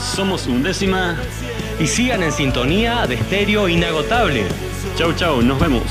somos 0.00 0.46
undécima. 0.46 1.16
Y 1.80 1.86
sigan 1.86 2.22
en 2.22 2.32
sintonía 2.32 3.06
de 3.06 3.14
estéreo 3.14 3.68
inagotable. 3.68 4.44
Chau, 4.96 5.12
chau, 5.12 5.42
nos 5.42 5.58
vemos. 5.60 5.84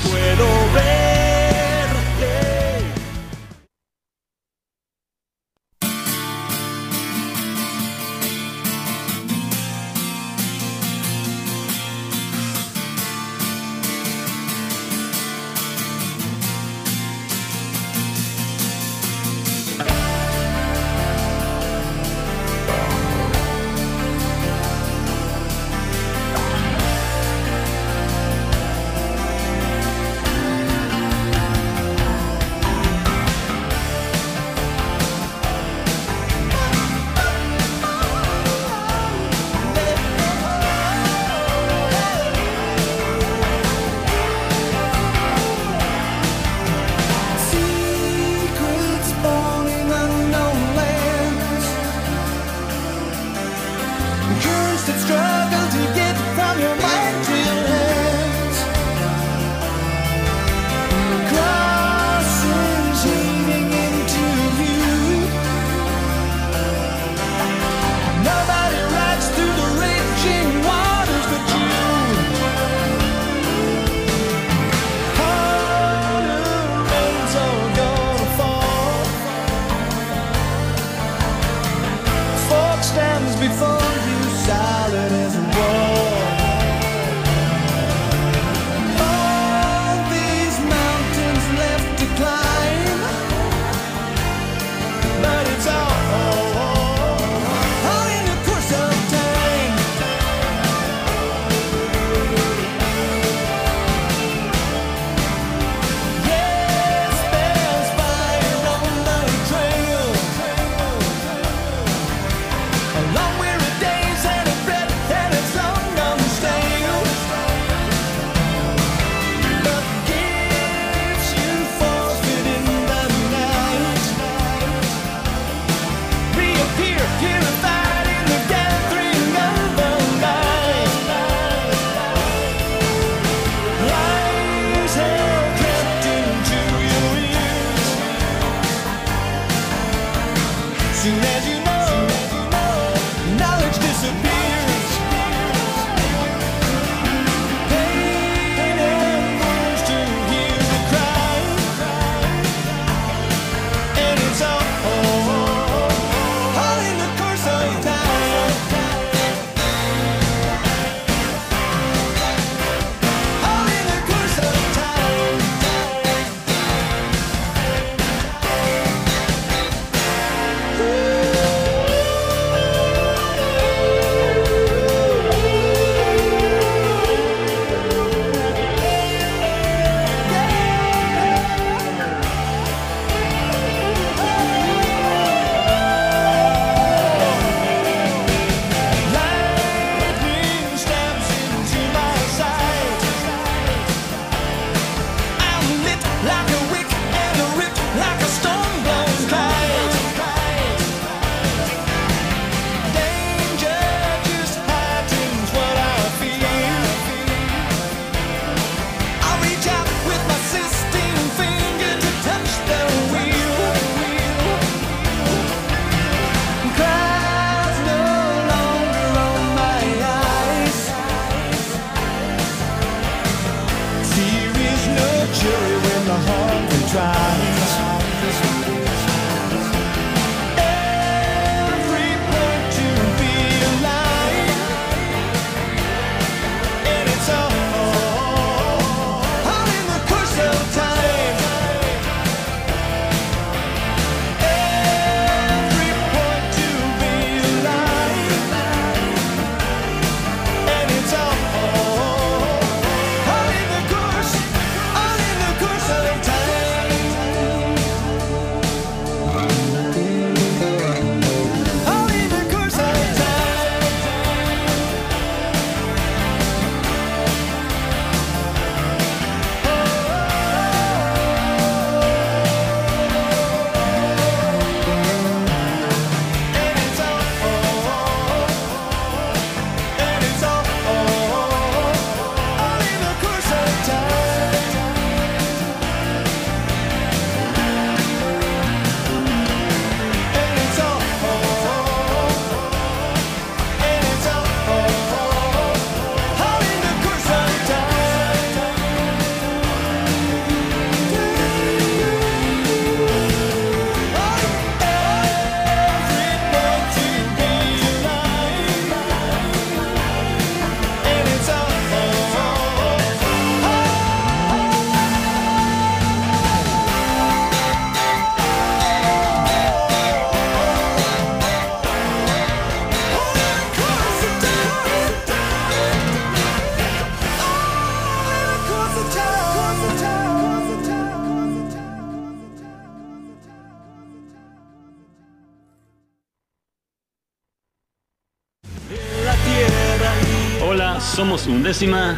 Undécima. 341.48 342.16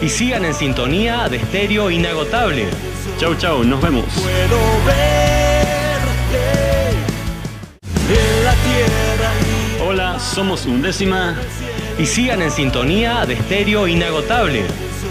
Y 0.00 0.08
sigan 0.08 0.44
en 0.44 0.54
sintonía 0.54 1.28
de 1.28 1.36
estéreo 1.36 1.90
inagotable. 1.90 2.66
Chau, 3.18 3.34
chau, 3.34 3.64
nos 3.64 3.80
vemos. 3.82 4.04
Puedo 4.14 4.58
verte 4.86 6.40
en 8.08 8.44
la 8.44 8.54
tierra 8.54 9.32
y 9.40 9.82
Hola, 9.82 10.18
somos 10.18 10.64
Undécima. 10.66 11.36
Y 11.98 12.06
sigan 12.06 12.42
en 12.42 12.50
sintonía 12.50 13.26
de 13.26 13.34
estéreo 13.34 13.86
inagotable. 13.86 14.64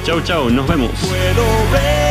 Chau, 0.06 0.22
chau, 0.22 0.50
nos 0.50 0.68
vemos. 0.68 0.92
puedo 0.92 1.72
verte. 1.72 2.09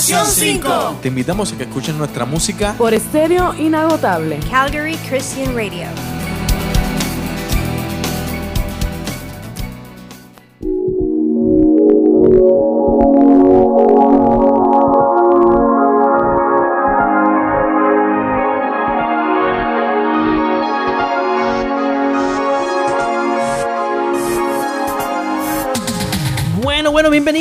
Generación 0.00 0.26
5. 0.26 0.98
Te 1.00 1.08
invitamos 1.08 1.52
a 1.52 1.56
que 1.56 1.62
escuches 1.62 1.94
nuestra 1.94 2.26
música 2.26 2.74
por 2.76 2.92
estéreo 2.92 3.54
inagotable. 3.54 4.38
Calgary 4.50 4.96
Christian 5.08 5.54
Radio. 5.54 6.15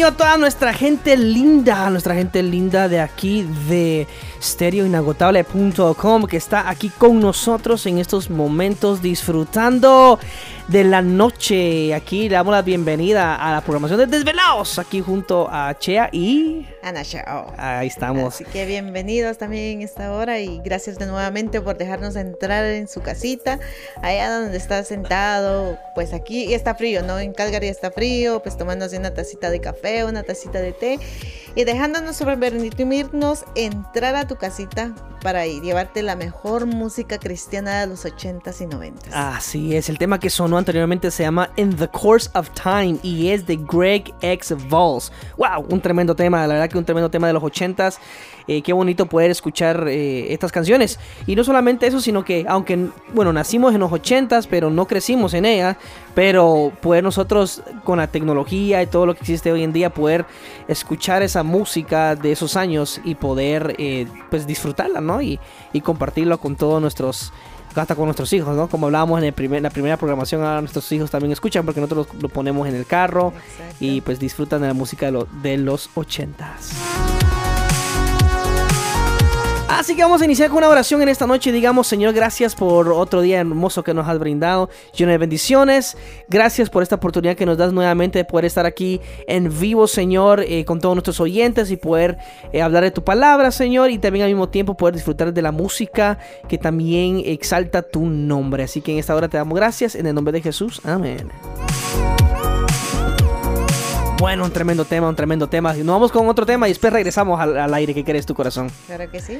Bienvenido 0.05 0.23
a 0.23 0.27
toda 0.27 0.37
nuestra 0.37 0.71
gente 0.71 1.17
linda, 1.17 1.89
nuestra 1.89 2.13
gente 2.13 2.43
linda 2.43 2.87
de 2.87 2.99
aquí 2.99 3.43
de 3.67 4.07
stereoinagotable.com 4.41 6.27
que 6.27 6.37
está 6.37 6.69
aquí 6.69 6.89
con 6.89 7.19
nosotros 7.19 7.85
en 7.87 7.97
estos 7.97 8.29
momentos 8.29 9.01
disfrutando 9.01 10.19
de 10.67 10.83
la 10.83 11.01
noche. 11.01 11.93
Aquí 11.93 12.29
le 12.29 12.35
damos 12.35 12.53
la 12.53 12.61
bienvenida 12.61 13.35
a 13.35 13.51
la 13.51 13.61
programación 13.61 13.99
de 13.99 14.07
Desvelados, 14.07 14.79
aquí 14.79 15.01
junto 15.01 15.47
a 15.49 15.75
Chea 15.77 16.09
y 16.11 16.67
Ana 16.81 17.03
Shao. 17.03 17.53
ahí 17.57 17.87
estamos. 17.87 18.33
Así 18.33 18.45
que 18.45 18.65
bienvenidos 18.65 19.37
también 19.37 19.77
en 19.77 19.81
esta 19.81 20.11
hora 20.11 20.39
y 20.39 20.59
gracias 20.63 20.97
de 20.97 21.05
nuevamente 21.05 21.61
por 21.61 21.77
dejarnos 21.77 22.15
entrar 22.15 22.65
en 22.65 22.87
su 22.87 23.01
casita, 23.01 23.59
allá 24.01 24.39
donde 24.39 24.57
está 24.57 24.83
sentado. 24.83 25.77
Pues 25.93 26.13
aquí 26.13 26.53
está 26.53 26.75
frío, 26.75 27.03
¿no? 27.03 27.19
En 27.19 27.33
Calgary 27.33 27.67
está 27.67 27.91
frío, 27.91 28.41
pues 28.41 28.57
tomándose 28.57 28.97
una 28.97 29.13
tacita 29.13 29.49
de 29.49 29.61
café, 29.61 29.94
una 30.03 30.23
tacita 30.23 30.59
de 30.59 30.73
té 30.73 30.99
y 31.55 31.63
dejándonos 31.63 32.17
permitirnos 32.17 33.45
entrar 33.55 34.15
a 34.15 34.27
tu 34.27 34.35
casita 34.35 34.93
para 35.21 35.47
ir, 35.47 35.63
llevarte 35.63 36.03
la 36.03 36.15
mejor 36.15 36.67
música 36.67 37.17
cristiana 37.17 37.79
de 37.79 37.87
los 37.87 38.05
80s 38.05 38.61
y 38.61 38.65
90s. 38.65 39.11
Así 39.11 39.75
es, 39.75 39.89
el 39.89 39.97
tema 39.97 40.19
que 40.19 40.29
sonó 40.29 40.57
anteriormente 40.57 41.09
se 41.09 41.23
llama 41.23 41.49
In 41.55 41.75
the 41.75 41.87
Course 41.87 42.29
of 42.35 42.49
Time 42.51 42.99
y 43.01 43.29
es 43.29 43.47
de 43.47 43.55
Greg 43.55 44.13
X 44.21 44.53
Vols. 44.69 45.11
¡Wow! 45.37 45.65
Un 45.69 45.81
tremendo 45.81 46.15
tema, 46.15 46.45
la 46.45 46.53
verdad 46.53 46.69
que 46.69 46.77
un 46.77 46.85
tremendo 46.85 47.09
tema 47.09 47.27
de 47.27 47.33
los 47.33 47.41
80s. 47.41 47.97
Eh, 48.47 48.61
qué 48.61 48.73
bonito 48.73 49.07
poder 49.07 49.31
escuchar 49.31 49.87
eh, 49.87 50.31
estas 50.33 50.51
canciones. 50.51 50.99
Y 51.25 51.35
no 51.35 51.43
solamente 51.43 51.87
eso, 51.87 51.99
sino 51.99 52.23
que 52.23 52.45
aunque, 52.47 52.87
bueno, 53.13 53.33
nacimos 53.33 53.73
en 53.73 53.79
los 53.79 53.91
80s, 53.91 54.47
pero 54.49 54.69
no 54.69 54.85
crecimos 54.87 55.33
en 55.33 55.45
ella, 55.45 55.77
pero 56.13 56.71
poder 56.81 57.03
nosotros 57.03 57.63
con 57.83 57.97
la 57.97 58.07
tecnología 58.07 58.81
y 58.83 58.87
todo 58.87 59.05
lo 59.05 59.13
que 59.15 59.21
existe 59.21 59.51
hoy 59.51 59.63
en 59.63 59.73
día, 59.73 59.89
poder 59.89 60.25
escuchar 60.67 61.23
esa 61.23 61.43
música 61.43 62.15
de 62.15 62.31
esos 62.31 62.55
años 62.55 63.01
y 63.03 63.15
poder 63.15 63.75
eh, 63.79 64.07
pues 64.29 64.45
disfrutarla, 64.45 65.01
¿no? 65.01 65.21
Y, 65.21 65.39
y 65.73 65.81
compartirlo 65.81 66.37
con 66.39 66.55
todos 66.55 66.81
nuestros 66.81 67.33
hasta 67.75 67.93
con 67.93 68.05
nuestros 68.05 68.31
hijos, 68.31 68.55
¿no? 68.55 68.69
Como 68.69 68.85
hablábamos 68.85 69.19
en 69.19 69.25
el 69.25 69.33
primer, 69.33 69.61
la 69.61 69.69
primera 69.69 69.97
programación, 69.97 70.41
ahora 70.43 70.61
nuestros 70.61 70.89
hijos 70.93 71.11
también 71.11 71.33
escuchan 71.33 71.65
porque 71.65 71.81
nosotros 71.81 72.07
lo, 72.13 72.21
lo 72.21 72.29
ponemos 72.29 72.69
en 72.69 72.75
el 72.75 72.85
carro 72.85 73.33
Exacto. 73.35 73.75
y 73.81 73.99
pues 73.99 74.17
disfrutan 74.17 74.61
de 74.61 74.67
la 74.67 74.73
música 74.73 75.07
de, 75.07 75.11
lo- 75.11 75.27
de 75.41 75.57
los 75.57 75.89
ochentas. 75.95 76.71
Así 79.77 79.93
que 79.93 80.03
vamos 80.03 80.21
a 80.21 80.25
iniciar 80.25 80.47
con 80.47 80.59
una 80.59 80.69
oración 80.69 81.01
en 81.01 81.09
esta 81.09 81.27
noche. 81.27 81.51
Digamos, 81.51 81.85
Señor, 81.85 82.13
gracias 82.13 82.55
por 82.55 82.93
otro 82.93 83.19
día 83.19 83.41
hermoso 83.41 83.83
que 83.83 83.93
nos 83.93 84.07
has 84.07 84.17
brindado, 84.19 84.69
lleno 84.95 85.11
de 85.11 85.17
bendiciones. 85.17 85.97
Gracias 86.29 86.69
por 86.69 86.81
esta 86.81 86.95
oportunidad 86.95 87.35
que 87.35 87.45
nos 87.45 87.57
das 87.57 87.73
nuevamente 87.73 88.17
de 88.17 88.23
poder 88.23 88.45
estar 88.45 88.65
aquí 88.65 89.01
en 89.27 89.51
vivo, 89.59 89.85
Señor, 89.87 90.39
eh, 90.47 90.63
con 90.63 90.79
todos 90.79 90.95
nuestros 90.95 91.19
oyentes 91.19 91.71
y 91.71 91.75
poder 91.75 92.17
eh, 92.53 92.61
hablar 92.61 92.83
de 92.83 92.91
tu 92.91 93.03
palabra, 93.03 93.51
Señor, 93.51 93.91
y 93.91 93.97
también 93.97 94.23
al 94.23 94.31
mismo 94.31 94.47
tiempo 94.47 94.77
poder 94.77 94.95
disfrutar 94.95 95.33
de 95.33 95.41
la 95.41 95.51
música 95.51 96.19
que 96.47 96.57
también 96.57 97.21
exalta 97.25 97.81
tu 97.81 98.05
nombre. 98.05 98.63
Así 98.63 98.79
que 98.79 98.93
en 98.93 98.99
esta 98.99 99.13
hora 99.13 99.27
te 99.27 99.35
damos 99.35 99.57
gracias 99.57 99.95
en 99.95 100.05
el 100.05 100.15
nombre 100.15 100.31
de 100.31 100.41
Jesús. 100.41 100.79
Amén. 100.85 101.27
Bueno, 104.17 104.45
un 104.45 104.51
tremendo 104.51 104.85
tema, 104.85 105.09
un 105.09 105.15
tremendo 105.15 105.47
tema. 105.47 105.73
Nos 105.73 105.85
vamos 105.87 106.11
con 106.11 106.27
otro 106.27 106.45
tema 106.45 106.67
y 106.67 106.71
después 106.71 106.91
regresamos 106.91 107.39
al, 107.39 107.57
al 107.57 107.73
aire. 107.73 107.93
¿Qué 107.93 108.03
quieres 108.03 108.25
tu 108.25 108.33
corazón? 108.33 108.71
Claro 108.87 109.09
que 109.11 109.19
sí. 109.19 109.39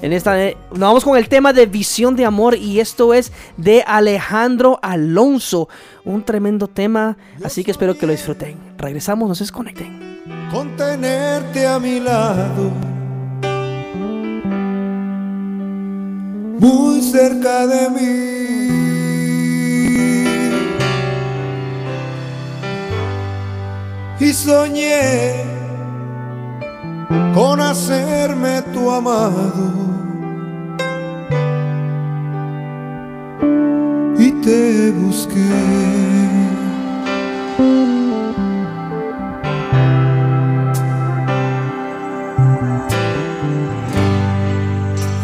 En 0.00 0.12
esta, 0.12 0.40
eh, 0.42 0.56
nos 0.70 0.80
vamos 0.80 1.04
con 1.04 1.16
el 1.18 1.28
tema 1.28 1.52
de 1.52 1.66
visión 1.66 2.16
de 2.16 2.24
amor 2.24 2.54
y 2.56 2.80
esto 2.80 3.14
es 3.14 3.32
de 3.56 3.82
Alejandro 3.86 4.78
Alonso. 4.80 5.68
Un 6.04 6.24
tremendo 6.24 6.66
tema, 6.68 7.16
así 7.44 7.62
que 7.64 7.72
espero 7.72 7.98
que 7.98 8.06
lo 8.06 8.12
disfruten. 8.12 8.56
Regresamos, 8.78 9.28
no 9.28 9.34
se 9.34 9.44
desconecten. 9.44 10.22
con 10.50 10.76
tenerte 10.76 11.66
a 11.66 11.78
mi 11.78 12.00
lado. 12.00 12.70
Muy 16.58 17.02
cerca 17.02 17.66
de 17.66 17.90
mí. 17.90 18.91
Y 24.22 24.32
soñé 24.32 25.44
con 27.34 27.60
hacerme 27.60 28.62
tu 28.72 28.88
amado. 28.88 29.72
Y 34.16 34.30
te 34.44 34.92
busqué. 34.92 35.50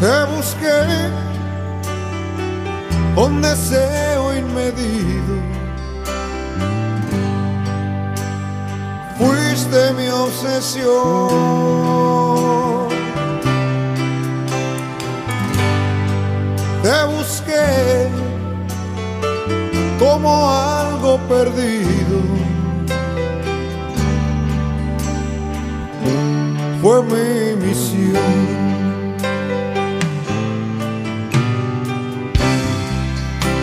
Te 0.00 0.24
busqué 0.34 0.80
con 3.14 3.40
deseo 3.40 4.36
inmedido. 4.36 5.27
Fuiste 9.18 9.92
mi 9.94 10.08
obsesión. 10.08 11.28
Te 16.82 17.04
busqué 17.06 18.08
como 19.98 20.48
algo 20.48 21.18
perdido. 21.28 22.18
Fue 26.80 27.02
mi 27.02 27.56
misión. 27.66 28.58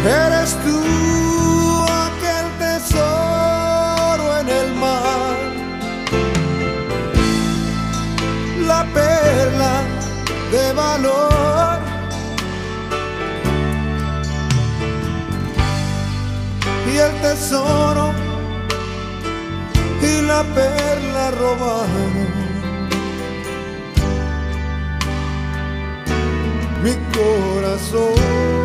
Eres 0.06 0.58
tú 0.64 1.15
valor. 10.76 11.80
Y 16.94 16.98
el 16.98 17.22
tesoro 17.22 18.14
y 20.02 20.22
la 20.22 20.44
perla 20.44 21.32
robaron 21.32 22.14
mi 26.84 26.94
corazón. 27.14 28.56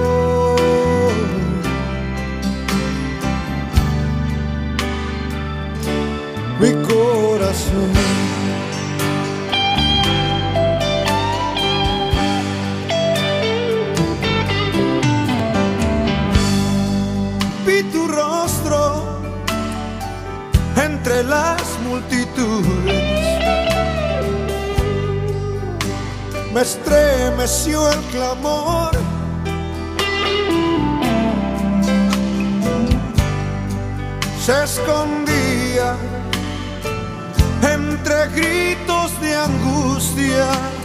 mi 6.61 6.73
corazón. 6.87 8.20
Me 26.53 26.63
estremeció 26.63 27.91
el 27.93 28.01
clamor. 28.13 28.91
Se 34.45 34.65
escondía 34.65 35.97
entre 37.63 38.29
gritos 38.29 39.21
de 39.21 39.37
angustia. 39.37 40.80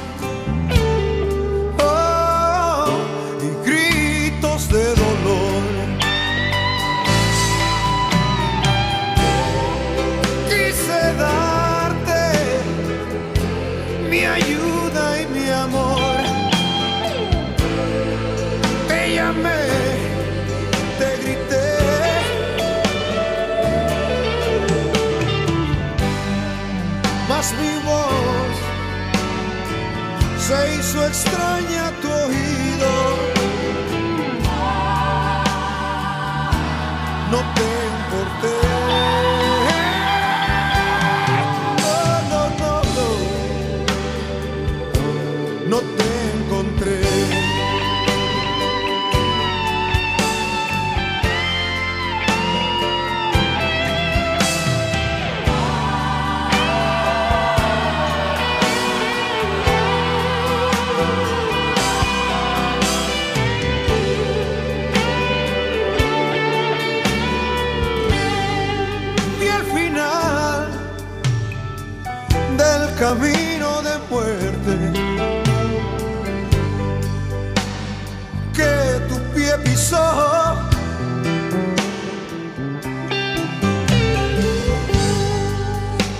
Hizo 30.96 31.08
extraña 31.08 31.85
camino 73.08 73.84
de 73.84 73.96
muerte 74.10 74.74
que 78.58 78.74
tu 79.10 79.18
pie 79.34 79.52
pisó. 79.64 80.08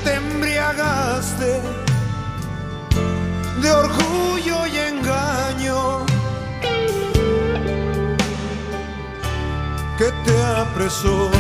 Te 0.04 0.14
embriagaste 0.14 1.60
de 3.64 3.72
orgullo 3.72 4.58
y 4.68 4.78
engaño 4.92 6.06
que 9.98 10.12
te 10.26 10.36
apresó. 10.64 11.35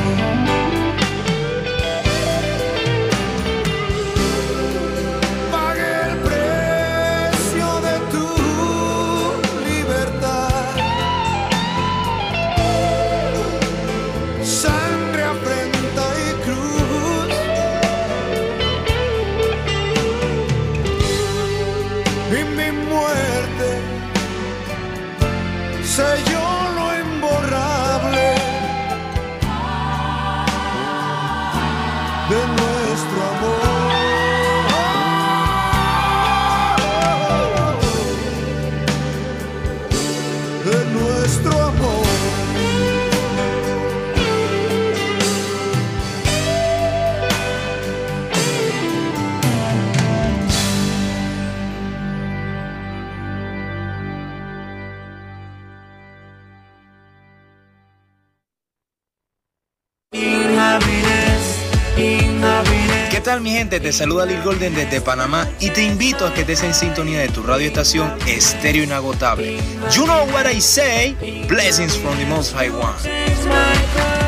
Gente? 63.56 63.80
Te 63.80 63.94
saluda 63.94 64.26
Lil 64.26 64.42
Golden 64.42 64.76
desde 64.76 65.00
Panamá 65.00 65.48
y 65.62 65.70
te 65.70 65.82
invito 65.82 66.26
a 66.28 66.34
que 66.34 66.42
estés 66.42 66.62
en 66.64 66.74
sintonía 66.74 67.20
de 67.20 67.30
tu 67.30 67.42
radio 67.42 67.68
estación 67.68 68.14
Estéreo 68.28 68.84
Inagotable. 68.84 69.58
You 69.94 70.04
know 70.04 70.26
what 70.34 70.46
I 70.46 70.60
say? 70.60 71.16
Blessings 71.48 71.96
from 71.98 72.18
the 72.18 72.26
Most 72.26 72.54
High 72.54 72.72
One. 72.72 74.25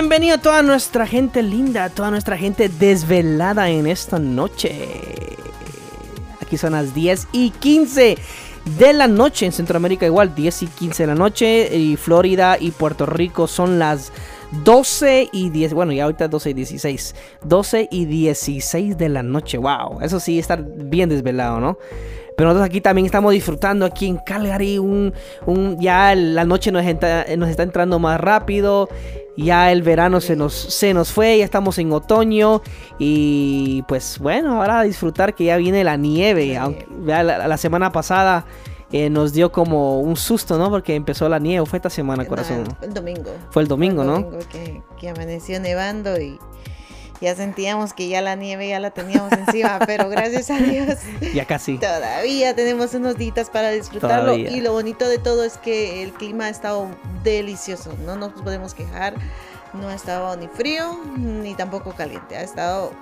Bienvenido 0.00 0.36
a 0.36 0.38
toda 0.38 0.62
nuestra 0.62 1.08
gente 1.08 1.42
linda, 1.42 1.82
a 1.82 1.90
toda 1.90 2.12
nuestra 2.12 2.38
gente 2.38 2.68
desvelada 2.68 3.68
en 3.68 3.88
esta 3.88 4.20
noche. 4.20 4.86
Aquí 6.40 6.56
son 6.56 6.74
las 6.74 6.94
10 6.94 7.26
y 7.32 7.50
15 7.50 8.16
de 8.78 8.92
la 8.92 9.08
noche 9.08 9.46
en 9.46 9.50
Centroamérica, 9.50 10.06
igual 10.06 10.36
10 10.36 10.62
y 10.62 10.66
15 10.68 11.02
de 11.02 11.06
la 11.08 11.16
noche. 11.16 11.76
Y 11.76 11.96
Florida 11.96 12.58
y 12.60 12.70
Puerto 12.70 13.06
Rico 13.06 13.48
son 13.48 13.80
las 13.80 14.12
12 14.62 15.30
y 15.32 15.50
10. 15.50 15.74
Bueno, 15.74 15.92
ya 15.92 16.04
ahorita 16.04 16.28
12 16.28 16.50
y 16.50 16.54
16. 16.54 17.14
12 17.42 17.88
y 17.90 18.04
16 18.04 18.96
de 18.96 19.08
la 19.08 19.24
noche. 19.24 19.58
Wow, 19.58 20.00
eso 20.00 20.20
sí, 20.20 20.38
estar 20.38 20.64
bien 20.64 21.08
desvelado, 21.08 21.58
¿no? 21.58 21.76
Pero 22.38 22.50
nosotros 22.50 22.66
aquí 22.68 22.80
también 22.80 23.04
estamos 23.04 23.32
disfrutando 23.32 23.84
aquí 23.84 24.06
en 24.06 24.16
Calgary. 24.18 24.78
Un, 24.78 25.12
un- 25.44 25.76
ya 25.80 26.14
la 26.14 26.44
noche 26.44 26.70
nos 26.70 26.86
está, 26.86 27.26
nos 27.36 27.48
está 27.48 27.64
entrando 27.64 27.98
más 27.98 28.20
rápido. 28.20 28.88
Ya 29.36 29.72
el 29.72 29.82
verano 29.82 30.20
se 30.20 30.36
nos, 30.36 30.54
se 30.54 30.94
nos 30.94 31.10
fue. 31.10 31.38
Ya 31.38 31.44
estamos 31.44 31.78
en 31.78 31.92
otoño. 31.92 32.62
Y 32.96 33.82
pues 33.88 34.20
bueno, 34.20 34.60
ahora 34.62 34.78
a 34.78 34.82
disfrutar 34.84 35.34
que 35.34 35.46
ya 35.46 35.56
viene 35.56 35.82
la 35.82 35.96
nieve. 35.96 36.56
Aunque, 36.56 36.86
la, 37.04 37.24
la 37.24 37.56
semana 37.56 37.90
pasada 37.90 38.44
eh, 38.92 39.10
nos 39.10 39.32
dio 39.32 39.50
como 39.50 39.98
un 40.00 40.16
susto, 40.16 40.58
¿no? 40.58 40.70
Porque 40.70 40.94
empezó 40.94 41.28
la 41.28 41.40
nieve. 41.40 41.66
Fue 41.66 41.78
esta 41.78 41.90
semana, 41.90 42.24
corazón. 42.24 42.62
No, 42.80 42.86
el 42.86 42.94
domingo. 42.94 43.30
Fue 43.50 43.62
el 43.62 43.68
domingo, 43.68 44.04
Fue 44.04 44.14
el 44.14 44.20
¿no? 44.22 44.26
domingo 44.28 44.38
que, 44.48 44.80
que 44.96 45.08
amaneció 45.08 45.58
nevando 45.58 46.20
y 46.20 46.38
ya 47.20 47.34
sentíamos 47.34 47.92
que 47.94 48.08
ya 48.08 48.20
la 48.20 48.36
nieve 48.36 48.68
ya 48.68 48.78
la 48.80 48.90
teníamos 48.90 49.32
encima, 49.32 49.78
pero 49.86 50.08
gracias 50.08 50.50
a 50.50 50.58
Dios 50.58 50.98
Ya 51.34 51.44
casi. 51.44 51.78
todavía 51.78 52.54
tenemos 52.54 52.94
unos 52.94 53.16
días 53.16 53.50
para 53.50 53.70
disfrutarlo 53.70 54.32
Todavía. 54.32 54.50
y 54.50 54.60
lo 54.60 54.72
bonito 54.72 55.08
de 55.08 55.18
todo 55.18 55.44
es 55.44 55.56
que 55.58 56.02
el 56.02 56.12
clima 56.12 56.44
ha 56.46 56.48
estado 56.50 56.88
delicioso, 57.24 57.94
no 58.04 58.16
nos 58.16 58.32
podemos 58.32 58.74
quejar, 58.74 59.14
no 59.74 59.88
ha 59.88 59.94
estado 59.94 60.36
ni 60.36 60.48
frío 60.48 60.98
ni 61.16 61.54
tampoco 61.54 61.92
caliente, 61.92 62.36
ha 62.36 62.42
estado 62.42 62.92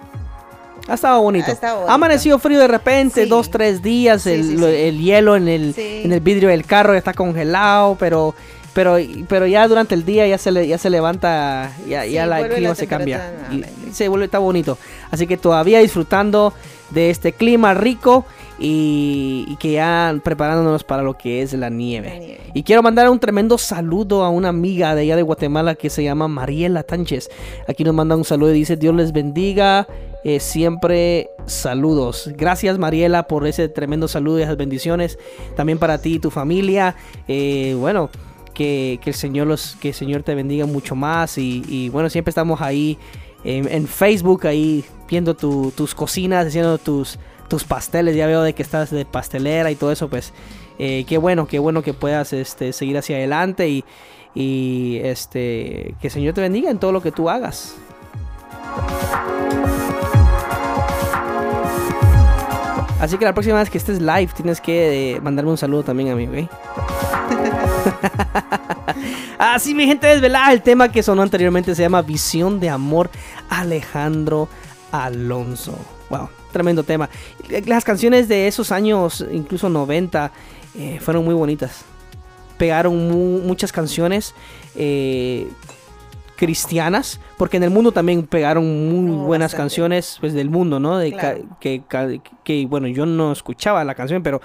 Ha 0.88 0.94
estado 0.94 1.20
bonito. 1.22 1.50
Ha 1.50 1.54
estado 1.54 1.76
bonito. 1.76 1.92
amanecido 1.92 2.38
frío 2.38 2.60
de 2.60 2.68
repente, 2.68 3.24
Sí. 3.24 3.28
dos, 3.28 3.50
tres 3.50 3.82
días. 3.82 4.24
El, 4.26 4.44
sí, 4.44 4.56
lo- 4.56 4.68
sí. 4.68 4.74
el 4.76 4.98
hielo 5.00 5.34
en 5.34 5.48
el, 5.48 5.74
en 5.76 6.12
el 6.12 6.20
vidrio 6.20 6.48
del 6.50 6.64
carro 6.64 6.92
ya 6.92 6.98
está 6.98 7.12
congelado, 7.12 7.96
pero 7.98 8.34
pero 8.76 8.98
pero 9.26 9.46
ya 9.46 9.66
durante 9.66 9.94
el 9.94 10.04
día 10.04 10.26
ya 10.26 10.36
se 10.36 10.52
le, 10.52 10.68
ya 10.68 10.76
se 10.76 10.90
levanta, 10.90 11.72
ya, 11.88 12.02
Sí, 12.04 12.12
ya 12.12 12.26
la, 12.26 12.42
el 12.42 12.52
clima 12.52 12.68
la 12.68 12.74
se 12.74 12.86
cambia. 12.86 13.32
Y, 13.50 13.64
se 13.90 14.06
vuelve, 14.08 14.26
está 14.26 14.38
bonito. 14.38 14.76
Así 15.10 15.26
que 15.26 15.38
todavía 15.38 15.78
disfrutando 15.78 16.52
de 16.90 17.08
este 17.08 17.32
clima 17.32 17.72
rico 17.72 18.26
y, 18.58 19.46
y 19.48 19.56
que 19.56 19.72
ya 19.72 20.14
preparándonos 20.22 20.84
para 20.84 21.02
lo 21.02 21.16
que 21.16 21.40
es 21.40 21.54
la 21.54 21.70
nieve. 21.70 22.10
La 22.10 22.18
nieve. 22.18 22.40
Y 22.52 22.64
quiero 22.64 22.82
mandar 22.82 23.08
un 23.08 23.18
tremendo 23.18 23.56
saludo 23.56 24.24
a 24.24 24.28
una 24.28 24.50
amiga 24.50 24.94
de 24.94 25.00
allá 25.00 25.16
de 25.16 25.22
Guatemala 25.22 25.74
que 25.74 25.88
se 25.88 26.04
llama 26.04 26.28
Mariela 26.28 26.82
Tánchez. 26.82 27.30
Aquí 27.66 27.82
nos 27.82 27.94
manda 27.94 28.14
un 28.14 28.24
saludo 28.24 28.50
y 28.50 28.58
dice, 28.58 28.76
Dios 28.76 28.94
les 28.94 29.12
bendiga. 29.12 29.88
eh, 30.22 30.38
siempre 30.38 31.30
saludos. 31.46 32.30
Gracias 32.36 32.76
Mariela 32.76 33.26
por 33.26 33.46
ese 33.46 33.70
tremendo 33.70 34.06
saludo 34.06 34.38
y 34.38 34.42
esas 34.42 34.58
bendiciones. 34.58 35.18
También 35.56 35.78
para 35.78 35.96
ti 35.96 36.16
y 36.16 36.18
tu 36.18 36.30
familia. 36.30 36.94
Eh, 37.26 37.74
bueno, 37.78 38.10
que, 38.56 38.98
que 39.02 39.10
el 39.10 39.14
Señor 39.14 39.46
los, 39.46 39.76
que 39.76 39.88
el 39.88 39.94
Señor 39.94 40.22
te 40.22 40.34
bendiga 40.34 40.64
mucho 40.64 40.96
más 40.96 41.36
y, 41.36 41.62
y 41.68 41.90
bueno, 41.90 42.08
siempre 42.08 42.30
estamos 42.30 42.62
ahí 42.62 42.96
en, 43.44 43.70
en 43.70 43.86
Facebook, 43.86 44.46
ahí 44.46 44.82
viendo 45.08 45.34
tu- 45.36 45.70
tus 45.76 45.94
cocinas, 45.94 46.46
haciendo 46.46 46.78
tus, 46.78 47.18
tus 47.48 47.64
pasteles, 47.64 48.16
ya 48.16 48.26
veo 48.26 48.42
de 48.42 48.54
que 48.54 48.62
estás 48.62 48.90
de 48.90 49.04
pastelera 49.04 49.70
y 49.70 49.76
todo 49.76 49.92
eso, 49.92 50.08
pues 50.08 50.32
eh, 50.78 51.04
qué 51.06 51.18
bueno, 51.18 51.46
qué 51.46 51.58
bueno 51.58 51.82
que 51.82 51.92
puedas 51.92 52.32
este, 52.32 52.72
seguir 52.72 52.96
hacia 52.96 53.16
adelante 53.16 53.68
y, 53.68 53.84
y 54.34 55.00
este, 55.04 55.94
que 56.00 56.06
el 56.08 56.10
Señor 56.10 56.32
te 56.34 56.40
bendiga 56.40 56.70
en 56.70 56.78
todo 56.78 56.92
lo 56.92 57.02
que 57.02 57.12
tú 57.12 57.28
hagas. 57.28 57.76
Así 62.98 63.18
que 63.18 63.26
la 63.26 63.34
próxima 63.34 63.58
vez 63.58 63.68
que 63.68 63.76
estés 63.76 64.00
live 64.00 64.30
tienes 64.34 64.60
que 64.62 65.16
eh, 65.16 65.20
mandarme 65.20 65.50
un 65.50 65.58
saludo 65.58 65.82
también 65.82 66.08
a 66.10 66.14
mí, 66.16 66.26
¿ok? 66.26 66.50
Así 69.38 69.74
mi 69.74 69.86
gente 69.86 70.06
desvelada, 70.06 70.52
el 70.52 70.62
tema 70.62 70.90
que 70.90 71.02
sonó 71.02 71.22
anteriormente 71.22 71.74
se 71.74 71.82
llama 71.82 72.02
Visión 72.02 72.60
de 72.60 72.70
Amor 72.70 73.10
Alejandro 73.48 74.48
Alonso. 74.92 75.76
Wow, 76.10 76.28
tremendo 76.52 76.82
tema. 76.84 77.08
Las 77.66 77.84
canciones 77.84 78.28
de 78.28 78.46
esos 78.48 78.70
años, 78.72 79.24
incluso 79.32 79.68
90, 79.68 80.30
eh, 80.78 80.98
fueron 81.00 81.24
muy 81.24 81.34
bonitas. 81.34 81.84
Pegaron 82.58 83.10
mu- 83.10 83.40
muchas 83.40 83.72
canciones 83.72 84.34
eh, 84.76 85.48
cristianas, 86.36 87.20
porque 87.36 87.56
en 87.58 87.64
el 87.64 87.70
mundo 87.70 87.92
también 87.92 88.26
pegaron 88.26 88.64
muy 88.88 89.10
Oh, 89.10 89.24
buenas 89.24 89.52
bastante. 89.52 89.62
canciones 89.64 90.16
pues, 90.20 90.32
del 90.32 90.48
mundo, 90.50 90.80
¿no? 90.80 90.96
De 90.98 91.12
Claro. 91.12 91.40
que, 91.60 92.66
bueno, 92.68 92.86
yo 92.88 93.04
no 93.06 93.32
escuchaba 93.32 93.84
la 93.84 93.94
canción, 93.94 94.22
pero 94.22 94.40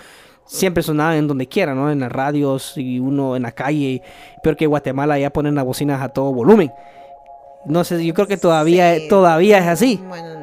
siempre 0.45 0.83
sonaba 0.83 1.15
en 1.17 1.27
donde 1.27 1.47
quiera, 1.47 1.73
¿no? 1.73 1.91
En 1.91 1.99
las 1.99 2.11
radios 2.11 2.77
y 2.77 2.99
uno 2.99 3.35
en 3.35 3.43
la 3.43 3.51
calle. 3.51 4.01
Pero 4.43 4.55
que 4.57 4.67
Guatemala 4.67 5.17
ya 5.19 5.29
ponen 5.29 5.55
las 5.55 5.65
bocinas 5.65 6.01
a 6.01 6.09
todo 6.09 6.33
volumen. 6.33 6.71
No 7.65 7.83
sé, 7.83 8.03
yo 8.03 8.13
creo 8.13 8.27
que 8.27 8.37
todavía, 8.37 8.95
Sí. 8.95 9.07
todavía 9.07 9.59
es 9.59 9.67
así. 9.67 10.01
Bueno, 10.07 10.40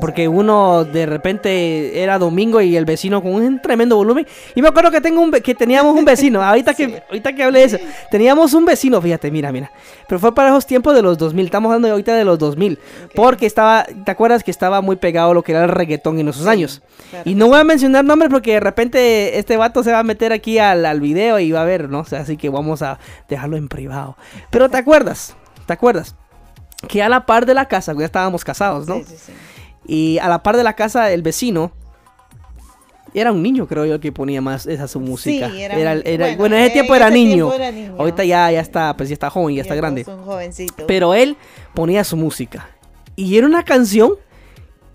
Porque 0.00 0.28
uno 0.28 0.84
de 0.84 1.06
repente 1.06 2.02
era 2.02 2.18
domingo 2.18 2.60
y 2.60 2.76
el 2.76 2.84
vecino 2.84 3.22
con 3.22 3.32
un 3.32 3.62
tremendo 3.62 3.96
volumen. 3.96 4.26
Y 4.54 4.60
me 4.60 4.68
acuerdo 4.68 4.90
que 4.90 5.00
tengo 5.00 5.20
un 5.22 5.30
que 5.30 5.54
teníamos 5.54 5.96
un 5.96 6.04
vecino. 6.04 6.42
Ahorita 6.44 6.74
Sí. 6.74 6.86
que 6.86 7.02
ahorita 7.08 7.32
que 7.34 7.42
hablé 7.44 7.60
de 7.60 7.64
eso, 7.64 7.78
teníamos 8.10 8.52
un 8.52 8.64
vecino, 8.66 9.00
fíjate, 9.00 9.30
mira, 9.30 9.50
mira. 9.52 9.70
Pero 10.06 10.18
fue 10.18 10.34
para 10.34 10.50
esos 10.50 10.66
tiempos 10.66 10.94
de 10.94 11.02
los 11.02 11.16
2000. 11.16 11.46
Estamos 11.46 11.70
hablando 11.70 11.86
de 11.86 11.92
ahorita 11.92 12.14
de 12.14 12.24
los 12.24 12.38
2000. 12.38 12.78
Porque 13.14 13.46
estaba, 13.46 13.86
¿te 14.04 14.10
acuerdas 14.10 14.44
que 14.44 14.50
estaba 14.50 14.80
muy 14.82 14.96
pegado 14.96 15.32
lo 15.32 15.42
que 15.42 15.52
era 15.52 15.64
el 15.64 15.70
reggaetón 15.70 16.18
en 16.18 16.28
esos 16.28 16.46
años? 16.46 16.82
claro. 17.10 17.28
Y 17.28 17.34
no 17.34 17.48
voy 17.48 17.58
a 17.58 17.64
mencionar 17.64 18.04
nombres 18.04 18.30
porque 18.30 18.52
de 18.54 18.60
repente 18.60 19.38
este 19.38 19.56
vato 19.56 19.82
se 19.82 19.92
va 19.92 20.00
a 20.00 20.02
meter 20.04 20.32
aquí 20.32 20.58
al, 20.58 20.84
al 20.84 21.00
video 21.00 21.38
y 21.38 21.52
va 21.52 21.62
a 21.62 21.64
ver, 21.64 21.88
¿no? 21.88 22.00
O 22.00 22.04
sea, 22.04 22.20
así 22.20 22.36
que 22.36 22.48
vamos 22.50 22.82
a 22.82 22.98
dejarlo 23.28 23.56
en 23.56 23.68
privado. 23.68 24.16
Pero 24.50 24.68
¿te 24.68 24.76
acuerdas? 24.76 25.34
¿Te 25.66 25.72
acuerdas? 25.72 26.14
Que 26.88 27.02
a 27.02 27.08
la 27.08 27.26
par 27.26 27.44
de 27.46 27.54
la 27.54 27.66
casa, 27.66 27.94
ya 27.98 28.04
estábamos 28.06 28.42
casados, 28.44 28.86
¿no? 28.88 28.96
Sí, 28.96 29.04
sí, 29.08 29.16
sí. 29.26 29.32
Y 29.86 30.18
a 30.18 30.28
la 30.28 30.42
par 30.42 30.56
de 30.56 30.64
la 30.64 30.74
casa, 30.74 31.10
el 31.12 31.22
vecino. 31.22 31.72
Era 33.12 33.32
un 33.32 33.42
niño, 33.42 33.66
creo 33.66 33.84
yo, 33.86 33.98
que 33.98 34.12
ponía 34.12 34.40
más 34.40 34.66
esa 34.66 34.86
su 34.86 35.00
música. 35.00 35.50
era 35.52 35.74
era, 35.76 35.92
un- 35.94 36.02
era- 36.04 36.24
bueno, 36.26 36.38
bueno, 36.38 36.56
en 36.56 36.62
ese 36.62 36.66
en 36.68 36.72
tiempo 36.74 36.94
era 36.94 37.06
ese 37.08 37.14
niño. 37.14 37.34
tiempo 37.48 37.54
era 37.54 37.72
niño. 37.72 37.94
Ahorita 37.98 38.24
ya, 38.24 38.52
ya 38.52 38.60
está, 38.60 38.96
pues 38.96 39.08
ya 39.08 39.14
está 39.14 39.30
joven, 39.30 39.56
ya 39.56 39.62
está 39.62 39.74
Ya 39.74 39.80
grande. 39.80 40.02
es 40.02 40.08
un 40.08 40.22
jovencito. 40.22 40.86
Pero 40.86 41.12
él 41.14 41.36
ponía 41.74 42.04
su 42.04 42.16
música. 42.16 42.68
Y 43.16 43.36
era 43.36 43.48
una 43.48 43.64
canción 43.64 44.12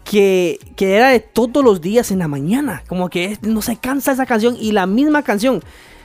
que, 0.05 0.59
que 0.77 0.95
era 0.95 1.09
de 1.09 1.19
todos 1.19 1.61
los 1.63 1.81
días 1.81 2.09
en 2.11 2.19
la 2.19 2.29
mañana. 2.29 2.83
Como 2.87 3.09
que 3.09 3.37
no 3.41 3.61
se 3.61 3.75
cansa 3.75 4.13
esa 4.13 4.25
canción. 4.25 4.55
Y 4.57 4.71
la 4.71 4.85
misma 4.85 5.21
canción, 5.21 5.61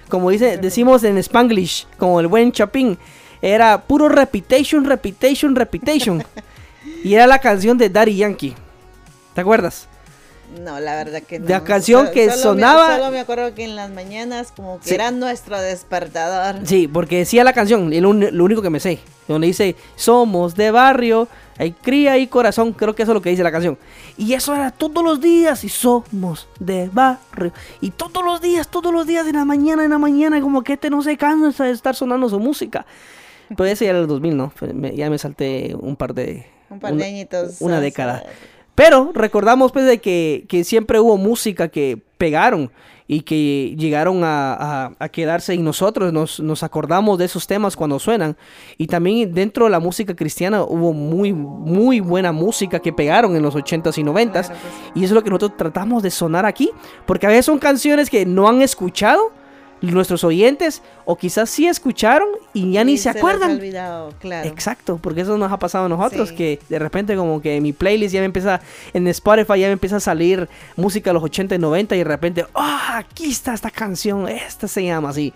como 0.08 0.30
dice, 0.30 0.56
decimos 0.58 1.04
en 1.04 1.16
Spanglish, 1.18 1.86
como 1.96 2.18
el 2.18 2.26
buen 2.26 2.50
Chapín, 2.50 2.98
era 3.40 3.82
puro 3.82 4.08
repetition, 4.08 4.84
repetition, 4.84 5.54
repetition. 5.54 6.24
y 7.04 7.14
era 7.14 7.28
la 7.28 7.38
canción 7.38 7.78
de 7.78 7.88
Daddy 7.88 8.16
Yankee. 8.16 8.54
¿Te 9.34 9.40
acuerdas? 9.40 9.86
No, 10.64 10.80
la 10.80 10.96
verdad 10.96 11.22
que 11.22 11.38
no. 11.38 11.48
La 11.48 11.62
canción 11.62 12.08
que 12.12 12.24
solo 12.30 12.54
me- 12.56 12.62
sonaba- 12.62 12.96
solo 12.96 13.10
me 13.12 13.20
acuerdo 13.20 13.54
que 13.54 13.62
en 13.64 13.76
las 13.76 13.88
mañanas 13.90 14.50
como 14.50 14.80
que 14.80 14.88
Sí. 14.88 14.94
era 14.96 15.12
nuestro 15.12 15.60
despertador. 15.60 16.66
Sí, 16.66 16.88
porque 16.88 17.18
decía 17.18 17.44
la 17.44 17.52
canción, 17.52 17.92
y 17.92 18.00
lo, 18.00 18.12
lo 18.12 18.44
único 18.44 18.60
que 18.60 18.70
me 18.70 18.80
sé, 18.80 18.98
donde 19.28 19.46
dice, 19.46 19.76
somos 19.94 20.56
de 20.56 20.72
barrio, 20.72 21.28
hay 21.56 21.70
cría 21.70 22.18
y 22.18 22.26
corazón, 22.26 22.72
creo 22.72 22.96
que 22.96 23.04
eso 23.04 23.12
es 23.12 23.14
lo 23.14 23.22
que 23.22 23.30
dice 23.30 23.44
la 23.44 23.52
canción. 23.52 23.78
Y 24.16 24.32
eso 24.34 24.52
era 24.52 24.72
todos 24.72 25.04
los 25.04 25.20
días, 25.20 25.62
y 25.62 25.68
somos 25.68 26.48
de 26.58 26.90
barrio. 26.92 27.52
Y 27.80 27.92
todos 27.92 28.24
los 28.24 28.40
días, 28.40 28.66
todos 28.66 28.92
los 28.92 29.06
días, 29.06 29.28
en 29.28 29.36
la 29.36 29.44
mañana, 29.44 29.84
en 29.84 29.90
la 29.90 29.98
mañana, 29.98 30.40
como 30.40 30.62
que 30.64 30.72
este 30.72 30.90
no 30.90 31.00
se 31.02 31.16
cansa 31.16 31.64
de 31.66 31.70
estar 31.70 31.94
sonando 31.94 32.28
su 32.28 32.40
música. 32.40 32.84
Pero 33.50 33.66
ese 33.66 33.84
ya 33.84 33.90
era 33.92 34.00
el 34.00 34.08
2000, 34.08 34.36
¿no? 34.36 34.52
Me- 34.74 34.96
ya 34.96 35.08
me 35.10 35.18
salté 35.18 35.76
un 35.78 35.94
par 35.94 36.12
de... 36.12 36.44
Un 36.70 36.80
par 36.80 36.90
de 36.90 36.96
una- 36.96 37.04
añitos. 37.06 37.56
Una 37.60 37.80
década. 37.80 38.24
Pero 38.82 39.10
recordamos 39.14 39.72
pues 39.72 39.84
de 39.84 39.98
que, 39.98 40.46
que 40.48 40.64
siempre 40.64 40.98
hubo 41.00 41.18
música 41.18 41.68
que 41.68 41.98
pegaron 42.16 42.70
y 43.06 43.22
que 43.22 43.74
llegaron 43.76 44.22
a, 44.24 44.54
a- 44.54 44.92
a 44.98 45.08
quedarse 45.08 45.52
en 45.52 45.64
nosotros, 45.64 46.12
nos, 46.12 46.40
nos 46.40 46.62
acordamos 46.62 47.18
de 47.18 47.24
esos 47.26 47.46
temas 47.46 47.76
cuando 47.76 47.98
suenan. 47.98 48.36
Y 48.78 48.86
también 48.86 49.34
dentro 49.34 49.64
de 49.66 49.70
la 49.72 49.80
música 49.80 50.14
cristiana 50.16 50.62
hubo 50.62 50.92
muy, 50.94 51.32
muy 51.32 52.00
buena 52.00 52.32
música 52.32 52.78
que 52.78 52.92
pegaron 52.92 53.36
en 53.36 53.42
los 53.42 53.54
80s 53.54 53.98
y 53.98 54.02
90s. 54.04 54.30
Claro 54.30 54.48
que 54.48 54.54
sí. 54.54 54.92
Y 54.94 54.98
eso 55.04 55.06
es 55.06 55.10
lo 55.12 55.22
que 55.24 55.30
nosotros 55.30 55.56
tratamos 55.58 56.02
de 56.02 56.10
sonar 56.10 56.46
aquí, 56.46 56.70
porque 57.06 57.26
a 57.26 57.30
veces 57.30 57.46
son 57.46 57.58
canciones 57.58 58.08
que 58.08 58.24
no 58.24 58.48
han 58.48 58.62
escuchado 58.62 59.32
nuestros 59.82 60.24
oyentes 60.24 60.82
o 61.04 61.16
quizás 61.16 61.48
sí 61.50 61.66
escucharon 61.66 62.28
y 62.52 62.72
ya 62.72 62.84
ni 62.84 62.98
se 62.98 63.08
ha 63.08 63.12
acuerdan. 63.12 63.52
olvidado, 63.52 64.12
claro. 64.20 64.48
Exacto, 64.48 64.98
porque 65.02 65.22
eso 65.22 65.36
nos 65.38 65.50
ha 65.52 65.58
pasado 65.58 65.86
a 65.86 65.88
nosotros, 65.88 66.30
Sí. 66.30 66.34
que 66.34 66.60
de 66.68 66.78
repente 66.78 67.16
como 67.16 67.40
que 67.40 67.60
mi 67.60 67.72
playlist 67.72 68.12
ya 68.14 68.20
me 68.20 68.26
empieza, 68.26 68.60
en 68.92 69.06
Spotify 69.08 69.60
ya 69.60 69.66
me 69.68 69.72
empieza 69.72 69.96
a 69.96 70.00
salir 70.00 70.48
música 70.76 71.10
de 71.10 71.14
los 71.14 71.22
80 71.22 71.54
y 71.54 71.58
90 71.58 71.94
y 71.94 71.98
de 71.98 72.04
repente, 72.04 72.46
ah, 72.54 72.98
aquí 72.98 73.30
está 73.30 73.54
esta 73.54 73.70
canción, 73.70 74.28
esta 74.28 74.68
se 74.68 74.84
llama 74.84 75.10
así. 75.10 75.32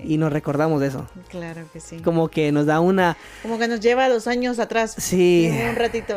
Y 0.00 0.16
nos 0.16 0.32
recordamos 0.32 0.80
de 0.80 0.86
eso. 0.88 1.06
Claro 1.28 1.62
que 1.72 1.80
sí. 1.80 1.96
Como 1.98 2.28
que 2.28 2.52
nos 2.52 2.66
da 2.66 2.78
una... 2.78 3.16
Como 3.42 3.58
que 3.58 3.66
nos 3.66 3.80
lleva 3.80 4.04
a 4.04 4.08
los 4.08 4.28
años 4.28 4.60
atrás. 4.60 4.94
Sí. 4.96 5.50
Un 5.68 5.74
ratito. 5.74 6.14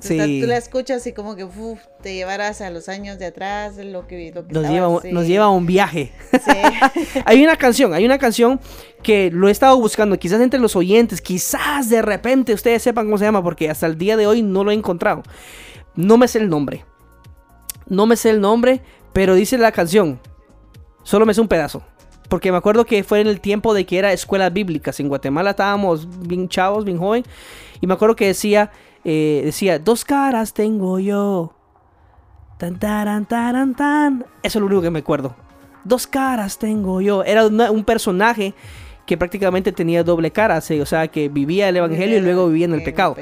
Tú, 0.00 0.08
Sí. 0.08 0.40
tú 0.40 0.46
la 0.46 0.56
escuchas 0.56 1.06
y 1.06 1.12
como 1.12 1.36
que 1.36 1.44
uf, 1.44 1.78
te 2.02 2.14
llevarás 2.14 2.60
a 2.60 2.70
los 2.70 2.88
años 2.88 3.18
de 3.18 3.26
atrás, 3.26 3.76
lo 3.76 4.06
que, 4.06 4.32
lo 4.34 4.46
que 4.46 4.52
Nos 4.52 4.64
estaba, 4.64 4.68
lleva, 4.88 5.00
sí. 5.02 5.12
nos 5.12 5.26
lleva 5.26 5.44
a 5.46 5.50
un 5.50 5.66
viaje. 5.66 6.12
Sí. 6.32 7.20
hay 7.24 7.44
una 7.44 7.56
canción, 7.56 7.94
hay 7.94 8.04
una 8.04 8.18
canción 8.18 8.60
que 9.02 9.30
lo 9.30 9.48
he 9.48 9.50
estado 9.50 9.78
buscando, 9.78 10.18
quizás 10.18 10.40
entre 10.40 10.58
los 10.60 10.74
oyentes, 10.76 11.20
quizás 11.20 11.88
de 11.90 12.02
repente 12.02 12.52
ustedes 12.54 12.82
sepan 12.82 13.06
cómo 13.06 13.18
se 13.18 13.24
llama, 13.24 13.42
porque 13.42 13.70
hasta 13.70 13.86
el 13.86 13.96
día 13.98 14.16
de 14.16 14.26
hoy 14.26 14.42
no 14.42 14.64
lo 14.64 14.70
he 14.70 14.74
encontrado. 14.74 15.22
No 15.94 16.16
me 16.18 16.26
sé 16.28 16.38
el 16.38 16.48
nombre. 16.48 16.84
No 17.86 18.06
me 18.06 18.16
sé 18.16 18.30
el 18.30 18.40
nombre, 18.40 18.80
pero 19.12 19.34
dice 19.34 19.58
la 19.58 19.72
canción. 19.72 20.18
Solo 21.02 21.26
me 21.26 21.34
sé 21.34 21.40
un 21.40 21.48
pedazo. 21.48 21.82
Porque 22.28 22.50
me 22.50 22.56
acuerdo 22.58 22.86
que 22.86 23.04
fue 23.04 23.20
en 23.20 23.26
el 23.26 23.40
tiempo 23.40 23.74
de 23.74 23.84
que 23.84 23.98
era 23.98 24.12
escuelas 24.12 24.52
bíblicas. 24.52 24.98
En 24.98 25.08
Guatemala 25.08 25.50
estábamos 25.50 26.08
bien 26.26 26.48
chavos, 26.48 26.84
bien 26.84 26.98
joven. 26.98 27.22
Y 27.82 27.86
me 27.86 27.92
acuerdo 27.94 28.16
que 28.16 28.26
decía, 28.26 28.72
eh, 29.04 29.42
decía, 29.44 29.78
dos 29.78 30.04
caras 30.04 30.52
tengo 30.54 30.98
yo. 30.98 31.52
Tan, 32.58 32.78
taran, 32.78 33.26
taran, 33.26 33.74
tan. 33.74 34.24
Eso 34.42 34.58
es 34.58 34.60
lo 34.60 34.66
único 34.66 34.82
que 34.82 34.90
me 34.90 35.00
acuerdo. 35.00 35.34
Dos 35.84 36.06
caras 36.06 36.58
tengo 36.58 37.00
yo. 37.00 37.22
Era 37.24 37.46
una- 37.46 37.70
un 37.70 37.84
personaje 37.84 38.54
que 39.06 39.18
prácticamente 39.18 39.72
tenía 39.72 40.02
doble 40.02 40.30
cara. 40.30 40.60
sí, 40.60 40.80
O 40.80 40.86
sea, 40.86 41.08
que 41.08 41.28
vivía 41.28 41.68
el 41.68 41.76
evangelio 41.76 42.16
y 42.18 42.20
luego 42.20 42.48
vivía 42.48 42.64
en 42.66 42.74
el 42.74 42.82
pecado. 42.82 43.16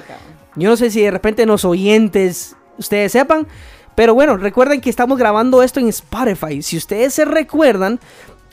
Yo 0.55 0.69
no 0.69 0.77
sé 0.77 0.91
si 0.91 1.01
de 1.01 1.11
repente 1.11 1.45
los 1.47 1.65
oyentes 1.65 2.57
ustedes 2.79 3.11
sepan. 3.13 3.47
Pero 3.95 4.15
bueno, 4.15 4.37
recuerden 4.37 4.81
que 4.81 4.89
estamos 4.91 5.19
grabando 5.19 5.63
esto 5.63 5.81
en 5.81 5.89
Spotify. 5.89 6.63
Si 6.63 6.77
ustedes 6.77 7.13
se 7.13 7.25
recuerdan, 7.25 7.99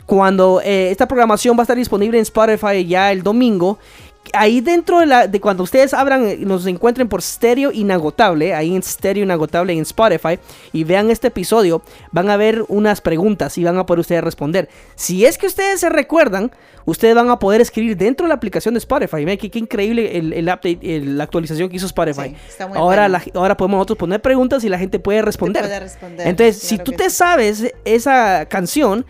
cuando 0.05 0.59
eh, 0.63 0.89
esta 0.91 1.07
programación 1.07 1.55
va 1.55 1.61
a 1.61 1.63
estar 1.63 1.77
disponible 1.77 2.17
en 2.17 2.23
Spotify 2.23 2.85
ya 2.85 3.11
el 3.11 3.21
domingo. 3.21 3.77
Ahí 4.33 4.61
dentro 4.61 4.99
de, 4.99 5.05
la, 5.05 5.27
de 5.27 5.39
cuando 5.41 5.63
ustedes 5.63 5.93
abran, 5.93 6.25
eh, 6.25 6.37
nos 6.39 6.65
encuentren 6.67 7.07
por 7.09 7.21
Stereo 7.21 7.71
Inagotable, 7.71 8.53
ahí 8.53 8.75
en 8.75 8.83
Stereo 8.83 9.23
Inagotable 9.23 9.73
en 9.73 9.81
Spotify, 9.81 10.39
y 10.71 10.83
vean 10.83 11.09
este 11.09 11.27
episodio, 11.27 11.81
van 12.11 12.29
a 12.29 12.37
ver 12.37 12.63
unas 12.67 13.01
preguntas 13.01 13.57
y 13.57 13.63
van 13.63 13.77
a 13.77 13.85
poder 13.85 13.99
ustedes 14.01 14.23
responder. 14.23 14.69
Si 14.95 15.25
es 15.25 15.37
que 15.37 15.47
ustedes 15.47 15.79
se 15.79 15.89
recuerdan, 15.89 16.51
ustedes 16.85 17.15
van 17.15 17.29
a 17.29 17.39
poder 17.39 17.61
escribir 17.61 17.97
dentro 17.97 18.25
de 18.25 18.29
la 18.29 18.35
aplicación 18.35 18.73
de 18.73 18.77
Spotify. 18.79 19.25
Vean 19.25 19.37
qué, 19.37 19.49
qué 19.49 19.59
increíble 19.59 20.17
el, 20.17 20.33
el 20.33 20.45
update, 20.45 20.79
el- 20.81 21.17
la 21.17 21.23
actualización 21.23 21.69
que 21.69 21.75
hizo 21.77 21.85
Spotify. 21.87 22.29
Sí, 22.29 22.35
está 22.49 22.67
muy 22.67 22.77
ahora, 22.77 23.07
bueno. 23.09 23.23
la- 23.33 23.39
ahora 23.39 23.57
podemos 23.57 23.77
nosotros 23.77 23.97
poner 23.97 24.21
preguntas 24.21 24.63
y 24.63 24.69
la 24.69 24.77
gente 24.79 24.99
puede 24.99 25.21
responder. 25.21 25.63
puede 25.63 25.79
responder, 25.79 26.27
Entonces, 26.27 26.57
si 26.59 26.77
tú 26.77 26.91
te 26.91 27.09
sí. 27.09 27.15
sabes 27.15 27.73
esa 27.85 28.45
canción, 28.47 29.05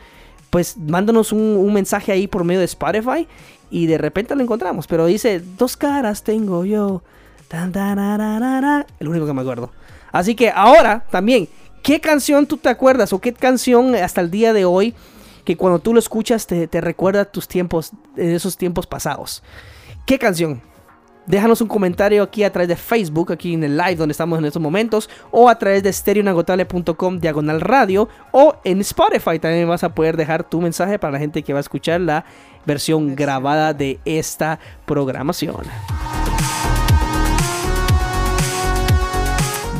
pues 0.49 0.77
mándanos 0.77 1.31
un, 1.31 1.41
un 1.41 1.73
mensaje 1.73 2.11
ahí 2.11 2.25
por 2.27 2.43
medio 2.43 2.59
de 2.59 2.65
Spotify 2.65 3.27
y 3.69 3.87
de 3.87 3.97
repente 3.97 4.35
lo 4.35 4.43
encontramos. 4.43 4.87
Pero 4.87 5.05
dice, 5.05 5.41
dos 5.57 5.77
caras 5.77 6.23
tengo 6.23 6.65
yo. 6.65 7.01
El 8.99 9.07
único 9.07 9.25
que 9.25 9.33
me 9.33 9.41
acuerdo. 9.41 9.71
Así 10.11 10.35
que 10.35 10.49
ahora 10.49 11.05
también, 11.11 11.47
¿qué 11.83 11.99
canción 11.99 12.45
tú 12.45 12.57
te 12.57 12.69
acuerdas 12.69 13.13
o 13.13 13.19
qué 13.19 13.33
canción 13.33 13.95
hasta 13.95 14.21
el 14.21 14.31
día 14.31 14.53
de 14.53 14.65
hoy 14.65 14.95
que 15.49 15.57
cuando 15.57 15.79
tú 15.79 15.95
lo 15.95 15.99
escuchas 15.99 16.45
te, 16.45 16.67
te 16.67 16.79
recuerda 16.79 17.25
tus 17.25 17.47
tiempos, 17.47 17.91
esos 18.15 18.55
tiempos 18.55 18.85
pasados. 18.85 19.41
¿Qué 20.05 20.19
canción? 20.19 20.61
Déjanos 21.29 21.61
un 21.61 21.67
comentario 21.67 22.23
aquí 22.23 22.43
a 22.43 22.51
través 22.51 22.69
de 22.69 22.75
Facebook, 22.75 23.31
aquí 23.31 23.53
en 23.53 23.63
el 23.63 23.77
live 23.77 23.97
donde 23.97 24.13
estamos 24.13 24.39
en 24.39 24.45
estos 24.45 24.59
momentos, 24.59 25.07
o 25.29 25.47
a 25.47 25.59
través 25.59 25.83
de 25.83 25.89
estereoinagotable.com 25.89 27.19
diagonal 27.19 27.61
radio, 27.61 28.09
o 28.31 28.55
en 28.63 28.81
Spotify 28.81 29.37
también 29.37 29.69
vas 29.69 29.83
a 29.83 29.93
poder 29.93 30.17
dejar 30.17 30.43
tu 30.43 30.59
mensaje 30.59 30.97
para 30.97 31.13
la 31.13 31.19
gente 31.19 31.43
que 31.43 31.53
va 31.53 31.59
a 31.59 31.61
escuchar 31.61 32.01
la 32.01 32.25
versión 32.65 33.15
grabada 33.15 33.75
de 33.75 33.99
esta 34.05 34.59
programación. 34.87 35.57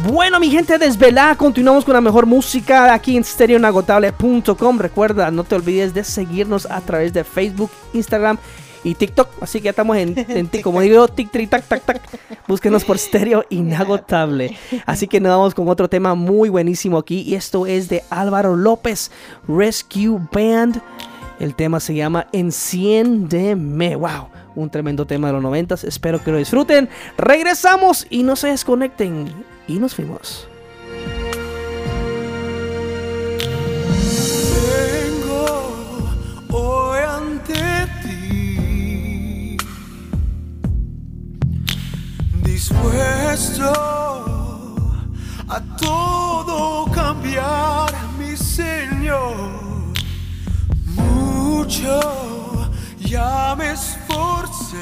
Bueno, 0.08 0.40
mi 0.40 0.52
gente 0.52 0.78
desvelada, 0.78 1.36
continuamos 1.36 1.84
con 1.84 1.96
la 1.96 2.02
mejor 2.02 2.28
música 2.28 2.94
aquí 2.94 3.18
en 3.18 3.24
stereoinagotable.com. 3.24 4.78
Recuerda, 4.78 5.32
no 5.32 5.44
te 5.44 5.56
olvides 5.56 5.96
de 5.96 6.04
seguirnos 6.04 6.68
a 6.68 6.80
través 6.82 7.12
de 7.12 7.24
Facebook, 7.24 7.72
Instagram 7.94 8.38
y 8.84 8.96
TikTok. 8.96 9.28
Así 9.42 9.60
que 9.60 9.66
ya 9.66 9.70
estamos 9.72 9.98
en, 9.98 10.14
en 10.18 10.48
como 10.62 10.82
digo, 10.82 11.08
tic, 11.08 11.32
tic, 11.32 11.50
tac, 11.50 11.66
tac, 11.68 11.84
tac. 11.84 12.02
Búsquenos 12.48 12.84
por 12.86 12.98
Stereo 12.98 13.46
Inagotable. 13.50 14.58
Así 14.86 15.08
que 15.08 15.20
nos 15.20 15.32
vamos 15.32 15.56
con 15.56 15.68
otro 15.68 15.90
tema 15.90 16.16
muy 16.16 16.50
buenísimo 16.50 16.98
aquí. 16.98 17.22
Y 17.22 17.36
esto 17.36 17.66
es 17.66 17.90
de 17.90 18.04
Álvaro 18.10 18.56
López, 18.56 19.12
Rescue 19.48 20.20
Band. 20.32 20.82
El 21.40 21.56
tema 21.56 21.80
se 21.80 21.96
llama 21.96 22.28
Enciéndeme. 22.34 23.96
Wow, 23.96 24.28
un 24.56 24.70
tremendo 24.70 25.06
tema 25.06 25.28
de 25.28 25.34
los 25.34 25.44
noventas. 25.44 25.84
Espero 25.84 26.24
que 26.24 26.32
lo 26.32 26.38
disfruten. 26.38 26.90
Regresamos 27.18 28.08
y 28.10 28.24
no 28.24 28.36
se 28.36 28.50
desconecten. 28.50 29.34
Y 29.68 29.80
nos 29.80 29.96
fuimos. 29.96 30.48
Dispuesto 42.60 43.72
a 45.48 45.62
todo 45.78 46.92
cambiar, 46.92 47.90
mi 48.20 48.36
Señor. 48.36 49.94
Mucho 50.86 52.70
ya 53.00 53.56
me 53.58 53.72
esforcé 53.72 54.80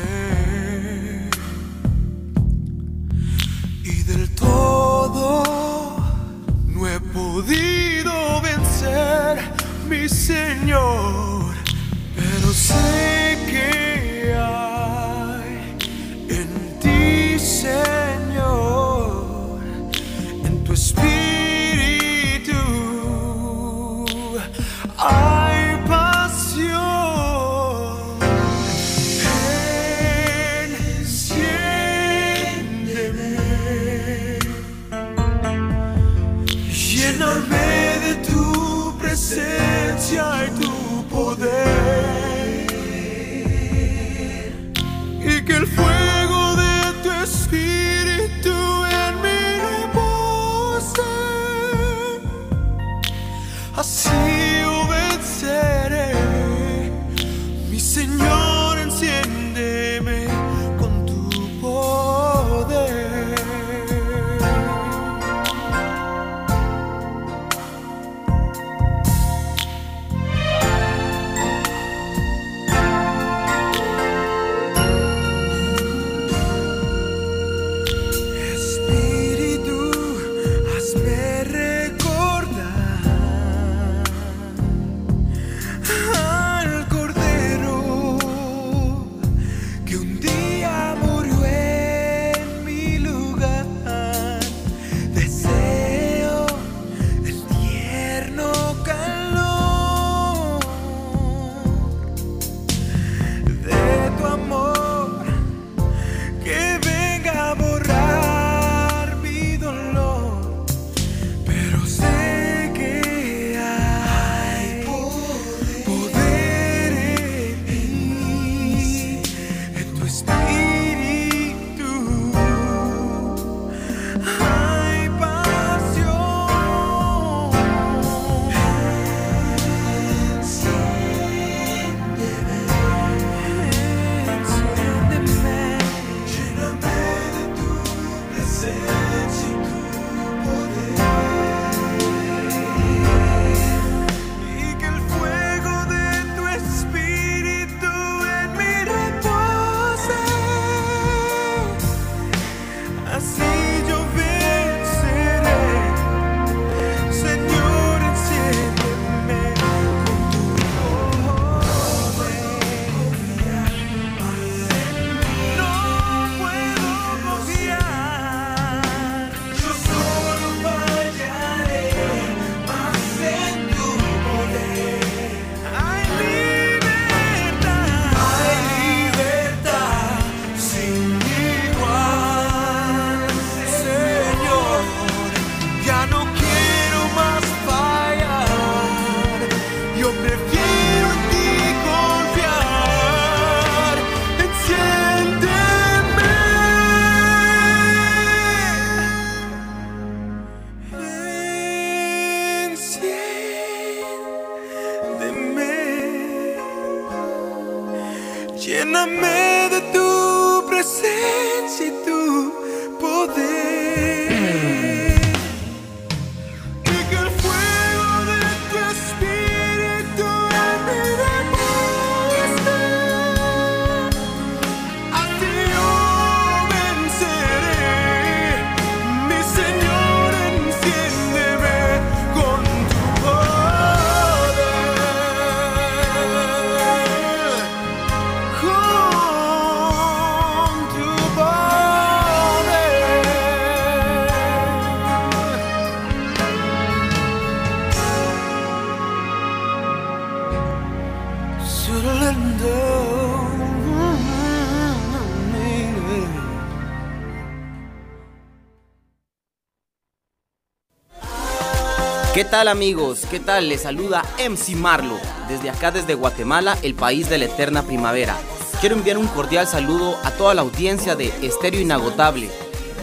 ¿Qué 262.38 262.45
tal 262.45 262.67
amigos? 262.67 263.21
¿Qué 263.32 263.39
tal? 263.39 263.67
Les 263.67 263.82
saluda 263.82 264.23
MC 264.38 264.76
Marlo, 264.76 265.17
desde 265.50 265.71
acá 265.71 265.89
desde 265.89 266.13
Guatemala, 266.13 266.78
el 266.84 266.93
país 266.93 267.28
de 267.30 267.39
la 267.39 267.45
eterna 267.45 267.82
primavera. 267.82 268.38
Quiero 268.80 268.95
enviar 268.95 269.17
un 269.17 269.26
cordial 269.26 269.65
saludo 269.65 270.15
a 270.23 270.30
toda 270.30 270.54
la 270.54 270.62
audiencia 270.62 271.15
de 271.15 271.34
Estéreo 271.41 271.82
Inagotable 271.82 272.47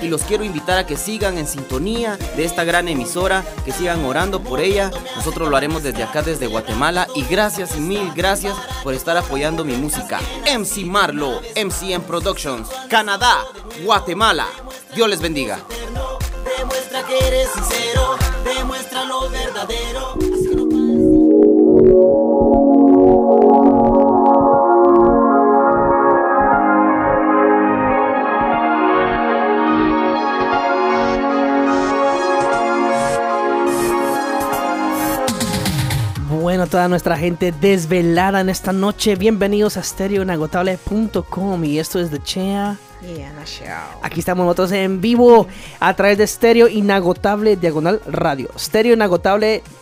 y 0.01 0.07
los 0.07 0.23
quiero 0.23 0.45
invitar 0.45 0.79
a 0.79 0.87
que 0.87 0.97
sigan 0.97 1.37
en 1.37 1.49
sintonía 1.49 2.17
de 2.37 2.45
esta 2.45 2.63
gran 2.63 2.87
emisora, 2.87 3.45
que 3.65 3.73
sigan 3.73 4.05
orando 4.05 4.41
por 4.41 4.61
ella. 4.61 4.93
Nosotros 5.17 5.49
lo 5.49 5.57
haremos 5.57 5.83
desde 5.83 6.05
acá, 6.05 6.23
desde 6.23 6.47
Guatemala. 6.47 7.09
Y 7.17 7.25
gracias 7.25 7.75
y 7.77 7.81
mil 7.81 8.13
gracias 8.15 8.55
por 8.85 8.95
estar 8.95 9.17
apoyando 9.17 9.65
mi 9.65 9.75
música. 9.75 10.21
MC 10.47 10.85
Marlo, 10.85 11.41
MCM 11.57 12.03
Productions, 12.03 12.69
Canadá, 12.89 13.39
Guatemala. 13.83 14.47
Dios 14.95 15.09
les 15.09 15.21
bendiga. 15.21 15.59
Que 17.07 17.19
eres 17.27 17.49
sincero, 17.51 18.17
demuestra 18.45 19.05
lo 19.05 19.29
verdadero. 19.29 20.34
Bueno, 36.65 36.71
toda 36.71 36.89
nuestra 36.89 37.19
gente 37.19 37.53
desvelada 37.53 38.41
en 38.41 38.49
esta 38.49 38.73
noche, 38.73 39.17
bienvenidos 39.17 39.77
a 39.77 39.83
stereoinagotable.com 39.83 41.63
y 41.63 41.79
esto 41.79 42.01
es 42.01 42.11
de 42.11 42.23
Chea. 42.23 42.79
Aquí 44.01 44.21
estamos 44.21 44.47
nosotros 44.47 44.73
en 44.73 45.03
vivo 45.03 45.47
a 45.79 45.93
través 45.93 46.17
de 46.17 46.27
Stereo 46.27 46.67
Inagotable 46.67 47.57
Diagonal 47.57 48.01
Radio. 48.07 48.49
Stereo 48.59 48.95
Inagotable.com 48.95 49.75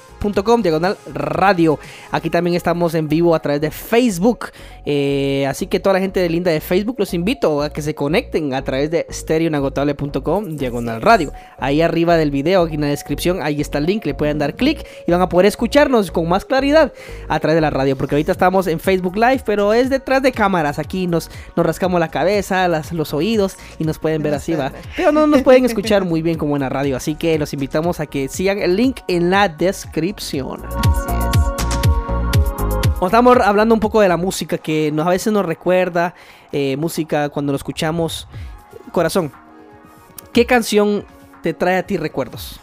diagonal 0.60 0.96
radio. 1.14 1.78
Aquí 2.10 2.30
también 2.30 2.56
estamos 2.56 2.94
en 2.94 3.06
vivo 3.06 3.36
a 3.36 3.38
través 3.38 3.60
de 3.60 3.70
Facebook. 3.70 4.46
Eh, 4.84 5.46
así 5.48 5.66
que 5.68 5.78
toda 5.80 5.94
la 5.94 6.00
gente 6.00 6.18
de 6.20 6.28
linda 6.28 6.50
de 6.50 6.60
Facebook 6.60 6.96
los 6.98 7.14
invito 7.14 7.62
a 7.62 7.70
que 7.72 7.82
se 7.82 7.94
conecten 7.94 8.52
a 8.54 8.62
través 8.62 8.90
de 8.90 9.06
stereoinagotable.com 9.10 10.56
diagonal 10.56 11.00
radio. 11.02 11.32
Ahí 11.58 11.80
arriba 11.82 12.16
del 12.16 12.30
video, 12.30 12.62
aquí 12.62 12.74
en 12.74 12.80
la 12.82 12.86
descripción, 12.88 13.40
ahí 13.42 13.60
está 13.60 13.78
el 13.78 13.86
link. 13.86 14.04
Le 14.06 14.14
pueden 14.14 14.38
dar 14.38 14.54
clic 14.54 14.84
y 15.06 15.10
van 15.10 15.20
a 15.20 15.28
poder 15.28 15.46
escucharnos 15.46 16.10
con 16.10 16.28
más 16.28 16.44
claridad 16.44 16.92
a 17.28 17.38
través 17.40 17.54
de 17.56 17.60
la 17.60 17.70
radio. 17.70 17.96
Porque 17.96 18.14
ahorita 18.16 18.32
estamos 18.32 18.66
en 18.66 18.80
Facebook 18.80 19.16
Live, 19.16 19.42
pero 19.46 19.72
es 19.72 19.88
detrás 19.90 20.22
de 20.22 20.32
cámaras. 20.32 20.78
Aquí 20.78 21.06
nos, 21.06 21.30
nos 21.56 21.64
rascamos 21.64 22.00
la 22.00 22.08
cabeza, 22.08 22.66
las- 22.68 22.92
los 22.92 23.14
oídos 23.14 23.56
y 23.78 23.84
nos 23.84 23.98
pueden 23.98 24.22
ver 24.22 24.34
así, 24.34 24.54
va. 24.54 24.72
Pero 24.96 25.12
no 25.12 25.26
nos 25.26 25.42
pueden 25.42 25.64
escuchar 25.64 26.04
muy 26.06 26.22
bien 26.22 26.36
como 26.38 26.56
en 26.56 26.62
la 26.62 26.68
radio. 26.68 26.96
Así 26.96 27.14
que 27.14 27.38
los 27.38 27.52
invitamos 27.52 28.00
a 28.00 28.06
que 28.06 28.28
sigan 28.28 28.58
el 28.58 28.76
link 28.76 29.00
en 29.08 29.30
la 29.30 29.48
descripción. 29.48 30.62
Así 30.66 31.10
es. 31.38 31.41
Estamos 33.06 33.36
hablando 33.38 33.74
un 33.74 33.80
poco 33.80 34.00
de 34.00 34.08
la 34.08 34.16
música 34.16 34.58
que 34.58 34.90
nos, 34.92 35.06
a 35.06 35.10
veces 35.10 35.32
nos 35.32 35.44
recuerda, 35.44 36.14
eh, 36.52 36.76
música 36.76 37.28
cuando 37.30 37.52
lo 37.52 37.56
escuchamos. 37.56 38.28
Corazón, 38.92 39.32
¿qué 40.32 40.46
canción 40.46 41.04
te 41.42 41.52
trae 41.54 41.76
a 41.78 41.86
ti 41.86 41.96
recuerdos? 41.96 42.60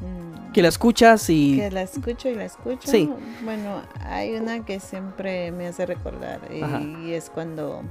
Mm, 0.00 0.52
Que 0.52 0.62
la 0.62 0.68
escuchas 0.68 1.28
y... 1.28 1.58
Que 1.58 1.70
la 1.70 1.82
escucho 1.82 2.28
y 2.30 2.34
la 2.34 2.44
escucho. 2.46 2.90
Sí. 2.90 3.10
Bueno, 3.44 3.82
hay 4.06 4.34
una 4.34 4.64
que 4.64 4.80
siempre 4.80 5.52
me 5.52 5.66
hace 5.66 5.84
recordar 5.86 6.40
y 6.50 6.62
Ajá. 6.62 6.80
es 7.08 7.28
cuando 7.30 7.82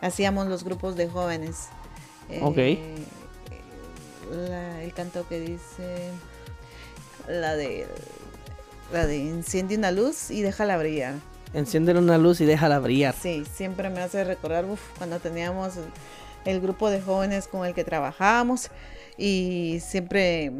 hacíamos 0.00 0.46
los 0.46 0.64
grupos 0.64 0.96
de 0.96 1.08
jóvenes. 1.08 1.68
Ok. 2.40 2.56
Eh, 2.58 2.94
la- 4.48 4.82
el 4.82 4.92
canto 4.94 5.26
que 5.28 5.40
dice 5.40 6.10
la 7.28 7.54
de 7.54 7.86
la 8.92 9.06
de 9.06 9.28
enciende 9.28 9.76
una 9.76 9.90
luz 9.90 10.30
y 10.30 10.42
déjala 10.42 10.76
brillar. 10.76 11.14
Enciéndele 11.52 11.98
una 11.98 12.18
luz 12.18 12.40
y 12.40 12.44
déjala 12.44 12.78
brillar. 12.78 13.14
Sí, 13.20 13.44
siempre 13.54 13.88
me 13.88 14.00
hace 14.00 14.24
recordar 14.24 14.64
uf, 14.64 14.80
cuando 14.98 15.18
teníamos 15.20 15.74
el 16.44 16.60
grupo 16.60 16.90
de 16.90 17.00
jóvenes 17.00 17.48
con 17.48 17.66
el 17.66 17.74
que 17.74 17.84
trabajábamos 17.84 18.70
y 19.16 19.78
siempre, 19.80 20.52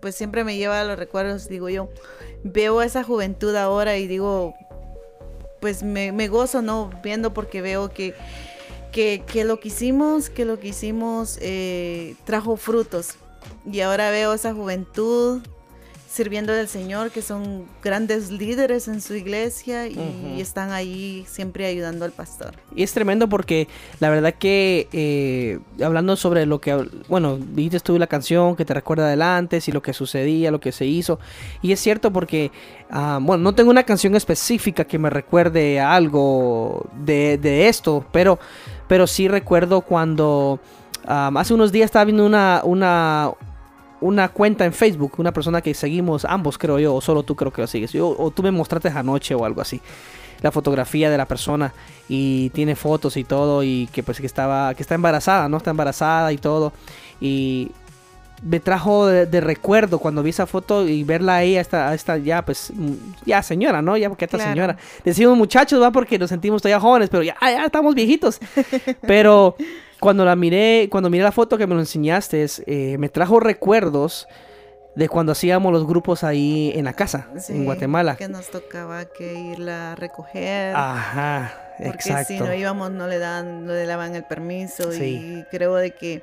pues 0.00 0.14
siempre 0.14 0.44
me 0.44 0.56
lleva 0.56 0.80
a 0.80 0.84
los 0.84 0.98
recuerdos, 0.98 1.48
digo 1.48 1.68
yo, 1.68 1.88
veo 2.44 2.82
esa 2.82 3.02
juventud 3.02 3.54
ahora 3.56 3.96
y 3.96 4.06
digo, 4.06 4.54
pues 5.60 5.82
me, 5.82 6.12
me 6.12 6.28
gozo, 6.28 6.60
¿no? 6.60 6.90
Viendo 7.02 7.32
porque 7.32 7.62
veo 7.62 7.88
que, 7.88 8.14
que, 8.92 9.24
que 9.26 9.44
lo 9.44 9.58
que 9.58 9.68
hicimos, 9.68 10.28
que 10.28 10.44
lo 10.44 10.60
que 10.60 10.68
hicimos 10.68 11.38
eh, 11.40 12.14
trajo 12.24 12.56
frutos. 12.56 13.14
Y 13.64 13.80
ahora 13.80 14.10
veo 14.10 14.34
esa 14.34 14.52
juventud 14.52 15.40
sirviendo 16.16 16.52
al 16.54 16.66
Señor, 16.66 17.10
que 17.10 17.20
son 17.20 17.66
grandes 17.84 18.30
líderes 18.30 18.88
en 18.88 19.02
su 19.02 19.14
iglesia 19.14 19.86
y 19.86 20.40
están 20.40 20.72
ahí 20.72 21.26
siempre 21.28 21.66
ayudando 21.66 22.06
al 22.06 22.12
pastor. 22.12 22.54
Y 22.74 22.82
es 22.82 22.92
tremendo 22.94 23.28
porque 23.28 23.68
la 24.00 24.08
verdad 24.08 24.34
que 24.34 24.88
eh, 24.92 25.58
hablando 25.84 26.16
sobre 26.16 26.46
lo 26.46 26.58
que, 26.58 26.74
bueno, 27.08 27.36
dijiste 27.36 27.80
tú 27.80 27.98
la 27.98 28.06
canción 28.06 28.56
que 28.56 28.64
te 28.64 28.72
recuerda 28.72 29.08
del 29.08 29.20
antes 29.20 29.68
y 29.68 29.72
lo 29.72 29.82
que 29.82 29.92
sucedía, 29.92 30.50
lo 30.50 30.58
que 30.58 30.72
se 30.72 30.86
hizo. 30.86 31.20
Y 31.60 31.72
es 31.72 31.80
cierto 31.80 32.10
porque, 32.10 32.50
ah, 32.90 33.18
bueno, 33.20 33.44
no 33.44 33.54
tengo 33.54 33.70
una 33.70 33.84
canción 33.84 34.16
específica 34.16 34.84
que 34.84 34.98
me 34.98 35.10
recuerde 35.10 35.80
a 35.80 35.94
algo 35.94 36.88
de, 37.04 37.36
de 37.36 37.68
esto, 37.68 38.06
pero, 38.10 38.38
pero 38.88 39.06
sí 39.06 39.28
recuerdo 39.28 39.82
cuando 39.82 40.60
ah, 41.06 41.30
hace 41.36 41.52
unos 41.52 41.72
días 41.72 41.86
estaba 41.86 42.06
viendo 42.06 42.24
una, 42.24 42.62
una, 42.64 43.32
una 44.00 44.28
cuenta 44.28 44.64
en 44.64 44.72
Facebook, 44.72 45.14
una 45.18 45.32
persona 45.32 45.60
que 45.62 45.72
seguimos 45.74 46.24
ambos 46.24 46.58
creo 46.58 46.78
yo, 46.78 46.94
o 46.94 47.00
solo 47.00 47.22
tú 47.22 47.34
creo 47.36 47.52
que 47.52 47.62
lo 47.62 47.66
sigues, 47.66 47.92
yo, 47.92 48.08
o 48.18 48.30
tú 48.30 48.42
me 48.42 48.50
mostraste 48.50 48.88
anoche 48.88 49.34
o 49.34 49.44
algo 49.44 49.60
así 49.60 49.80
la 50.42 50.52
fotografía 50.52 51.08
de 51.10 51.16
la 51.16 51.24
persona 51.24 51.72
y 52.10 52.50
tiene 52.50 52.76
fotos 52.76 53.16
y 53.16 53.24
todo 53.24 53.62
y 53.62 53.88
que 53.90 54.02
pues 54.02 54.20
que 54.20 54.26
estaba 54.26 54.74
que 54.74 54.82
está 54.82 54.94
embarazada, 54.94 55.48
¿no? 55.48 55.56
Está 55.56 55.70
embarazada 55.70 56.30
y 56.30 56.36
todo 56.36 56.74
y 57.22 57.70
me 58.42 58.60
trajo 58.60 59.06
de, 59.06 59.24
de 59.24 59.40
recuerdo 59.40 59.98
cuando 59.98 60.22
vi 60.22 60.30
esa 60.30 60.46
foto 60.46 60.86
y 60.86 61.04
verla 61.04 61.36
a 61.36 61.42
ella, 61.42 61.60
esta, 61.62 61.88
a 61.88 61.94
esta 61.94 62.18
ya 62.18 62.44
pues 62.44 62.70
mm, 62.74 62.92
ya 63.24 63.42
señora, 63.42 63.80
¿no? 63.80 63.96
Ya 63.96 64.10
porque 64.10 64.26
esta 64.26 64.36
Claro. 64.36 64.52
señora. 64.52 64.76
Decimos 65.04 65.38
muchachos, 65.38 65.80
va 65.80 65.90
porque 65.90 66.18
nos 66.18 66.28
sentimos 66.28 66.60
todavía 66.60 66.80
jóvenes, 66.80 67.08
pero 67.08 67.22
ya, 67.22 67.34
ya 67.40 67.64
estamos 67.64 67.94
viejitos. 67.94 68.38
pero 69.06 69.56
cuando 70.06 70.24
la 70.24 70.36
miré, 70.36 70.86
cuando 70.88 71.10
miré 71.10 71.24
la 71.24 71.32
foto 71.32 71.58
que 71.58 71.66
me 71.66 71.74
lo 71.74 71.80
enseñaste, 71.80 72.46
eh, 72.68 72.96
me 72.96 73.08
trajo 73.08 73.40
recuerdos 73.40 74.28
de 74.94 75.08
cuando 75.08 75.32
hacíamos 75.32 75.72
los 75.72 75.84
grupos 75.84 76.22
ahí 76.22 76.70
en 76.76 76.84
la 76.84 76.92
casa, 76.92 77.26
Sí, 77.40 77.54
en 77.54 77.64
Guatemala. 77.64 78.14
Que 78.14 78.28
nos 78.28 78.48
tocaba 78.48 79.06
que 79.06 79.34
irla 79.34 79.90
a 79.90 79.94
recoger. 79.96 80.76
Ajá, 80.76 81.72
porque 81.76 81.88
exacto. 81.90 82.28
si 82.34 82.38
no 82.38 82.54
íbamos 82.54 82.92
no 82.92 83.08
le 83.08 83.18
dan, 83.18 83.66
no 83.66 83.72
le 83.72 83.84
daban 83.84 84.14
el 84.14 84.22
permiso. 84.22 84.92
Sí. 84.92 85.40
Y 85.40 85.44
creo 85.50 85.74
de 85.74 85.90
que 85.90 86.22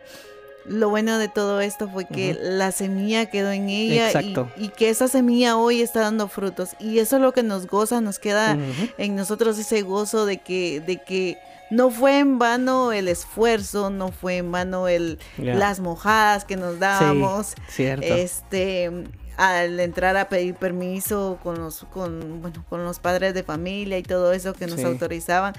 lo 0.65 0.87
bueno 0.87 1.17
de 1.17 1.27
todo 1.27 1.59
esto 1.59 1.89
fue 1.89 2.05
que 2.05 2.37
la 2.41 2.71
semilla 2.71 3.25
quedó 3.25 3.51
en 3.51 3.67
ella 3.67 4.05
y- 4.05 4.07
Exacto. 4.07 4.49
Y, 4.55 4.69
que 4.69 4.89
esa 4.91 5.09
semilla 5.09 5.57
hoy 5.57 5.81
está 5.81 5.99
dando 5.99 6.29
frutos. 6.29 6.69
Y 6.79 6.99
eso 6.99 7.17
es 7.17 7.21
lo 7.21 7.33
que 7.33 7.43
nos 7.43 7.67
goza, 7.67 7.99
nos 7.99 8.17
queda 8.17 8.53
Ujú. 8.55 8.91
en 8.97 9.17
nosotros 9.17 9.59
ese 9.59 9.81
gozo 9.81 10.25
de 10.25 10.37
que, 10.37 10.79
de 10.79 11.01
que 11.03 11.37
no 11.73 11.89
fue 11.89 12.19
en 12.19 12.39
vano 12.39 12.91
el 12.91 13.07
esfuerzo, 13.07 13.89
no 13.89 14.11
fue 14.11 14.37
en 14.37 14.51
vano 14.51 14.87
el, 14.87 15.19
las 15.37 15.79
mojadas 15.79 16.45
que 16.45 16.55
nos 16.55 16.79
dábamos. 16.79 17.47
Sí, 17.67 17.83
cierto. 17.83 18.05
Este, 18.05 18.91
al 19.37 19.79
entrar 19.79 20.15
a 20.17 20.29
pedir 20.29 20.53
permiso 20.55 21.39
con 21.43 21.59
los, 21.59 21.85
con, 21.91 22.41
bueno, 22.41 22.63
con 22.69 22.83
los 22.85 22.99
padres 22.99 23.33
de 23.33 23.43
familia 23.43 23.97
y 23.97 24.03
todo 24.03 24.31
eso 24.33 24.53
que 24.53 24.67
nos 24.67 24.79
Sí. 24.79 24.85
autorizaban. 24.85 25.53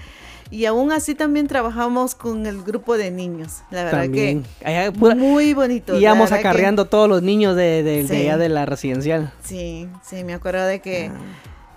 Y 0.50 0.66
aún 0.66 0.92
así 0.92 1.14
también 1.14 1.48
trabajamos 1.48 2.14
con 2.14 2.46
el 2.46 2.62
grupo 2.62 2.96
de 2.96 3.10
niños. 3.10 3.62
La 3.70 3.82
verdad 3.84 4.02
También. 4.02 4.44
Allá, 4.64 4.92
que 4.92 4.92
pura- 4.98 5.14
muy 5.16 5.54
bonito. 5.54 5.98
íbamos 5.98 6.28
que- 6.28 6.36
acarreando 6.36 6.84
todos 6.84 7.08
los 7.08 7.22
niños 7.22 7.56
de, 7.56 7.82
de, 7.82 8.02
de 8.04 8.08
Sí. 8.08 8.14
allá 8.16 8.36
de 8.36 8.48
la 8.50 8.66
residencial. 8.66 9.32
Sí, 9.42 9.88
sí, 10.04 10.22
me 10.22 10.34
acuerdo 10.34 10.64
de 10.66 10.80
que, 10.80 11.10
Ah. 11.12 11.18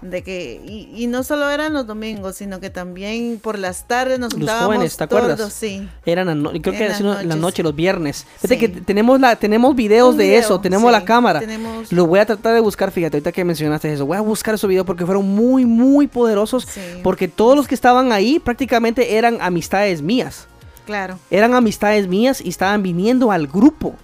De 0.01 0.21
que, 0.23 0.62
y, 0.65 0.89
y 0.95 1.07
no 1.07 1.23
solo 1.23 1.49
eran 1.49 1.73
los 1.73 1.88
domingos, 1.88 2.36
sino 2.36 2.60
que 2.60 2.69
también 2.69 3.39
por 3.41 3.57
las 3.57 3.88
tardes 3.88 4.19
nos 4.19 4.33
Los 4.33 4.49
jóvenes, 4.51 4.95
¿te 4.95 5.07
todos, 5.07 5.23
acuerdas? 5.23 5.53
sí. 5.53 5.89
Eran, 6.05 6.43
creo 6.62 6.62
que 6.62 6.69
En 6.69 6.75
era 6.75 6.88
las 6.89 6.99
en 7.01 7.07
la 7.07 7.15
noches. 7.23 7.38
noche, 7.38 7.63
los 7.63 7.75
viernes. 7.75 8.25
Fíjate 8.36 8.53
Sí. 8.55 8.60
que 8.60 8.69
tenemos 8.81 9.19
la, 9.19 9.36
tenemos 9.36 9.75
videos 9.75 10.15
de 10.15 10.38
eso, 10.38 10.62
tenemos 10.62 10.89
sí, 10.89 10.91
la 10.99 11.03
cámara. 11.05 11.39
tenemos- 11.39 11.91
Lo 11.91 12.05
voy 12.05 12.19
a 12.19 12.25
tratar 12.25 12.53
de 12.53 12.60
buscar, 12.60 12.91
fíjate, 12.91 13.17
ahorita 13.17 13.31
que 13.31 13.43
mencionaste 13.43 13.91
eso. 13.91 14.05
Voy 14.05 14.17
a 14.17 14.21
buscar 14.21 14.53
esos 14.55 14.67
videos 14.69 14.86
porque 14.86 15.05
fueron 15.05 15.27
muy, 15.27 15.65
muy 15.65 16.07
poderosos. 16.07 16.65
Sí. 16.69 16.81
Porque 17.01 17.27
todos 17.27 17.55
los 17.55 17.67
que 17.67 17.75
estaban 17.75 18.12
ahí 18.12 18.39
prácticamente 18.39 19.15
eran 19.17 19.38
amistades 19.41 20.01
mías. 20.01 20.47
Claro, 20.86 21.19
Eran 21.31 21.53
amistades 21.53 22.07
mías 22.07 22.39
y 22.39 22.47
estaban 22.47 22.81
viniendo 22.81 23.31
al 23.31 23.47
grupo. 23.47 23.95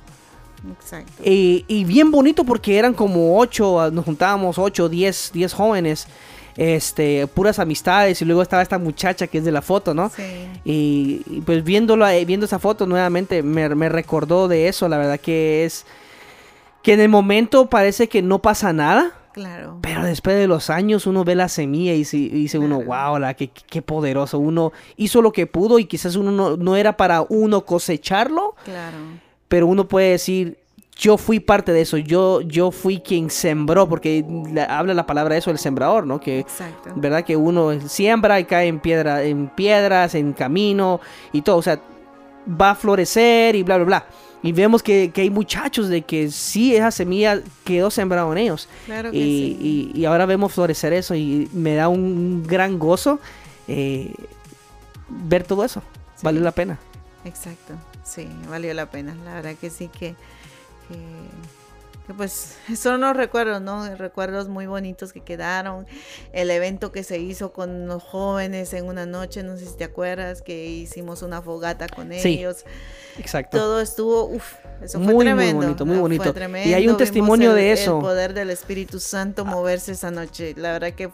Exacto. 0.72 1.12
Y, 1.24 1.66
y 1.68 1.84
bien 1.86 2.12
bonito 2.12 2.44
porque 2.44 2.78
eran 2.78 2.94
como 2.94 3.38
ocho, 3.40 3.80
ah, 3.82 3.92
nos 3.92 4.06
juntábamos 4.06 4.58
ocho, 4.58 4.90
diez, 4.90 5.32
diez 5.34 5.54
jóvenes, 5.54 6.08
este, 6.56 7.26
puras 7.28 7.58
amistades 7.60 8.22
y 8.22 8.26
luego 8.26 8.42
estaba 8.42 8.62
esta 8.62 8.78
muchacha 8.78 9.28
que 9.28 9.40
es 9.40 9.44
de 9.46 9.52
la 9.52 9.62
foto, 9.62 9.94
¿no? 9.94 10.10
Sí. 10.10 10.22
Y, 10.64 11.22
y, 11.28 11.42
pues 11.42 11.64
viéndolo, 11.64 12.08
eh, 12.08 12.24
viendo 12.26 12.46
esa 12.46 12.60
foto 12.60 12.86
nuevamente 12.86 13.42
me, 13.44 13.70
me 13.76 13.90
recordó 13.90 14.48
de 14.48 14.68
eso, 14.68 14.88
la 14.88 14.98
verdad 14.98 15.20
que 15.20 15.66
es 15.66 15.86
que 16.84 16.94
en 16.94 17.00
el 17.00 17.10
momento 17.10 17.70
parece 17.70 18.08
que 18.10 18.22
no 18.22 18.40
pasa 18.42 18.74
nada. 18.74 19.14
Claro. 19.34 19.80
Pero 19.82 20.04
después 20.04 20.36
de 20.36 20.46
los 20.46 20.70
años 20.70 21.08
uno 21.08 21.24
ve 21.24 21.34
la 21.34 21.50
semilla 21.50 21.94
y, 21.96 22.06
si- 22.06 22.26
y 22.28 22.30
dice 22.30 22.60
uno, 22.60 22.82
wow, 22.84 23.18
la, 23.18 23.34
qué, 23.34 23.48
qué 23.50 23.82
poderoso. 23.82 24.38
Uno 24.38 24.74
hizo 24.96 25.24
lo 25.24 25.32
que 25.32 25.48
pudo 25.48 25.80
y 25.80 25.86
quizás 25.86 26.16
uno 26.18 26.32
no, 26.32 26.56
no 26.56 26.76
era 26.76 26.98
para 26.98 27.22
uno 27.28 27.66
cosecharlo, 27.66 28.54
Claro. 28.64 28.98
Pero 29.54 29.68
uno 29.68 29.88
puede 29.88 30.10
decir, 30.10 30.58
yo 30.98 31.16
fui 31.16 31.40
parte 31.40 31.72
de 31.74 31.82
eso, 31.82 31.98
yo, 31.98 32.42
yo 32.42 32.72
fui 32.72 33.02
quien 33.02 33.30
sembró, 33.30 33.88
porque 33.88 34.26
la- 34.52 34.64
habla 34.66 34.96
la 34.96 35.06
palabra 35.06 35.38
eso, 35.38 35.52
el 35.52 35.60
sembrador, 35.60 36.08
¿no? 36.08 36.20
Que, 36.20 36.40
Exacto. 36.40 36.90
¿verdad? 36.96 37.24
Que 37.24 37.36
uno 37.36 37.80
siembra 37.88 38.40
y 38.40 38.46
cae 38.46 38.66
en, 38.68 38.80
piedra, 38.80 39.22
en 39.24 39.48
piedras, 39.50 40.16
en 40.16 40.34
camino 40.34 41.00
y 41.32 41.44
todo, 41.44 41.58
o 41.58 41.62
sea, 41.62 41.80
va 42.50 42.72
a 42.72 42.76
florecer 42.76 43.56
y 43.56 43.62
bla, 43.62 43.76
bla, 43.76 43.86
bla. 43.86 44.06
Y 44.42 44.54
vemos 44.54 44.82
que, 44.82 45.12
que 45.14 45.22
hay 45.22 45.30
muchachos 45.30 45.88
de 45.88 46.02
que 46.02 46.32
sí, 46.32 46.76
esa 46.76 46.90
semilla 46.90 47.40
quedó 47.64 47.92
sembrado 47.92 48.32
en 48.32 48.40
ellos. 48.40 48.68
Claro 48.88 49.12
que 49.12 49.18
Y, 49.18 49.22
sí. 49.22 49.92
y- 49.94 50.00
y 50.02 50.06
ahora 50.06 50.26
vemos 50.26 50.52
florecer 50.52 50.94
eso 50.94 51.14
y 51.14 51.48
me 51.54 51.76
da 51.76 51.90
un 51.90 52.42
gran 52.48 52.80
gozo 52.80 53.20
eh, 53.68 54.12
ver 55.10 55.44
todo 55.44 55.64
eso. 55.64 55.84
Sí. 56.16 56.22
Vale 56.24 56.40
la 56.40 56.52
pena. 56.52 56.80
Exacto, 57.24 57.76
sí, 58.14 58.28
valió 58.50 58.74
la 58.74 58.90
pena. 58.90 59.16
La 59.26 59.36
verdad 59.36 59.56
que 59.60 59.70
sí 59.70 59.88
que, 59.88 60.16
que, 60.88 60.96
que 62.08 62.14
pues 62.14 62.58
son 62.78 62.96
unos 62.96 63.16
recuerdos, 63.16 63.62
¿no? 63.62 63.96
Recuerdos 63.96 64.48
muy 64.50 64.66
bonitos 64.68 65.14
que 65.14 65.22
quedaron. 65.22 65.86
El 66.32 66.52
evento 66.52 66.92
que 66.92 67.04
se 67.04 67.20
hizo 67.20 67.54
con 67.54 67.88
los 67.88 68.04
jóvenes 68.04 68.74
en 68.74 68.86
una 68.86 69.06
noche, 69.06 69.44
no 69.44 69.58
sé 69.58 69.66
si 69.66 69.78
te 69.78 69.84
acuerdas, 69.86 70.42
que 70.42 70.66
hicimos 70.66 71.22
una 71.22 71.42
fogata 71.42 71.88
con 71.88 72.12
Sí, 72.14 72.40
ellos. 72.40 72.66
Exacto. 73.18 73.58
Todo 73.58 73.80
estuvo, 73.80 74.26
uff, 74.26 74.54
eso 74.82 74.98
fue 74.98 75.06
Muy, 75.06 75.14
muy 75.16 75.26
tremendo. 75.26 75.62
bonito, 75.62 75.86
muy 75.86 75.98
ah, 75.98 76.02
bonito. 76.02 76.24
Fue 76.24 76.32
Y 76.32 76.34
tremendo. 76.34 76.76
hay 76.76 76.88
un 76.88 76.98
testimonio 76.98 77.52
el- 77.52 77.56
de 77.58 77.72
eso. 77.72 77.98
El 77.98 78.02
poder 78.02 78.34
del 78.34 78.50
Espíritu 78.50 79.00
Santo 79.00 79.46
moverse 79.46 79.92
esa 79.94 80.10
noche. 80.12 80.54
La 80.58 80.72
verdad 80.74 80.94
que 80.94 81.10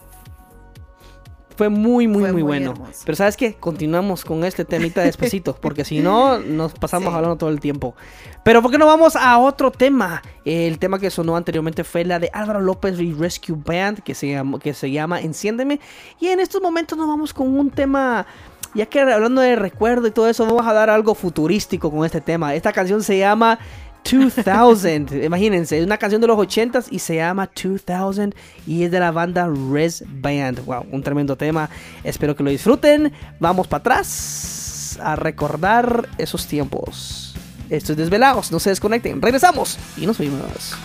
Fue 1.60 1.68
muy, 1.68 2.08
muy, 2.08 2.20
Fue 2.22 2.32
muy, 2.32 2.42
muy 2.42 2.42
bueno. 2.42 2.70
hermoso. 2.70 3.02
Pero 3.04 3.16
¿sabes 3.16 3.36
qué? 3.36 3.52
Continuamos 3.52 4.24
con 4.24 4.44
este 4.44 4.64
temita 4.64 5.02
despacito, 5.02 5.54
porque 5.60 5.84
si 5.84 5.98
no, 5.98 6.38
nos 6.38 6.72
pasamos 6.72 7.10
Sí. 7.10 7.14
hablando 7.14 7.36
todo 7.36 7.50
el 7.50 7.60
tiempo. 7.60 7.94
Pero 8.42 8.62
¿por 8.62 8.70
qué 8.70 8.78
no 8.78 8.86
vamos 8.86 9.14
a 9.14 9.36
otro 9.36 9.70
tema? 9.70 10.22
El 10.46 10.78
tema 10.78 10.98
que 10.98 11.10
sonó 11.10 11.36
anteriormente 11.36 11.84
fue 11.84 12.06
la 12.06 12.18
de 12.18 12.30
Álvaro 12.32 12.62
López 12.62 12.98
y 12.98 13.12
Rescue 13.12 13.54
Band, 13.62 14.00
que 14.02 14.14
se, 14.14 14.30
llama, 14.30 14.58
que 14.58 14.72
se 14.72 14.90
llama 14.90 15.20
Enciéndeme. 15.20 15.80
Y 16.18 16.28
en 16.28 16.40
estos 16.40 16.62
momentos 16.62 16.96
nos 16.96 17.06
vamos 17.06 17.34
con 17.34 17.46
un 17.58 17.68
tema... 17.70 18.24
Ya 18.72 18.86
que 18.86 18.98
hablando 19.00 19.42
de 19.42 19.54
recuerdo 19.56 20.06
y 20.06 20.12
todo 20.12 20.30
eso, 20.30 20.46
vamos 20.46 20.66
a 20.66 20.72
dar 20.72 20.88
algo 20.88 21.14
futurístico 21.14 21.90
con 21.90 22.06
este 22.06 22.22
tema. 22.22 22.54
Esta 22.54 22.72
canción 22.72 23.02
se 23.02 23.18
llama 23.18 23.58
2000. 24.04 25.24
Imagínense, 25.24 25.78
es 25.78 25.84
una 25.84 25.98
canción 25.98 26.20
de 26.20 26.26
los 26.26 26.38
80s 26.38 26.86
y 26.90 26.98
se 26.98 27.16
llama 27.16 27.50
2000 27.54 28.34
y 28.66 28.84
es 28.84 28.90
de 28.90 29.00
la 29.00 29.10
banda 29.10 29.50
Res 29.70 30.04
Band. 30.06 30.64
Wow, 30.64 30.86
un 30.90 31.02
tremendo 31.02 31.36
tema. 31.36 31.68
Espero 32.04 32.34
que 32.34 32.42
lo 32.42 32.50
disfruten. 32.50 33.12
Vamos 33.38 33.66
para 33.66 33.80
atrás 33.80 34.98
a 35.02 35.16
recordar 35.16 36.08
esos 36.18 36.46
tiempos. 36.46 37.34
Esto 37.68 37.92
es 37.92 37.98
Desvelados, 37.98 38.50
no 38.50 38.58
se 38.58 38.70
desconecten. 38.70 39.22
Regresamos 39.22 39.78
y 39.96 40.06
nos 40.06 40.18
vemos. 40.18 40.76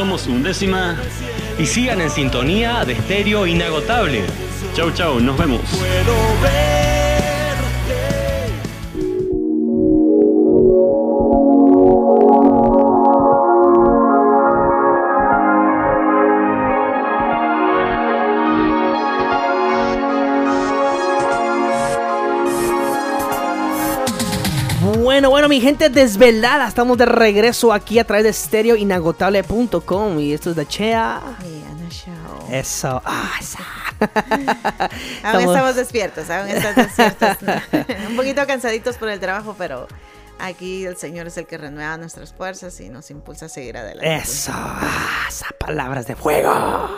Somos 0.00 0.26
undécima. 0.28 0.96
Y 1.58 1.66
sigan 1.66 2.00
en 2.00 2.08
sintonía 2.08 2.86
de 2.86 2.94
estéreo 2.94 3.46
inagotable. 3.46 4.22
Chau, 4.74 4.90
chau, 4.92 5.20
nos 5.20 5.36
vemos. 5.36 5.60
Mi 25.50 25.60
gente 25.60 25.88
desvelada, 25.90 26.68
estamos 26.68 26.96
de 26.96 27.06
regreso 27.06 27.72
aquí 27.72 27.98
a 27.98 28.04
través 28.04 28.22
de 28.24 28.32
stereoinagotable.com 28.32 30.20
y 30.20 30.32
esto 30.32 30.50
es 30.50 30.56
de 30.56 30.66
Chea. 30.66 31.20
Y 31.42 31.64
Ana 31.68 31.90
Show. 31.90 32.48
Eso, 32.52 33.02
ah, 33.04 33.32
esa. 33.40 33.58
Aún 35.24 35.40
Estamos- 35.42 35.44
estamos 35.44 35.74
despiertos, 35.74 36.30
aún 36.30 36.48
estamos 36.48 36.76
despiertos. 36.96 37.36
Un 38.08 38.16
poquito 38.16 38.46
cansaditos 38.46 38.96
por 38.96 39.08
el 39.10 39.18
trabajo, 39.18 39.54
pero 39.58 39.88
aquí 40.40 40.84
el 40.84 40.96
Señor 40.96 41.26
es 41.26 41.36
el 41.36 41.46
que 41.46 41.58
renueva 41.58 41.96
nuestras 41.96 42.32
fuerzas 42.32 42.80
y 42.80 42.88
nos 42.88 43.10
impulsa 43.10 43.46
a 43.46 43.48
seguir 43.48 43.76
adelante. 43.76 44.14
Eso, 44.16 44.52
ah, 44.54 45.28
palabras 45.58 46.06
de 46.06 46.16
fuego. 46.16 46.52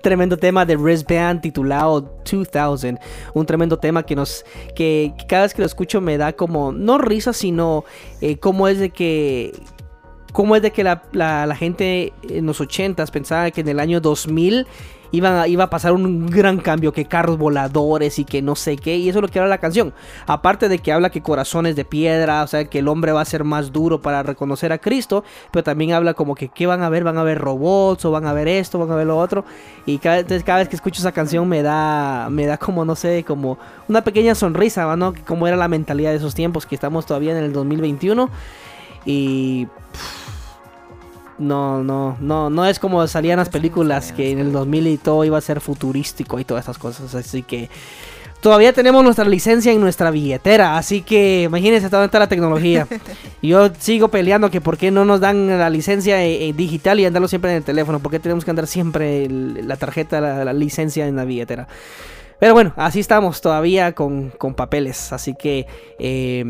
tremendo 0.00 0.36
tema 0.36 0.64
de 0.64 0.76
Wristband 0.76 1.40
titulado 1.40 2.00
2000. 2.30 2.98
Un 3.34 3.46
tremendo 3.46 3.78
tema 3.78 4.04
que 4.04 4.16
nos, 4.16 4.44
que, 4.74 5.12
cada 5.28 5.42
vez 5.42 5.54
que 5.54 5.62
lo 5.62 5.66
escucho 5.66 6.00
me 6.00 6.18
da 6.18 6.32
como, 6.32 6.72
no 6.72 6.98
risa, 6.98 7.32
sino 7.32 7.84
eh, 8.20 8.38
cómo 8.38 8.68
es 8.68 8.78
de 8.78 8.90
que, 8.90 9.52
cómo 10.32 10.56
es 10.56 10.62
de 10.62 10.70
que 10.72 10.84
la, 10.84 11.02
la- 11.12 11.46
la 11.46 11.56
gente 11.56 12.12
en 12.28 12.46
los 12.46 12.60
80s 12.60 13.10
pensaba 13.10 13.50
que 13.50 13.60
en 13.60 13.68
el 13.68 13.80
año 13.80 14.00
2000 14.00 14.66
iba 15.16 15.64
a 15.64 15.70
pasar 15.70 15.92
un 15.92 16.26
gran 16.26 16.58
cambio, 16.58 16.92
que 16.92 17.04
carros 17.04 17.38
voladores 17.38 18.18
y 18.18 18.24
que 18.24 18.42
no 18.42 18.56
sé 18.56 18.76
qué, 18.76 18.96
y 18.96 19.08
eso 19.08 19.18
es 19.18 19.22
lo 19.22 19.28
que 19.28 19.38
habla 19.38 19.48
la 19.48 19.58
canción. 19.58 19.92
Aparte 20.26 20.68
de 20.68 20.78
que 20.78 20.92
habla 20.92 21.10
que 21.10 21.22
corazones 21.22 21.76
de 21.76 21.84
piedra, 21.84 22.42
o 22.42 22.46
sea, 22.46 22.64
que 22.66 22.80
el 22.80 22.88
hombre 22.88 23.12
va 23.12 23.20
a 23.20 23.24
ser 23.24 23.44
más 23.44 23.72
duro 23.72 24.00
para 24.00 24.22
reconocer 24.22 24.72
a 24.72 24.78
Cristo, 24.78 25.24
pero 25.50 25.62
también 25.62 25.92
habla 25.92 26.14
como 26.14 26.34
que 26.34 26.48
qué 26.48 26.66
van 26.66 26.82
a 26.82 26.88
ver, 26.88 27.04
van 27.04 27.18
a 27.18 27.22
ver 27.22 27.38
robots 27.38 28.04
o 28.04 28.10
van 28.10 28.26
a 28.26 28.32
ver 28.32 28.48
esto, 28.48 28.78
van 28.78 28.90
a 28.90 28.96
ver 28.96 29.06
lo 29.06 29.18
otro, 29.18 29.44
y 29.86 29.98
cada, 29.98 30.18
entonces 30.18 30.44
cada 30.44 30.58
vez 30.58 30.68
que 30.68 30.76
escucho 30.76 31.00
esa 31.00 31.12
canción 31.12 31.48
me 31.48 31.62
da, 31.62 32.28
me 32.30 32.46
da 32.46 32.58
como, 32.58 32.84
no 32.84 32.96
sé, 32.96 33.24
como 33.24 33.58
una 33.88 34.02
pequeña 34.02 34.34
sonrisa, 34.34 34.86
¿va, 34.86 34.96
¿no? 34.96 35.14
Como 35.26 35.46
era 35.46 35.56
la 35.56 35.68
mentalidad 35.68 36.10
de 36.10 36.16
esos 36.16 36.34
tiempos, 36.34 36.66
que 36.66 36.74
estamos 36.74 37.06
todavía 37.06 37.36
en 37.36 37.44
el 37.44 37.52
2021, 37.52 38.30
y... 39.06 39.68
No, 41.38 41.82
no, 41.82 42.16
no, 42.20 42.48
no 42.48 42.66
es 42.66 42.78
como 42.78 43.06
salían 43.08 43.38
las 43.38 43.48
películas 43.48 44.12
que 44.12 44.30
en 44.30 44.38
el 44.38 44.52
2000 44.52 44.86
y 44.86 44.96
todo 44.98 45.24
iba 45.24 45.36
a 45.36 45.40
ser 45.40 45.60
futurístico 45.60 46.38
y 46.38 46.44
todas 46.44 46.62
estas 46.62 46.78
cosas. 46.78 47.14
Así 47.14 47.42
que 47.42 47.68
todavía 48.40 48.72
tenemos 48.72 49.02
nuestra 49.02 49.24
licencia 49.24 49.72
en 49.72 49.80
nuestra 49.80 50.10
billetera. 50.10 50.76
Así 50.76 51.02
que 51.02 51.42
imagínense 51.42 51.86
hasta 51.86 51.96
dónde 51.96 52.06
está 52.06 52.18
la 52.18 52.28
tecnología. 52.28 52.86
Yo 53.42 53.70
sigo 53.78 54.08
peleando 54.08 54.50
que 54.50 54.60
por 54.60 54.76
qué 54.76 54.90
no 54.90 55.04
nos 55.04 55.20
dan 55.20 55.58
la 55.58 55.70
licencia 55.70 56.24
eh, 56.24 56.48
eh, 56.48 56.52
digital 56.52 57.00
y 57.00 57.06
andarlo 57.06 57.26
siempre 57.26 57.50
en 57.50 57.56
el 57.56 57.64
teléfono. 57.64 57.98
¿Por 57.98 58.12
qué 58.12 58.20
tenemos 58.20 58.44
que 58.44 58.50
andar 58.50 58.66
siempre 58.66 59.28
la 59.28 59.76
tarjeta, 59.76 60.20
la, 60.20 60.44
la 60.44 60.52
licencia 60.52 61.06
en 61.06 61.16
la 61.16 61.24
billetera? 61.24 61.66
Pero 62.38 62.52
bueno, 62.52 62.72
así 62.76 63.00
estamos 63.00 63.40
todavía 63.40 63.92
con, 63.92 64.30
con 64.30 64.54
papeles. 64.54 65.12
Así 65.12 65.34
que, 65.34 65.66
eh, 65.98 66.44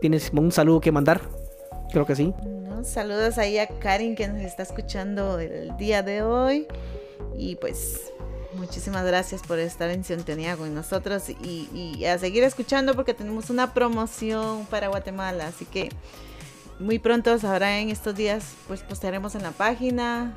¿tienes 0.00 0.30
un 0.32 0.52
saludo 0.52 0.80
que 0.80 0.92
mandar? 0.92 1.20
Creo 1.90 2.06
que 2.06 2.16
sí. 2.16 2.34
Saludos 2.84 3.38
ahí 3.38 3.58
a 3.58 3.66
Karin 3.66 4.14
que 4.14 4.28
nos 4.28 4.42
está 4.42 4.62
escuchando 4.62 5.38
el 5.38 5.76
día 5.76 6.02
de 6.02 6.22
hoy. 6.22 6.66
Y 7.36 7.56
pues 7.56 8.12
muchísimas 8.54 9.04
gracias 9.04 9.42
por 9.42 9.58
estar 9.58 9.90
en 9.90 10.04
sintonía 10.04 10.56
con 10.56 10.74
nosotros 10.74 11.28
y, 11.28 11.68
y 11.72 12.04
a 12.04 12.18
seguir 12.18 12.44
escuchando 12.44 12.94
porque 12.94 13.14
tenemos 13.14 13.50
una 13.50 13.74
promoción 13.74 14.66
para 14.66 14.88
Guatemala. 14.88 15.48
Así 15.48 15.64
que 15.64 15.90
muy 16.78 16.98
pronto 16.98 17.36
sabrán 17.38 17.72
en 17.74 17.90
estos 17.90 18.14
días, 18.14 18.54
pues 18.66 18.82
postearemos 18.82 19.34
en 19.34 19.42
la 19.42 19.50
página 19.50 20.34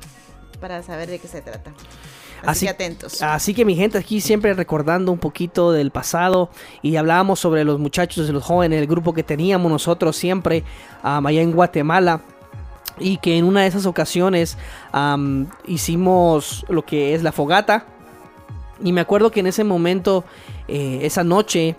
para 0.60 0.82
saber 0.82 1.08
de 1.08 1.18
qué 1.18 1.28
se 1.28 1.42
trata. 1.42 1.72
Así, 2.42 2.50
Así- 2.50 2.66
que 2.66 2.70
atentos. 2.70 3.22
Así 3.22 3.54
que 3.54 3.64
mi 3.64 3.74
gente, 3.76 3.98
aquí 3.98 4.20
siempre 4.20 4.52
recordando 4.54 5.12
un 5.12 5.18
poquito 5.18 5.72
del 5.72 5.90
pasado 5.90 6.50
y 6.82 6.96
hablábamos 6.96 7.40
sobre 7.40 7.64
los 7.64 7.78
muchachos 7.78 8.28
y 8.28 8.32
los 8.32 8.42
jóvenes, 8.44 8.80
el 8.80 8.86
grupo 8.86 9.12
que 9.14 9.22
teníamos 9.22 9.70
nosotros 9.70 10.16
siempre 10.16 10.64
am, 11.02 11.24
allá 11.26 11.40
en 11.40 11.52
Guatemala. 11.52 12.20
Y 12.98 13.16
que 13.16 13.38
en 13.38 13.46
una 13.46 13.62
de 13.62 13.68
esas 13.68 13.86
ocasiones 13.86 14.58
hicimos 15.66 16.64
lo 16.68 16.84
que 16.84 17.14
es 17.14 17.22
la 17.22 17.32
fogata. 17.32 17.86
Y 18.84 18.92
me 18.92 19.00
acuerdo 19.00 19.30
que 19.30 19.40
en 19.40 19.46
ese 19.46 19.64
momento, 19.64 20.24
eh, 20.68 21.00
esa 21.02 21.24
noche, 21.24 21.76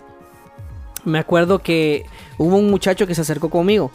me 1.04 1.18
acuerdo 1.18 1.58
que 1.60 2.04
hubo 2.38 2.56
un 2.56 2.70
muchacho 2.70 3.06
que 3.06 3.14
se 3.14 3.20
acercó 3.20 3.50
conmigo. 3.50 3.90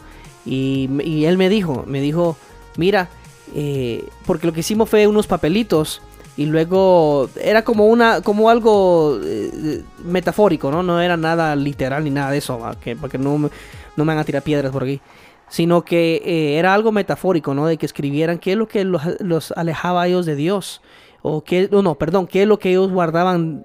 Y, 0.46 0.88
y 1.04 1.24
él 1.26 1.36
me 1.36 1.48
dijo, 1.48 1.84
me 1.86 2.00
dijo, 2.00 2.36
mira, 2.76 3.08
eh, 3.54 4.04
porque 4.26 4.46
lo 4.46 4.52
que 4.52 4.60
hicimos 4.60 4.88
fue 4.88 5.06
unos 5.06 5.26
papelitos 5.26 6.00
y 6.40 6.46
luego 6.46 7.28
era 7.38 7.64
como 7.64 7.84
una 7.84 8.22
como 8.22 8.48
algo 8.48 9.20
eh, 9.22 9.82
metafórico 10.02 10.70
no 10.70 10.82
no 10.82 10.98
era 10.98 11.18
nada 11.18 11.54
literal 11.54 12.02
ni 12.02 12.08
nada 12.08 12.30
de 12.30 12.38
eso 12.38 12.58
que 12.82 12.96
porque 12.96 13.18
no 13.18 13.36
me, 13.36 13.50
no 13.94 14.06
me 14.06 14.14
van 14.14 14.18
a 14.18 14.24
tirar 14.24 14.42
piedras 14.42 14.72
por 14.72 14.84
aquí. 14.84 15.02
Sino 15.50 15.84
que 15.84 16.22
eh, 16.24 16.58
era 16.58 16.72
algo 16.72 16.92
metafórico 16.92 17.52
no 17.52 17.66
de 17.66 17.76
que 17.76 17.84
escribieran 17.84 18.38
qué 18.38 18.52
es 18.52 18.56
lo 18.56 18.68
que 18.68 18.84
los, 18.84 19.52
alejaba 19.54 20.02
a 20.02 20.06
ellos 20.06 20.24
de 20.24 20.34
Dios 20.34 20.80
o 21.20 21.44
qué 21.44 21.68
no, 21.70 21.82
no 21.82 21.96
perdón 21.96 22.26
qué 22.26 22.42
es 22.42 22.48
lo 22.48 22.58
que 22.58 22.70
ellos 22.70 22.90
guardaban 22.90 23.62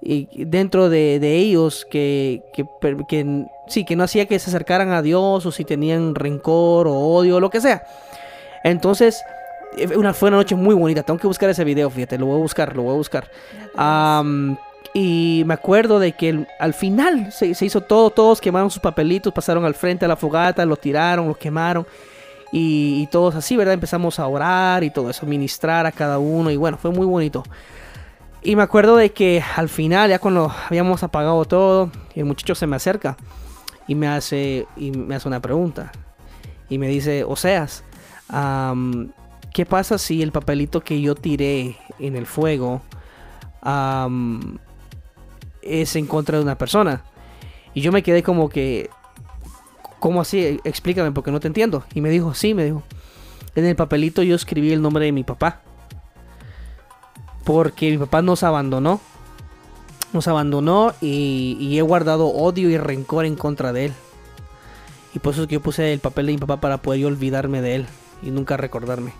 dentro 0.00 0.90
de, 0.90 1.36
ellos 1.36 1.88
que, 1.90 2.42
que, 2.54 2.64
que 3.08 3.46
sí 3.66 3.84
que 3.84 3.96
no 3.96 4.04
hacía 4.04 4.26
que 4.26 4.38
se 4.38 4.50
acercaran 4.50 4.92
a 4.92 5.02
Dios 5.02 5.44
o 5.44 5.50
si 5.50 5.64
tenían 5.64 6.14
rencor 6.14 6.86
o 6.86 6.94
odio 6.94 7.38
o 7.38 7.40
lo 7.40 7.50
que 7.50 7.60
sea. 7.60 7.82
Entonces 8.62 9.24
una, 9.96 10.12
fue 10.14 10.28
una 10.28 10.38
noche 10.38 10.54
muy 10.54 10.74
bonita. 10.74 11.02
Tengo 11.02 11.18
que 11.18 11.26
buscar 11.26 11.50
ese 11.50 11.64
video, 11.64 11.88
fíjate, 11.90 12.18
lo 12.18 12.26
voy 12.26 12.36
a 12.36 12.42
buscar, 12.42 12.76
lo 12.76 12.82
voy 12.82 12.94
a 12.94 12.96
buscar. 12.96 13.30
Y 14.94 15.42
me 15.46 15.54
acuerdo 15.54 15.98
de 15.98 16.12
que 16.12 16.28
el- 16.28 16.46
al 16.60 16.74
final 16.74 17.32
se, 17.32 17.54
se 17.54 17.64
hizo 17.64 17.80
todo, 17.80 18.10
todos 18.10 18.40
quemaron 18.40 18.70
sus 18.70 18.82
papelitos, 18.82 19.32
pasaron 19.32 19.64
al 19.64 19.74
frente 19.74 20.04
a 20.04 20.08
la 20.08 20.16
fogata, 20.16 20.66
lo 20.66 20.76
tiraron, 20.76 21.28
lo 21.28 21.34
quemaron. 21.34 21.86
Y, 22.52 23.00
y 23.02 23.06
todos 23.06 23.34
así, 23.34 23.56
¿verdad? 23.56 23.72
Empezamos 23.72 24.18
a 24.18 24.26
orar 24.26 24.84
y 24.84 24.90
todo 24.90 25.08
eso, 25.08 25.24
ministrar 25.24 25.86
a 25.86 25.92
cada 25.92 26.18
uno. 26.18 26.50
Y 26.50 26.56
bueno, 26.56 26.76
fue 26.76 26.90
muy 26.90 27.06
bonito. 27.06 27.42
Y 28.42 28.54
me 28.56 28.62
acuerdo 28.62 28.96
de 28.96 29.10
que 29.12 29.42
al 29.56 29.70
final, 29.70 30.10
ya 30.10 30.18
cuando 30.18 30.52
habíamos 30.68 31.02
apagado 31.02 31.42
todo, 31.46 31.90
el 32.14 32.26
muchacho 32.26 32.54
se 32.54 32.66
me 32.66 32.76
acerca 32.76 33.16
y 33.88 33.94
me 33.94 34.08
hace, 34.08 34.66
y 34.76 34.90
me 34.90 35.14
hace 35.14 35.26
una 35.28 35.40
pregunta. 35.40 35.90
Y 36.68 36.76
me 36.76 36.88
dice, 36.88 37.24
Oseas, 37.24 37.82
am, 38.28 39.10
¿qué 39.52 39.66
pasa 39.66 39.98
si 39.98 40.22
el 40.22 40.32
papelito 40.32 40.80
que 40.80 41.00
yo 41.00 41.14
tiré 41.14 41.76
en 41.98 42.16
el 42.16 42.26
fuego 42.26 42.82
es 45.62 45.96
en 45.96 46.06
contra 46.06 46.38
de 46.38 46.44
una 46.44 46.58
persona? 46.58 47.04
Y 47.74 47.80
yo 47.80 47.92
me 47.92 48.02
quedé 48.02 48.22
como 48.22 48.48
que, 48.48 48.90
¿cómo 49.98 50.20
así? 50.20 50.60
Explícame 50.64 51.12
porque 51.12 51.30
no 51.30 51.40
te 51.40 51.48
entiendo. 51.48 51.84
Y 51.94 52.00
me 52.00 52.10
dijo, 52.10 52.34
sí, 52.34 52.54
me 52.54 52.64
dijo, 52.64 52.82
en 53.54 53.64
el 53.64 53.76
papelito 53.76 54.22
yo 54.22 54.34
escribí 54.34 54.72
el 54.72 54.82
nombre 54.82 55.06
de 55.06 55.12
mi 55.12 55.24
papá. 55.24 55.60
Porque 57.44 57.90
mi 57.90 57.98
papá 57.98 58.22
nos 58.22 58.42
abandonó. 58.42 59.00
Nos 60.12 60.28
abandonó 60.28 60.92
y, 61.00 61.76
he 61.78 61.82
guardado 61.82 62.28
odio 62.28 62.68
y 62.68 62.76
rencor 62.76 63.24
en 63.24 63.36
contra 63.36 63.72
de 63.72 63.86
él. 63.86 63.92
Y 65.14 65.18
por 65.18 65.32
eso 65.32 65.42
es 65.42 65.48
que 65.48 65.54
yo 65.54 65.62
puse 65.62 65.92
el 65.92 66.00
papel 66.00 66.26
de 66.26 66.32
mi 66.32 66.38
papá 66.38 66.60
para 66.60 66.78
poder 66.78 67.06
olvidarme 67.06 67.62
de 67.62 67.76
él 67.76 67.86
y 68.22 68.30
nunca 68.30 68.56
recordarme. 68.56 69.12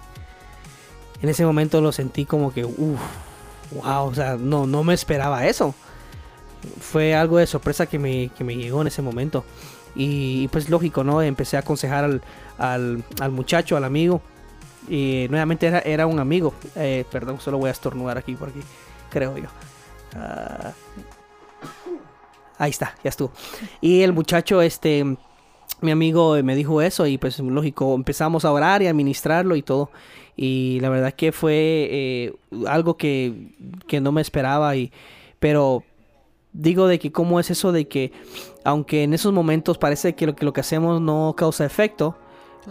En 1.22 1.28
ese 1.28 1.46
momento 1.46 1.80
lo 1.80 1.92
sentí 1.92 2.24
como 2.24 2.52
que, 2.52 2.64
uff, 2.64 3.00
wow, 3.72 4.06
o 4.06 4.14
sea, 4.14 4.36
no, 4.36 4.66
no 4.66 4.82
me 4.82 4.94
esperaba 4.94 5.46
eso. 5.46 5.74
Fue 6.80 7.14
algo 7.14 7.38
de 7.38 7.46
sorpresa 7.46 7.86
que 7.86 7.98
me, 7.98 8.30
que 8.36 8.44
me 8.44 8.56
llegó 8.56 8.80
en 8.82 8.88
ese 8.88 9.02
momento. 9.02 9.44
Y, 9.94 10.48
pues 10.48 10.68
lógico, 10.68 11.04
¿no? 11.04 11.22
Empecé 11.22 11.56
a 11.56 11.60
aconsejar 11.60 12.04
al, 12.04 12.22
al, 12.58 13.30
muchacho, 13.30 13.76
al 13.76 13.84
amigo. 13.84 14.20
Y 14.88 15.26
nuevamente 15.30 15.66
era, 15.66 15.78
era 15.80 16.06
un 16.06 16.18
amigo. 16.18 16.54
Eh, 16.74 17.04
perdón, 17.10 17.40
solo 17.40 17.58
voy 17.58 17.68
a 17.68 17.72
estornudar 17.72 18.18
aquí 18.18 18.34
por 18.34 18.48
aquí, 18.48 18.60
creo 19.10 19.36
yo. 19.38 19.48
Ah, 20.16 20.72
ahí 22.58 22.70
está, 22.70 22.94
ya 23.04 23.10
estuvo. 23.10 23.32
Y 23.80 24.02
el 24.02 24.12
muchacho, 24.12 24.60
este, 24.60 25.16
mi 25.82 25.90
amigo 25.90 26.36
eh, 26.36 26.42
me 26.42 26.54
dijo 26.56 26.80
eso 26.82 27.06
y 27.06 27.18
pues 27.18 27.38
lógico, 27.40 27.94
empezamos 27.94 28.44
a 28.44 28.52
orar 28.52 28.82
y 28.82 28.86
a 28.88 28.94
ministrarlo 28.94 29.56
y 29.56 29.62
todo. 29.62 29.90
Y 30.36 30.78
la 30.80 30.88
verdad 30.88 31.12
que 31.12 31.30
fue 31.32 31.88
eh, 31.90 32.34
algo 32.66 32.96
que, 32.96 33.50
que 33.86 34.00
no 34.00 34.12
me 34.12 34.20
esperaba 34.22 34.74
y 34.76 34.90
pero 35.38 35.82
digo 36.52 36.86
de 36.86 36.98
que 36.98 37.10
cómo 37.12 37.38
es 37.40 37.50
eso 37.50 37.72
de 37.72 37.88
que 37.88 38.12
aunque 38.64 39.02
en 39.02 39.12
esos 39.14 39.32
momentos 39.32 39.76
parece 39.78 40.14
que 40.14 40.26
lo 40.26 40.34
que, 40.36 40.44
lo 40.44 40.52
que 40.52 40.60
hacemos 40.60 41.00
no 41.00 41.34
causa 41.36 41.64
efecto, 41.64 42.16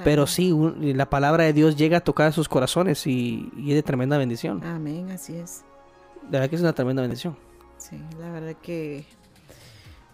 Pero 0.06 0.26
sí, 0.26 0.54
un- 0.54 0.78
la 0.98 1.10
palabra 1.10 1.44
de 1.44 1.52
Dios 1.54 1.76
llega 1.76 1.98
a 1.98 2.02
tocar 2.02 2.32
sus 2.32 2.48
corazones 2.48 3.06
y, 3.08 3.52
y 3.58 3.72
es 3.72 3.76
de 3.76 3.84
tremenda 3.84 4.18
bendición. 4.18 4.64
Amén, 4.64 5.12
así 5.12 5.36
es. 5.36 5.64
La 6.32 6.40
verdad 6.40 6.50
que 6.50 6.56
es 6.56 6.62
una 6.62 6.72
tremenda 6.74 7.02
bendición. 7.02 7.36
Sí, 7.78 7.98
la 8.20 8.32
verdad 8.32 8.56
que, 8.62 9.04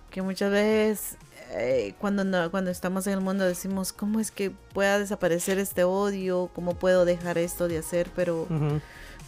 que 0.09 0.21
muchas 0.23 0.51
veces 0.51 1.17
eh, 1.51 1.93
cuando, 1.99 2.23
no- 2.23 2.49
cuando 2.51 2.71
estamos 2.71 3.07
en 3.07 3.13
el 3.13 3.21
mundo 3.21 3.45
decimos, 3.45 3.93
¿cómo 3.93 4.19
es 4.19 4.31
que 4.31 4.51
pueda 4.51 4.99
desaparecer 4.99 5.59
este 5.59 5.83
odio? 5.83 6.49
¿Cómo 6.53 6.75
puedo 6.75 7.05
dejar 7.05 7.37
esto 7.37 7.67
de 7.67 7.77
hacer? 7.77 8.09
Pero 8.15 8.47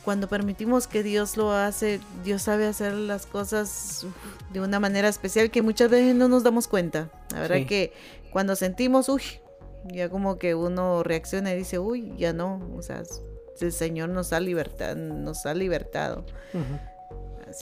cuando 0.04 0.28
permitimos 0.28 0.88
que 0.88 1.04
Dios 1.04 1.38
lo 1.38 1.52
hace, 1.52 2.00
Dios 2.24 2.42
sabe 2.42 2.66
hacer 2.68 2.94
las 2.94 3.26
cosas 3.26 4.06
uf, 4.06 4.52
de 4.54 4.62
una 4.62 4.80
manera 4.80 5.08
especial 5.08 5.52
que 5.52 5.62
muchas 5.62 5.90
veces 5.90 6.16
no 6.16 6.28
nos 6.28 6.44
damos 6.44 6.68
cuenta. 6.68 7.10
La 7.34 7.42
verdad 7.42 7.58
Sí. 7.58 7.66
que 7.66 7.94
cuando 8.32 8.56
sentimos, 8.56 9.10
uy, 9.10 9.22
ya 9.86 10.10
como 10.10 10.38
que 10.38 10.56
uno 10.56 11.04
reacciona 11.04 11.54
y 11.54 11.58
dice, 11.58 11.80
uy, 11.80 12.14
ya 12.18 12.34
no, 12.34 12.62
o 12.76 12.82
sea, 12.82 13.04
el 13.62 13.72
Señor 13.74 14.10
nos 14.10 14.32
ha 14.34 14.40
libertado, 14.40 14.96
nos 14.96 15.46
ha 15.46 15.54
libertado. 15.54 16.26
Así 16.54 16.89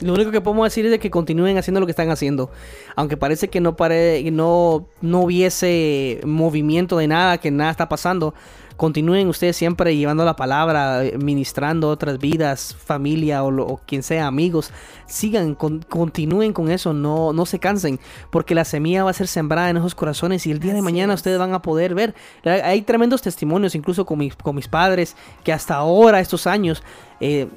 Lo 0.02 0.14
único 0.14 0.32
que 0.32 0.42
podemos 0.42 0.66
decir 0.66 0.86
es 0.86 0.92
de 0.92 1.00
que 1.00 1.10
continúen 1.10 1.58
haciendo 1.58 1.80
lo 1.80 1.86
que 1.86 1.92
están 1.92 2.10
haciendo. 2.12 2.52
Aunque 2.96 3.18
parece 3.18 3.50
que 3.50 3.62
no 3.62 3.76
pare, 3.76 4.30
no, 4.32 4.88
no 5.02 5.22
hubiese 5.22 6.22
movimiento 6.24 6.98
de 6.98 7.08
nada, 7.08 7.38
que 7.40 7.52
nada 7.52 7.72
está 7.72 7.90
pasando. 7.90 8.34
Continúen 8.78 9.28
ustedes 9.28 9.58
siempre 9.58 9.98
llevando 9.98 10.24
la 10.24 10.36
palabra, 10.36 11.04
eh, 11.04 11.18
ministrando 11.18 11.90
otras 11.90 12.20
vidas, 12.20 12.76
familia 12.76 13.44
o, 13.44 13.82
quien 13.88 14.04
sea, 14.04 14.28
amigos. 14.28 14.72
Sigan, 15.08 15.56
con- 15.56 15.80
continúen 15.82 16.54
con 16.54 16.70
eso, 16.70 16.94
no, 16.94 17.34
no 17.34 17.48
se 17.48 17.58
cansen, 17.58 18.00
porque 18.30 18.54
la 18.54 18.66
semilla 18.66 19.04
va 19.04 19.10
a 19.10 19.14
ser 19.14 19.28
sembrada 19.28 19.72
en 19.72 19.78
esos 19.78 19.96
corazones 19.96 20.46
y 20.46 20.52
el 20.52 20.60
día 20.60 20.76
de 20.76 20.84
mañana 20.84 21.14
es. 21.16 21.22
ustedes 21.22 21.40
van 21.40 21.56
a 21.56 21.64
poder 21.64 21.96
ver. 21.96 22.14
Hay 22.46 22.84
tremendos 22.84 23.24
testimonios, 23.24 23.74
incluso 23.74 24.06
con 24.06 24.20
mis, 24.20 24.36
con 24.36 24.56
mis 24.56 24.68
padres, 24.68 25.16
que 25.44 25.52
hasta 25.52 25.74
ahora, 25.74 26.20
estos 26.20 26.46
años, 26.46 26.84
eh, 27.20 27.48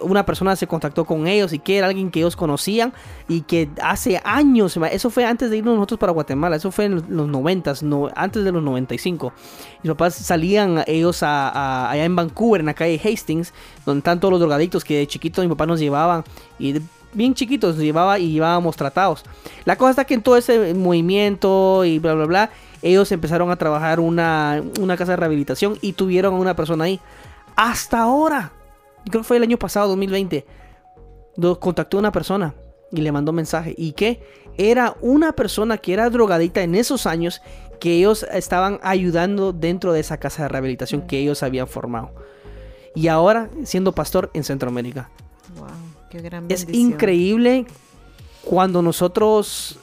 una 0.00 0.26
persona 0.26 0.56
se 0.56 0.66
contactó 0.66 1.04
con 1.04 1.26
ellos 1.26 1.52
y 1.52 1.58
que 1.58 1.78
era 1.78 1.86
alguien 1.86 2.10
que 2.10 2.20
ellos 2.20 2.36
conocían 2.36 2.92
y 3.28 3.42
que 3.42 3.68
hace 3.82 4.20
años, 4.24 4.76
eso 4.90 5.10
fue 5.10 5.24
antes 5.24 5.50
de 5.50 5.56
irnos 5.58 5.74
nosotros 5.76 6.00
para 6.00 6.12
Guatemala, 6.12 6.56
eso 6.56 6.70
fue 6.72 6.86
en 6.86 6.96
los- 6.96 7.08
los 7.08 7.28
90, 7.28 7.72
no, 7.82 8.10
antes 8.16 8.44
de 8.44 8.52
los 8.52 8.62
95. 8.62 9.32
Mis 9.82 9.90
papás 9.92 10.14
salían 10.14 10.82
ellos 10.86 11.22
a, 11.22 11.48
a- 11.48 11.90
allá 11.90 12.04
en 12.04 12.16
Vancouver, 12.16 12.60
en 12.60 12.66
la 12.66 12.74
calle 12.74 13.00
Hastings, 13.04 13.52
donde 13.86 13.98
están 13.98 14.20
todos 14.20 14.32
los 14.32 14.40
drogadictos 14.40 14.84
que 14.84 14.98
de 14.98 15.06
chiquitos 15.06 15.44
mi 15.44 15.48
papá 15.50 15.66
nos 15.66 15.80
llevaban 15.80 16.24
y 16.58 16.80
bien 17.12 17.34
chiquitos 17.34 17.76
nos 17.76 17.84
llevaba 17.84 18.18
y 18.18 18.32
llevábamos 18.32 18.76
tratados. 18.76 19.24
La 19.64 19.76
cosa 19.76 19.90
está 19.90 20.04
que 20.04 20.14
en 20.14 20.22
todo 20.22 20.36
ese 20.36 20.74
movimiento 20.74 21.84
y 21.84 21.98
bla 21.98 22.14
bla 22.14 22.24
bla, 22.26 22.50
ellos 22.82 23.10
empezaron 23.12 23.50
a 23.50 23.56
trabajar 23.56 24.00
una, 24.00 24.62
una 24.80 24.96
casa 24.96 25.12
de 25.12 25.16
rehabilitación 25.16 25.78
y 25.80 25.92
tuvieron 25.92 26.34
a 26.34 26.38
una 26.38 26.56
persona 26.56 26.84
ahí. 26.84 27.00
Hasta 27.56 28.00
ahora, 28.02 28.50
creo 29.10 29.22
que 29.22 29.28
fue 29.28 29.36
el 29.38 29.42
año 29.42 29.58
pasado, 29.58 29.88
2020, 29.88 30.44
lo 31.36 31.58
contactó 31.60 31.98
una 31.98 32.12
persona 32.12 32.54
y 32.92 33.00
le 33.00 33.12
mandó 33.12 33.32
mensaje. 33.32 33.74
¿Y 33.76 33.92
qué? 33.92 34.22
Era 34.56 34.96
una 35.00 35.32
persona 35.32 35.78
que 35.78 35.92
era 35.92 36.08
drogadita 36.10 36.62
en 36.62 36.74
esos 36.74 37.06
años 37.06 37.40
que 37.80 37.96
ellos 37.96 38.24
estaban 38.32 38.78
ayudando 38.82 39.52
dentro 39.52 39.92
de 39.92 40.00
esa 40.00 40.16
casa 40.18 40.44
de 40.44 40.48
rehabilitación 40.48 41.02
que 41.02 41.18
ellos 41.18 41.42
habían 41.42 41.66
formado. 41.66 42.12
Y 42.94 43.08
ahora 43.08 43.50
siendo 43.64 43.92
pastor 43.92 44.30
en 44.32 44.44
Centroamérica. 44.44 45.10
Wow, 45.58 45.66
qué 46.10 46.20
gran 46.20 46.44
Es 46.48 46.64
bendición. 46.66 46.92
increíble 46.92 47.66
cuando 48.44 48.80
nosotros 48.80 49.78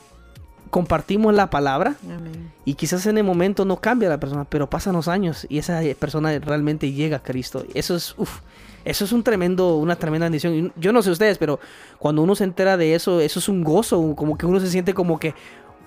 compartimos 0.69 1.33
la 1.33 1.49
palabra 1.49 1.95
Amén. 2.05 2.49
y 2.63 2.75
quizás 2.75 3.05
en 3.05 3.17
el 3.17 3.25
momento 3.25 3.65
no 3.65 3.81
cambia 3.81 4.07
la 4.07 4.19
persona, 4.19 4.45
pero 4.45 4.69
pasan 4.69 4.93
los 4.93 5.09
años 5.09 5.45
y 5.49 5.57
esa 5.57 5.81
persona 5.99 6.37
realmente 6.39 6.93
llega 6.93 7.17
a 7.17 7.23
Cristo. 7.23 7.65
Eso 7.73 7.95
es, 7.95 8.15
uf, 8.17 8.39
eso 8.85 9.05
es 9.05 9.11
un 9.11 9.23
tremendo, 9.23 9.77
una 9.77 9.95
tremenda 9.95 10.25
bendición. 10.25 10.73
Yo 10.75 10.91
no 10.93 11.01
sé 11.01 11.11
ustedes, 11.11 11.37
pero 11.37 11.59
cuando 11.99 12.21
uno 12.21 12.35
se 12.35 12.43
entera 12.43 12.77
de 12.77 12.95
eso, 12.95 13.19
eso 13.21 13.39
es 13.39 13.49
un 13.49 13.63
gozo, 13.63 14.15
como 14.15 14.37
que 14.37 14.45
uno 14.45 14.59
se 14.59 14.69
siente 14.69 14.93
como 14.93 15.19
que, 15.19 15.33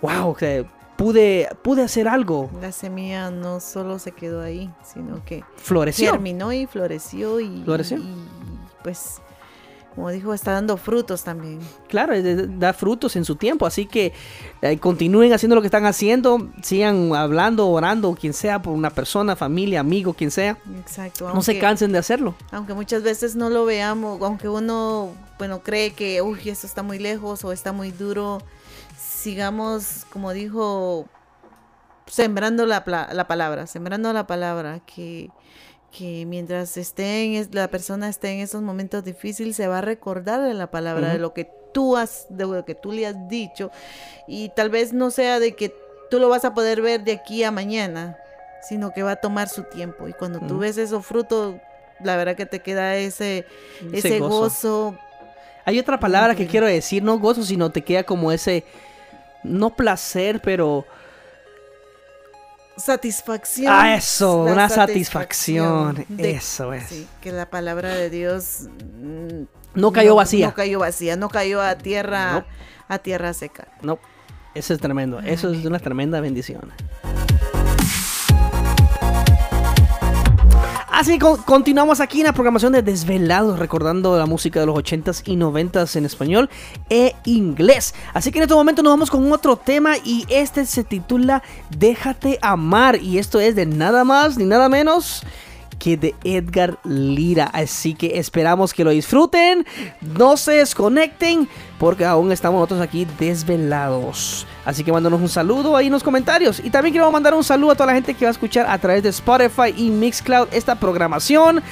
wow, 0.03 0.28
o 0.30 0.38
sea, 0.38 0.64
pude, 0.97 1.49
pude 1.62 1.82
hacer 1.82 2.07
algo. 2.09 2.51
La 2.61 2.72
semilla 2.72 3.30
no 3.30 3.61
solo 3.61 3.99
se 3.99 4.12
quedó 4.12 4.40
ahí, 4.42 4.70
sino 4.82 5.24
que 5.24 5.42
Floreció. 5.57 6.12
germinó 6.12 6.53
y 6.53 6.66
floreció 6.66 7.40
y, 7.40 7.62
Floreció. 7.64 7.99
y, 7.99 8.05
pues, 8.82 9.20
como 9.95 10.11
dijo, 10.11 10.34
está 10.34 10.53
dando 10.53 10.76
frutos 10.76 11.22
también. 11.22 11.61
Claro, 11.88 12.14
da 12.59 12.72
frutos 12.72 13.14
en 13.16 13.24
su 13.24 13.36
tiempo, 13.36 13.66
así 13.66 13.86
que 13.86 14.12
eh, 14.61 14.78
continúen 14.78 15.32
haciendo 15.32 15.55
lo 15.55 15.62
que 15.62 15.68
están 15.68 15.86
haciendo, 15.86 16.51
sigan 16.62 17.14
hablando, 17.14 17.68
orando, 17.68 18.14
quien 18.14 18.32
sea, 18.32 18.61
por 18.61 18.72
una 18.72 18.90
persona, 18.90 19.36
familia, 19.36 19.80
amigo, 19.80 20.12
quien 20.14 20.30
sea. 20.30 20.59
Exacto. 20.80 21.32
No 21.32 21.42
se 21.42 21.59
cansen 21.59 21.92
de 21.92 21.99
hacerlo. 21.99 22.34
Aunque 22.51 22.74
muchas 22.74 23.03
veces 23.03 23.36
no 23.36 23.51
lo 23.51 23.64
veamos, 23.64 24.20
aunque 24.20 24.49
uno, 24.49 25.12
bueno, 25.38 25.62
cree 25.62 25.92
que, 25.92 26.22
uy, 26.22 26.40
esto 26.47 26.66
está 26.66 26.82
muy 26.82 26.99
lejos 26.99 27.45
o 27.45 27.53
está 27.53 27.72
muy 27.72 27.92
duro, 27.92 28.42
sigamos, 28.99 30.07
como 30.11 30.32
dijo, 30.32 31.07
sembrando 32.07 32.66
la, 32.66 32.84
la 33.12 33.26
palabra, 33.28 33.68
sembrando 33.68 34.12
la 34.12 34.26
palabra, 34.26 34.80
que, 34.80 35.30
que 35.97 36.24
mientras 36.26 36.76
esté 36.76 37.24
en, 37.24 37.34
es- 37.34 37.55
la 37.55 37.68
persona 37.68 38.09
esté 38.09 38.32
en 38.32 38.40
esos 38.40 38.62
momentos 38.62 39.05
difíciles, 39.05 39.57
se 39.57 39.68
va 39.68 39.78
a 39.78 39.82
recordar 39.82 40.42
de 40.42 40.55
la 40.55 40.70
palabra, 40.70 41.12
de 41.12 41.18
lo 41.18 41.32
que 41.34 41.49
tú 41.72 41.97
has, 41.97 42.26
de 42.28 42.45
lo 42.47 42.64
que 42.64 42.74
tú 42.74 42.92
le 42.92 43.07
has 43.07 43.28
dicho, 43.28 43.70
y 44.26 44.49
tal 44.51 44.70
vez 44.70 44.92
no 44.92 45.11
sea 45.11 45.38
de 45.40 45.53
que 45.55 45.72
tú 46.11 46.18
lo 46.18 46.28
vas 46.28 46.45
a 46.45 46.53
poder 46.55 46.82
ver 46.82 47.05
de 47.05 47.12
aquí 47.12 47.45
a 47.45 47.51
mañana, 47.51 48.16
sino 48.68 48.92
que 48.92 49.03
va 49.03 49.12
a 49.12 49.16
tomar 49.16 49.49
su 49.49 49.62
tiempo. 49.64 50.09
Y 50.09 50.12
cuando 50.12 50.38
tú 50.40 50.47
Ujú. 50.47 50.59
ves 50.59 50.78
esos 50.78 51.05
frutos, 51.07 51.57
la 52.03 52.16
verdad 52.16 52.34
que 52.36 52.47
te 52.47 52.61
queda 52.61 52.97
ese, 52.97 53.47
Ese 53.92 54.09
ese 54.09 54.18
gozo. 54.20 54.40
gozo. 54.40 54.99
Hay 55.64 55.78
otra 55.78 55.99
palabra 56.01 56.34
que 56.34 56.47
quiero 56.47 56.66
decir, 56.66 57.03
no 57.03 57.18
gozo, 57.18 57.42
sino 57.45 57.70
te 57.70 57.82
queda 57.82 58.03
como 58.05 58.32
ese, 58.32 58.64
no 59.42 59.70
placer, 59.76 60.40
pero... 60.42 60.84
satisfacción. 62.77 63.72
Ah, 63.72 63.95
eso, 63.97 64.45
La 64.47 64.53
una 64.53 64.68
satisfacción. 64.68 66.05
de- 66.09 66.33
Eso 66.33 66.72
es. 66.72 66.85
sí, 66.89 67.07
que 67.20 67.33
la 67.33 67.49
palabra 67.51 67.95
de 67.95 68.11
Dios 68.11 68.62
mm, 69.01 69.45
No 69.75 69.93
cayó 69.93 70.14
vacía. 70.14 70.49
No 70.49 70.55
cayó 70.55 70.79
vacía, 70.81 71.16
no 71.16 71.29
cayó 71.29 71.61
a 71.62 71.77
tierra, 71.77 72.47
a 72.89 72.99
tierra 72.99 73.33
seca. 73.35 73.68
No, 73.83 73.99
eso 74.55 74.75
es 74.75 74.81
tremendo. 74.81 75.20
Eso 75.20 75.51
es 75.53 75.64
una 75.64 75.79
tremenda 75.79 76.20
bendición. 76.20 76.72
Así 80.95 81.18
que 81.18 81.26
continuamos 81.45 81.99
aquí 81.99 82.20
en 82.20 82.26
la 82.26 82.32
programación 82.32 82.72
de 82.72 82.80
Desvelados, 82.80 83.59
recordando 83.59 84.16
la 84.16 84.26
música 84.26 84.61
de 84.61 84.66
los 84.66 84.76
80s 84.76 85.22
y 85.26 85.36
90s 85.36 85.97
en 85.97 86.05
español 86.05 86.49
e 86.88 87.16
inglés. 87.24 87.97
Así 88.12 88.30
que 88.30 88.38
en 88.38 88.45
este 88.45 88.55
momento 88.55 88.80
nos 88.80 88.92
vamos 88.92 89.11
con 89.11 89.32
otro 89.32 89.57
tema 89.57 89.97
y 90.05 90.24
este 90.28 90.64
se 90.64 90.84
titula 90.84 91.42
Déjate 91.76 92.38
amar 92.40 93.03
y 93.03 93.18
esto 93.18 93.40
es 93.40 93.57
de 93.57 93.66
nada 93.66 94.05
más 94.05 94.38
ni 94.38 94.45
nada 94.45 94.68
menos 94.68 95.24
que 95.75 95.97
de 95.97 96.14
Edgar 96.25 96.79
Lira. 96.85 97.47
Así 97.47 97.95
que 97.95 98.18
esperamos 98.18 98.72
que 98.72 98.85
lo 98.85 98.91
disfruten, 98.91 99.66
no 100.01 100.37
se 100.37 100.53
desconecten, 100.53 101.49
porque 101.79 102.05
aún 102.05 102.33
estamos 102.33 102.59
nosotros 102.59 102.81
aquí 102.81 103.07
desvelados. 103.18 104.47
Así 104.64 104.85
que 104.85 104.93
mándanos 104.93 105.20
un 105.20 105.29
saludo 105.29 105.77
ahí 105.77 105.87
en 105.87 105.93
los 105.93 106.03
comentarios. 106.03 106.61
Y 106.64 106.70
también 106.70 106.93
quiero 106.93 107.11
mandar 107.11 107.35
un 107.35 107.45
saludo 107.45 107.72
a 107.72 107.75
toda 107.75 107.89
la 107.89 107.95
gente 107.95 108.14
que 108.14 108.25
va 108.25 108.31
a 108.31 108.33
escuchar 108.33 108.66
a 108.68 108.79
través 108.79 109.03
de 109.03 109.11
Spotify 109.11 109.75
y 109.77 109.91
Mixcloud 109.91 110.49
esta 110.53 110.75
programación. 110.77 111.62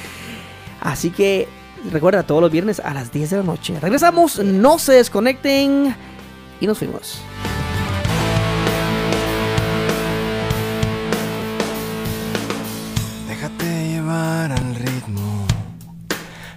Así 0.81 1.09
que 1.09 1.47
recuerda 1.91 2.23
todos 2.23 2.41
los 2.41 2.51
viernes 2.51 2.79
a 2.79 2.93
las 2.93 3.11
10 3.11 3.29
de 3.29 3.37
la 3.37 3.43
noche. 3.43 3.79
Regresamos, 3.81 4.39
no 4.39 4.79
se 4.79 4.93
desconecten 4.93 5.95
y 6.59 6.67
nos 6.67 6.77
fuimos. 6.77 7.21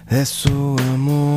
De 0.09 0.25
su 0.25 0.75
amor. 0.93 1.33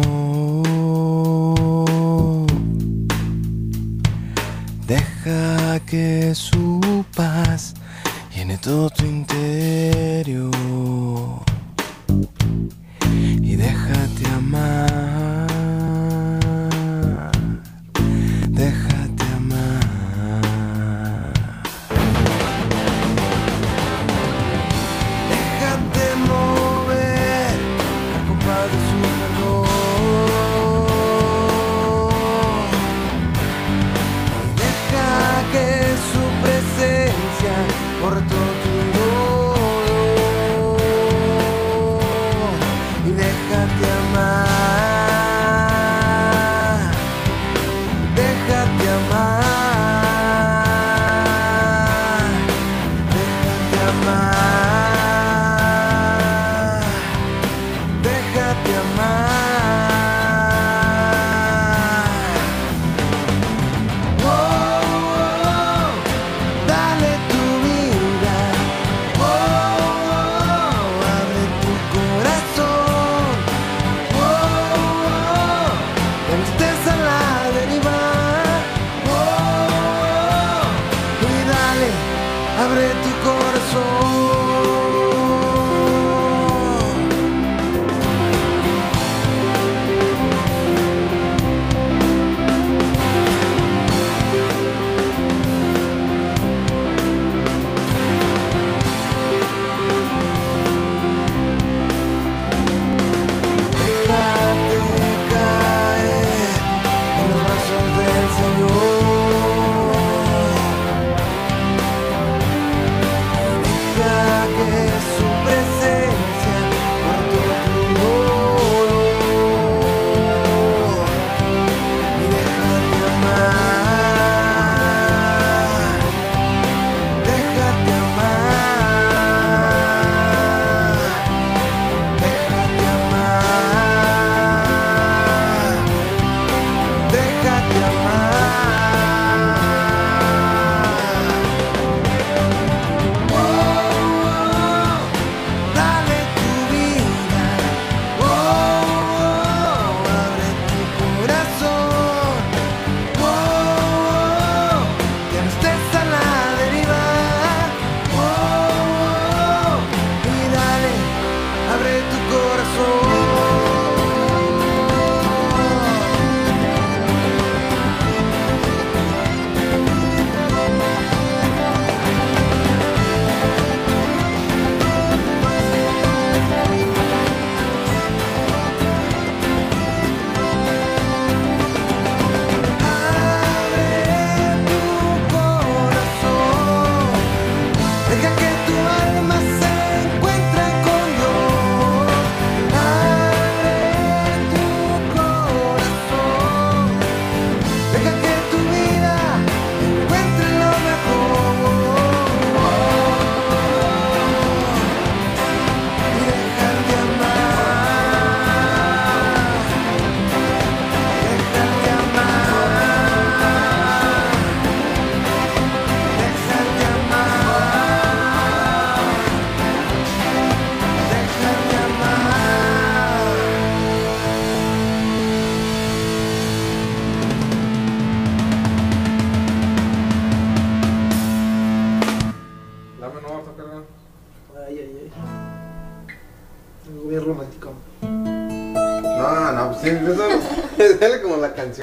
Deja 4.87 5.81
que 5.87 6.35
su 6.35 7.05
paz 7.17 7.75
llene 8.35 8.59
todo 8.59 8.91
tu 8.91 9.05
interior. 9.05 10.51
Y 13.43 13.57
déjate 13.57 14.27
amar. 14.37 15.40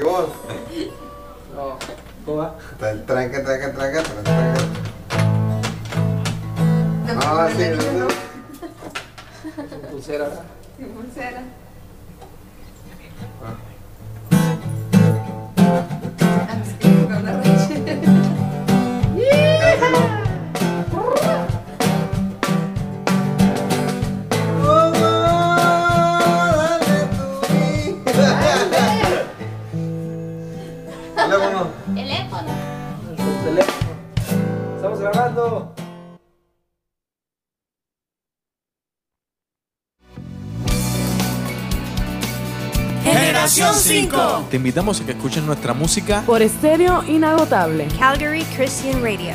Como 0.00 0.37
Te 44.50 44.56
invitamos 44.56 44.98
a 45.00 45.04
que 45.04 45.12
escuches 45.12 45.42
nuestra 45.44 45.74
música 45.74 46.22
Por 46.24 46.40
estéreo 46.40 47.04
inagotable. 47.06 47.86
Calgary 47.98 48.44
Christian 48.56 49.02
Radio. 49.02 49.34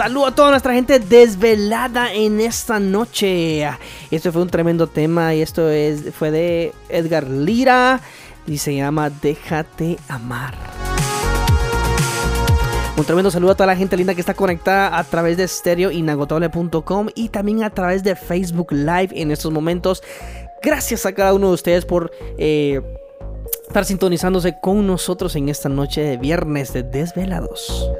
Saludo 0.00 0.26
a 0.26 0.34
toda 0.34 0.50
nuestra 0.52 0.72
gente 0.72 0.98
desvelada 0.98 2.14
en 2.14 2.40
esta 2.40 2.80
noche. 2.80 3.68
Esto 4.10 4.32
fue 4.32 4.42
un 4.42 4.50
tremendo 4.50 4.86
tema 4.88 5.34
y 5.34 5.42
esto 5.42 5.68
es, 5.68 6.12
fue 6.12 6.30
de 6.30 6.72
Edgar 6.88 7.28
Lira 7.28 8.00
y 8.46 8.58
se 8.58 8.74
llama 8.74 9.10
Déjate 9.10 9.98
amar. 10.08 10.54
Un 12.96 13.04
tremendo 13.04 13.30
saludo 13.30 13.52
a 13.52 13.54
toda 13.54 13.68
la 13.68 13.76
gente 13.76 13.96
linda 13.96 14.14
que 14.14 14.20
está 14.20 14.34
conectada 14.34 14.98
a 14.98 15.04
través 15.04 15.36
de 15.36 15.48
stereoinagotable.com 15.48 17.08
y 17.14 17.28
también 17.30 17.62
a 17.62 17.70
través 17.70 18.02
de 18.02 18.14
Facebook 18.16 18.72
Live 18.72 19.10
en 19.12 19.30
estos 19.30 19.52
momentos. 19.52 20.02
Gracias 20.62 21.06
a 21.06 21.12
cada 21.12 21.32
uno 21.32 21.48
de 21.48 21.54
ustedes 21.54 21.86
por 21.86 22.10
eh, 22.36 22.82
estar 23.66 23.84
sintonizándose 23.84 24.56
con 24.60 24.86
nosotros 24.86 25.34
en 25.36 25.48
esta 25.48 25.68
noche 25.68 26.02
de 26.02 26.16
viernes 26.18 26.72
de 26.72 26.82
Desvelados. 26.82 27.90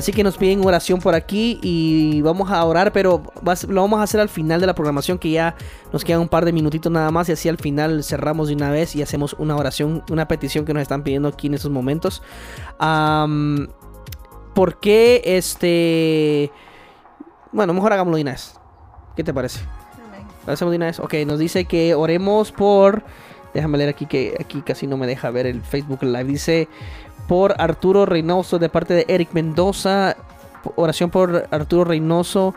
Así 0.00 0.12
que 0.12 0.24
nos 0.24 0.38
piden 0.38 0.64
oración 0.64 0.98
por 0.98 1.14
aquí 1.14 1.58
y 1.62 2.22
vamos 2.22 2.50
a 2.50 2.64
orar, 2.64 2.90
pero 2.90 3.22
lo 3.68 3.80
vamos 3.82 4.00
a 4.00 4.02
hacer 4.02 4.18
al 4.18 4.30
final 4.30 4.58
de 4.58 4.66
la 4.66 4.74
programación 4.74 5.18
que 5.18 5.30
ya 5.30 5.54
nos 5.92 6.04
quedan 6.04 6.22
un 6.22 6.28
par 6.30 6.46
de 6.46 6.54
minutitos 6.54 6.90
nada 6.90 7.10
más 7.10 7.28
y 7.28 7.32
así 7.32 7.50
al 7.50 7.58
final 7.58 8.02
cerramos 8.02 8.48
de 8.48 8.54
una 8.54 8.70
vez 8.70 8.96
y 8.96 9.02
hacemos 9.02 9.36
una 9.38 9.54
oración, 9.56 10.02
una 10.10 10.26
petición 10.26 10.64
que 10.64 10.72
nos 10.72 10.80
están 10.80 11.02
pidiendo 11.02 11.28
aquí 11.28 11.48
en 11.48 11.52
estos 11.52 11.70
momentos. 11.70 12.22
Am, 12.78 13.68
¿Por 14.54 14.80
qué 14.80 15.20
este... 15.22 16.50
Bueno, 17.52 17.74
mejor 17.74 17.92
hagámoslo 17.92 18.16
de 18.16 18.22
una 18.22 18.32
vez. 18.32 18.58
¿Qué 19.16 19.22
te 19.22 19.34
parece? 19.34 19.60
¿Lo 20.46 20.54
hacemos 20.54 20.72
de 20.72 20.76
una 20.78 20.86
vez? 20.86 20.98
Ok, 20.98 21.12
nos 21.26 21.38
dice 21.38 21.66
que 21.66 21.94
oremos 21.94 22.52
por... 22.52 23.04
Déjame 23.52 23.76
leer 23.76 23.90
aquí 23.90 24.06
que 24.06 24.34
aquí 24.40 24.62
casi 24.62 24.86
no 24.86 24.96
me 24.96 25.06
deja 25.06 25.30
ver 25.30 25.44
el 25.44 25.60
Facebook 25.60 26.02
Live. 26.04 26.24
Dice 26.24 26.68
por 27.30 27.54
Arturo 27.58 28.06
Reynoso 28.06 28.58
de 28.58 28.68
parte 28.68 28.92
de 28.92 29.04
Eric 29.06 29.28
Mendoza. 29.34 30.16
Oración 30.74 31.10
por 31.10 31.46
Arturo 31.52 31.84
Reynoso. 31.84 32.56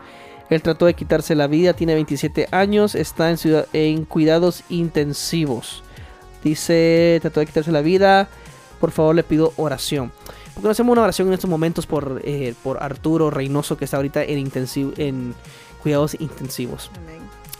Él 0.50 0.62
trató 0.62 0.86
de 0.86 0.94
quitarse 0.94 1.36
la 1.36 1.46
vida, 1.46 1.74
tiene 1.74 1.94
27 1.94 2.48
años, 2.50 2.96
está 2.96 3.30
en, 3.30 3.38
ciudad- 3.38 3.66
en 3.72 4.04
cuidados 4.04 4.64
intensivos. 4.68 5.84
Dice, 6.42 7.20
trató 7.22 7.38
de 7.38 7.46
quitarse 7.46 7.70
la 7.70 7.82
vida. 7.82 8.26
Por 8.80 8.90
favor, 8.90 9.14
le 9.14 9.22
pido 9.22 9.52
oración. 9.58 10.10
Porque 10.54 10.64
no 10.66 10.70
hacemos 10.72 10.90
una 10.94 11.02
oración 11.02 11.28
en 11.28 11.34
estos 11.34 11.48
momentos 11.48 11.86
por, 11.86 12.20
eh, 12.24 12.54
por 12.64 12.82
Arturo 12.82 13.30
Reynoso, 13.30 13.76
que 13.76 13.84
está 13.84 13.98
ahorita 13.98 14.24
en, 14.24 14.40
intensivo, 14.40 14.92
en 14.96 15.36
cuidados 15.84 16.16
intensivos. 16.18 16.90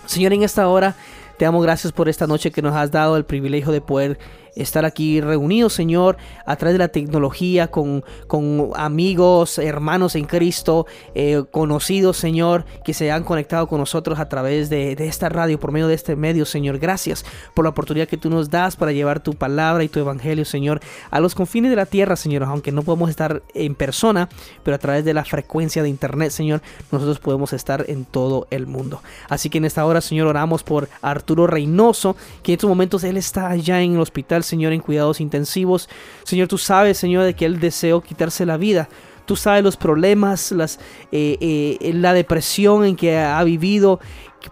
Señor, 0.06 0.32
en 0.32 0.42
esta 0.42 0.66
hora 0.66 0.96
te 1.38 1.44
damos 1.44 1.62
gracias 1.62 1.92
por 1.92 2.08
esta 2.08 2.26
noche 2.26 2.50
que 2.50 2.60
nos 2.60 2.74
has 2.74 2.90
dado 2.90 3.16
el 3.16 3.24
privilegio 3.24 3.70
de 3.70 3.80
poder 3.80 4.18
estar 4.56 4.84
aquí 4.84 5.20
reunidos, 5.20 5.72
Señor, 5.72 6.16
a 6.46 6.56
través 6.56 6.74
de 6.74 6.78
la 6.78 6.88
tecnología, 6.88 7.70
con, 7.70 8.04
con 8.26 8.70
amigos, 8.76 9.58
hermanos 9.58 10.14
en 10.14 10.24
Cristo, 10.24 10.86
eh, 11.14 11.42
conocidos, 11.50 12.16
Señor, 12.16 12.64
que 12.84 12.94
se 12.94 13.10
han 13.10 13.24
conectado 13.24 13.66
con 13.66 13.80
nosotros 13.80 14.18
a 14.18 14.28
través 14.28 14.70
de, 14.70 14.96
de 14.96 15.06
esta 15.06 15.28
radio, 15.28 15.58
por 15.58 15.72
medio 15.72 15.88
de 15.88 15.94
este 15.94 16.16
medio, 16.16 16.44
Señor. 16.44 16.78
Gracias 16.78 17.24
por 17.54 17.64
la 17.64 17.70
oportunidad 17.70 18.08
que 18.08 18.16
tú 18.16 18.30
nos 18.30 18.50
das 18.50 18.76
para 18.76 18.92
llevar 18.92 19.20
tu 19.20 19.34
palabra 19.34 19.84
y 19.84 19.88
tu 19.88 20.00
evangelio, 20.00 20.44
Señor, 20.44 20.80
a 21.10 21.20
los 21.20 21.34
confines 21.34 21.70
de 21.70 21.76
la 21.76 21.86
tierra, 21.86 22.16
Señor, 22.16 22.44
aunque 22.44 22.72
no 22.72 22.82
podemos 22.82 23.10
estar 23.10 23.42
en 23.54 23.74
persona, 23.74 24.28
pero 24.62 24.74
a 24.74 24.78
través 24.78 25.04
de 25.04 25.14
la 25.14 25.24
frecuencia 25.24 25.82
de 25.82 25.88
internet, 25.88 26.30
Señor, 26.30 26.62
nosotros 26.90 27.18
podemos 27.18 27.52
estar 27.52 27.84
en 27.88 28.04
todo 28.04 28.46
el 28.50 28.66
mundo. 28.66 29.02
Así 29.28 29.50
que 29.50 29.58
en 29.58 29.64
esta 29.64 29.84
hora, 29.84 30.00
Señor, 30.00 30.26
oramos 30.26 30.62
por 30.62 30.88
Arturo 31.02 31.46
Reynoso, 31.46 32.16
que 32.42 32.52
en 32.52 32.56
estos 32.56 32.68
momentos 32.68 33.04
él 33.04 33.16
está 33.16 33.48
allá 33.48 33.80
en 33.80 33.94
el 33.94 34.00
hospital, 34.00 34.43
Señor, 34.44 34.72
en 34.72 34.80
cuidados 34.80 35.20
intensivos. 35.20 35.88
Señor, 36.24 36.48
tú 36.48 36.58
sabes, 36.58 36.98
Señor, 36.98 37.24
de 37.24 37.34
que 37.34 37.44
él 37.44 37.60
deseó 37.60 38.00
quitarse 38.00 38.46
la 38.46 38.56
vida. 38.56 38.88
Tú 39.26 39.36
sabes 39.36 39.64
los 39.64 39.76
problemas, 39.76 40.52
las, 40.52 40.78
eh, 41.10 41.38
eh, 41.80 41.92
la 41.94 42.12
depresión 42.12 42.84
en 42.84 42.96
que 42.96 43.18
ha 43.18 43.42
vivido. 43.42 44.00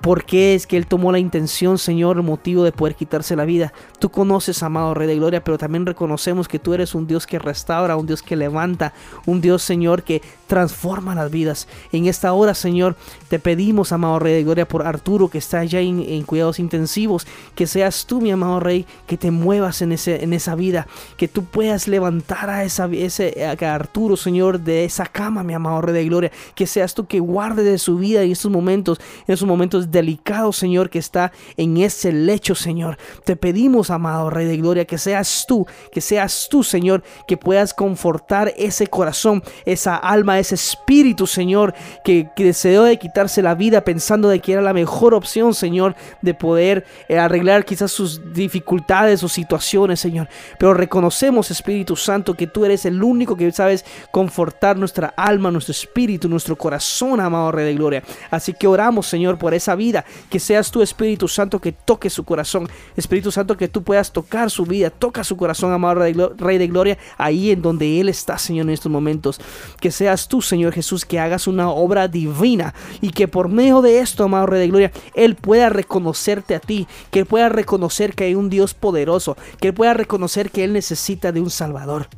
¿Por 0.00 0.24
qué 0.24 0.54
es 0.54 0.66
que 0.66 0.78
Él 0.78 0.86
tomó 0.86 1.12
la 1.12 1.18
intención, 1.18 1.76
Señor, 1.76 2.16
el 2.16 2.22
motivo 2.22 2.64
de 2.64 2.72
poder 2.72 2.94
quitarse 2.94 3.36
la 3.36 3.44
vida? 3.44 3.74
Tú 3.98 4.10
conoces, 4.10 4.62
amado 4.62 4.94
Rey 4.94 5.06
de 5.06 5.16
Gloria, 5.16 5.44
pero 5.44 5.58
también 5.58 5.84
reconocemos 5.84 6.48
que 6.48 6.58
tú 6.58 6.72
eres 6.72 6.94
un 6.94 7.06
Dios 7.06 7.26
que 7.26 7.38
restaura, 7.38 7.96
un 7.96 8.06
Dios 8.06 8.22
que 8.22 8.34
levanta, 8.34 8.94
un 9.26 9.42
Dios, 9.42 9.62
Señor, 9.62 10.02
que 10.02 10.22
transforma 10.52 11.14
las 11.14 11.30
vidas. 11.30 11.66
En 11.92 12.04
esta 12.04 12.34
hora, 12.34 12.52
Señor, 12.52 12.94
te 13.30 13.38
pedimos, 13.38 13.90
amado 13.90 14.18
Rey 14.18 14.34
de 14.34 14.44
Gloria, 14.44 14.68
por 14.68 14.86
Arturo, 14.86 15.30
que 15.30 15.38
está 15.38 15.60
allá 15.60 15.80
en, 15.80 16.00
en 16.00 16.24
cuidados 16.24 16.58
intensivos, 16.58 17.26
que 17.54 17.66
seas 17.66 18.04
tú, 18.04 18.20
mi 18.20 18.30
amado 18.30 18.60
Rey, 18.60 18.84
que 19.06 19.16
te 19.16 19.30
muevas 19.30 19.80
en, 19.80 19.92
ese, 19.92 20.22
en 20.22 20.34
esa 20.34 20.54
vida, 20.54 20.86
que 21.16 21.26
tú 21.26 21.46
puedas 21.46 21.88
levantar 21.88 22.50
a, 22.50 22.64
esa, 22.64 22.84
ese, 22.92 23.46
a 23.46 23.74
Arturo, 23.74 24.14
Señor, 24.14 24.60
de 24.60 24.84
esa 24.84 25.06
cama, 25.06 25.42
mi 25.42 25.54
amado 25.54 25.80
Rey 25.80 25.94
de 25.94 26.04
Gloria, 26.04 26.32
que 26.54 26.66
seas 26.66 26.92
tú 26.92 27.06
que 27.06 27.18
guarde 27.18 27.64
de 27.64 27.78
su 27.78 27.96
vida 27.96 28.22
en 28.22 28.32
estos 28.32 28.50
momentos, 28.50 29.00
en 29.26 29.32
esos 29.32 29.48
momentos 29.48 29.90
delicados, 29.90 30.58
Señor, 30.58 30.90
que 30.90 30.98
está 30.98 31.32
en 31.56 31.78
ese 31.78 32.12
lecho, 32.12 32.54
Señor. 32.54 32.98
Te 33.24 33.36
pedimos, 33.36 33.88
amado 33.88 34.28
Rey 34.28 34.46
de 34.46 34.58
Gloria, 34.58 34.84
que 34.84 34.98
seas 34.98 35.46
tú, 35.48 35.66
que 35.90 36.02
seas 36.02 36.48
tú, 36.50 36.62
Señor, 36.62 37.02
que 37.26 37.38
puedas 37.38 37.72
confortar 37.72 38.52
ese 38.58 38.86
corazón, 38.88 39.42
esa 39.64 39.96
alma, 39.96 40.41
ese 40.42 40.54
espíritu, 40.54 41.26
Señor, 41.26 41.74
que, 42.04 42.28
deseó 42.36 42.84
de 42.84 42.98
quitarse 42.98 43.40
la 43.42 43.54
vida 43.54 43.82
pensando 43.84 44.28
de 44.28 44.40
que 44.40 44.52
era 44.52 44.62
la 44.62 44.72
mejor 44.72 45.14
opción, 45.14 45.54
Señor, 45.54 45.94
de 46.20 46.34
poder 46.34 46.84
eh, 47.08 47.18
arreglar 47.18 47.64
quizás 47.64 47.90
sus 47.90 48.32
dificultades 48.34 49.22
o 49.22 49.28
situaciones, 49.28 50.00
Señor. 50.00 50.28
Pero 50.58 50.74
reconocemos, 50.74 51.50
Espíritu 51.50 51.96
Santo, 51.96 52.34
que 52.34 52.46
tú 52.46 52.64
eres 52.64 52.84
el 52.84 53.02
único 53.02 53.36
que 53.36 53.50
sabes 53.52 53.84
confortar 54.10 54.76
nuestra 54.76 55.14
alma, 55.16 55.50
nuestro 55.50 55.72
espíritu, 55.72 56.28
nuestro 56.28 56.56
corazón, 56.56 57.20
amado 57.20 57.50
Rey 57.52 57.64
de 57.66 57.74
Gloria. 57.74 58.02
Así 58.30 58.52
que 58.52 58.66
oramos, 58.66 59.06
Señor, 59.06 59.38
por 59.38 59.54
esa 59.54 59.74
vida, 59.74 60.04
que 60.30 60.38
seas 60.38 60.70
tu 60.70 60.82
Espíritu 60.82 61.28
Santo 61.28 61.60
que 61.60 61.72
toque 61.72 62.10
su 62.10 62.24
corazón. 62.24 62.68
Espíritu 62.96 63.32
Santo, 63.32 63.56
que 63.56 63.68
tú 63.68 63.82
puedas 63.82 64.12
tocar 64.12 64.50
su 64.50 64.64
vida, 64.66 64.90
toca 64.90 65.24
su 65.24 65.36
corazón, 65.36 65.72
amado 65.72 65.96
Rey 65.96 66.12
de 66.12 66.18
Glo- 66.18 66.34
Rey 66.36 66.58
de 66.58 66.66
Gloria, 66.68 66.98
ahí 67.16 67.50
en 67.50 67.62
donde 67.62 68.00
Él 68.00 68.08
está, 68.08 68.38
Señor, 68.38 68.66
en 68.66 68.70
estos 68.70 68.90
momentos. 68.92 69.40
Que 69.80 69.90
seas 69.90 70.28
tú, 70.32 70.40
Señor 70.40 70.72
Jesús, 70.72 71.04
que 71.04 71.20
hagas 71.20 71.46
una 71.46 71.68
obra 71.68 72.08
divina 72.08 72.72
y 73.02 73.10
que 73.10 73.28
por 73.28 73.50
medio 73.50 73.82
de 73.82 73.98
esto, 73.98 74.24
amado 74.24 74.46
Rey 74.46 74.60
de 74.60 74.68
Gloria, 74.68 74.92
Él 75.14 75.34
pueda 75.34 75.68
reconocerte 75.68 76.54
a 76.54 76.58
ti, 76.58 76.88
que 77.10 77.26
pueda 77.26 77.50
reconocer 77.50 78.14
que 78.14 78.24
hay 78.24 78.34
un 78.34 78.48
Dios 78.48 78.72
poderoso, 78.72 79.36
que 79.60 79.74
pueda 79.74 79.92
reconocer 79.92 80.50
que 80.50 80.64
Él 80.64 80.72
necesita 80.72 81.32
de 81.32 81.42
un 81.42 81.50
Salvador. 81.50 82.08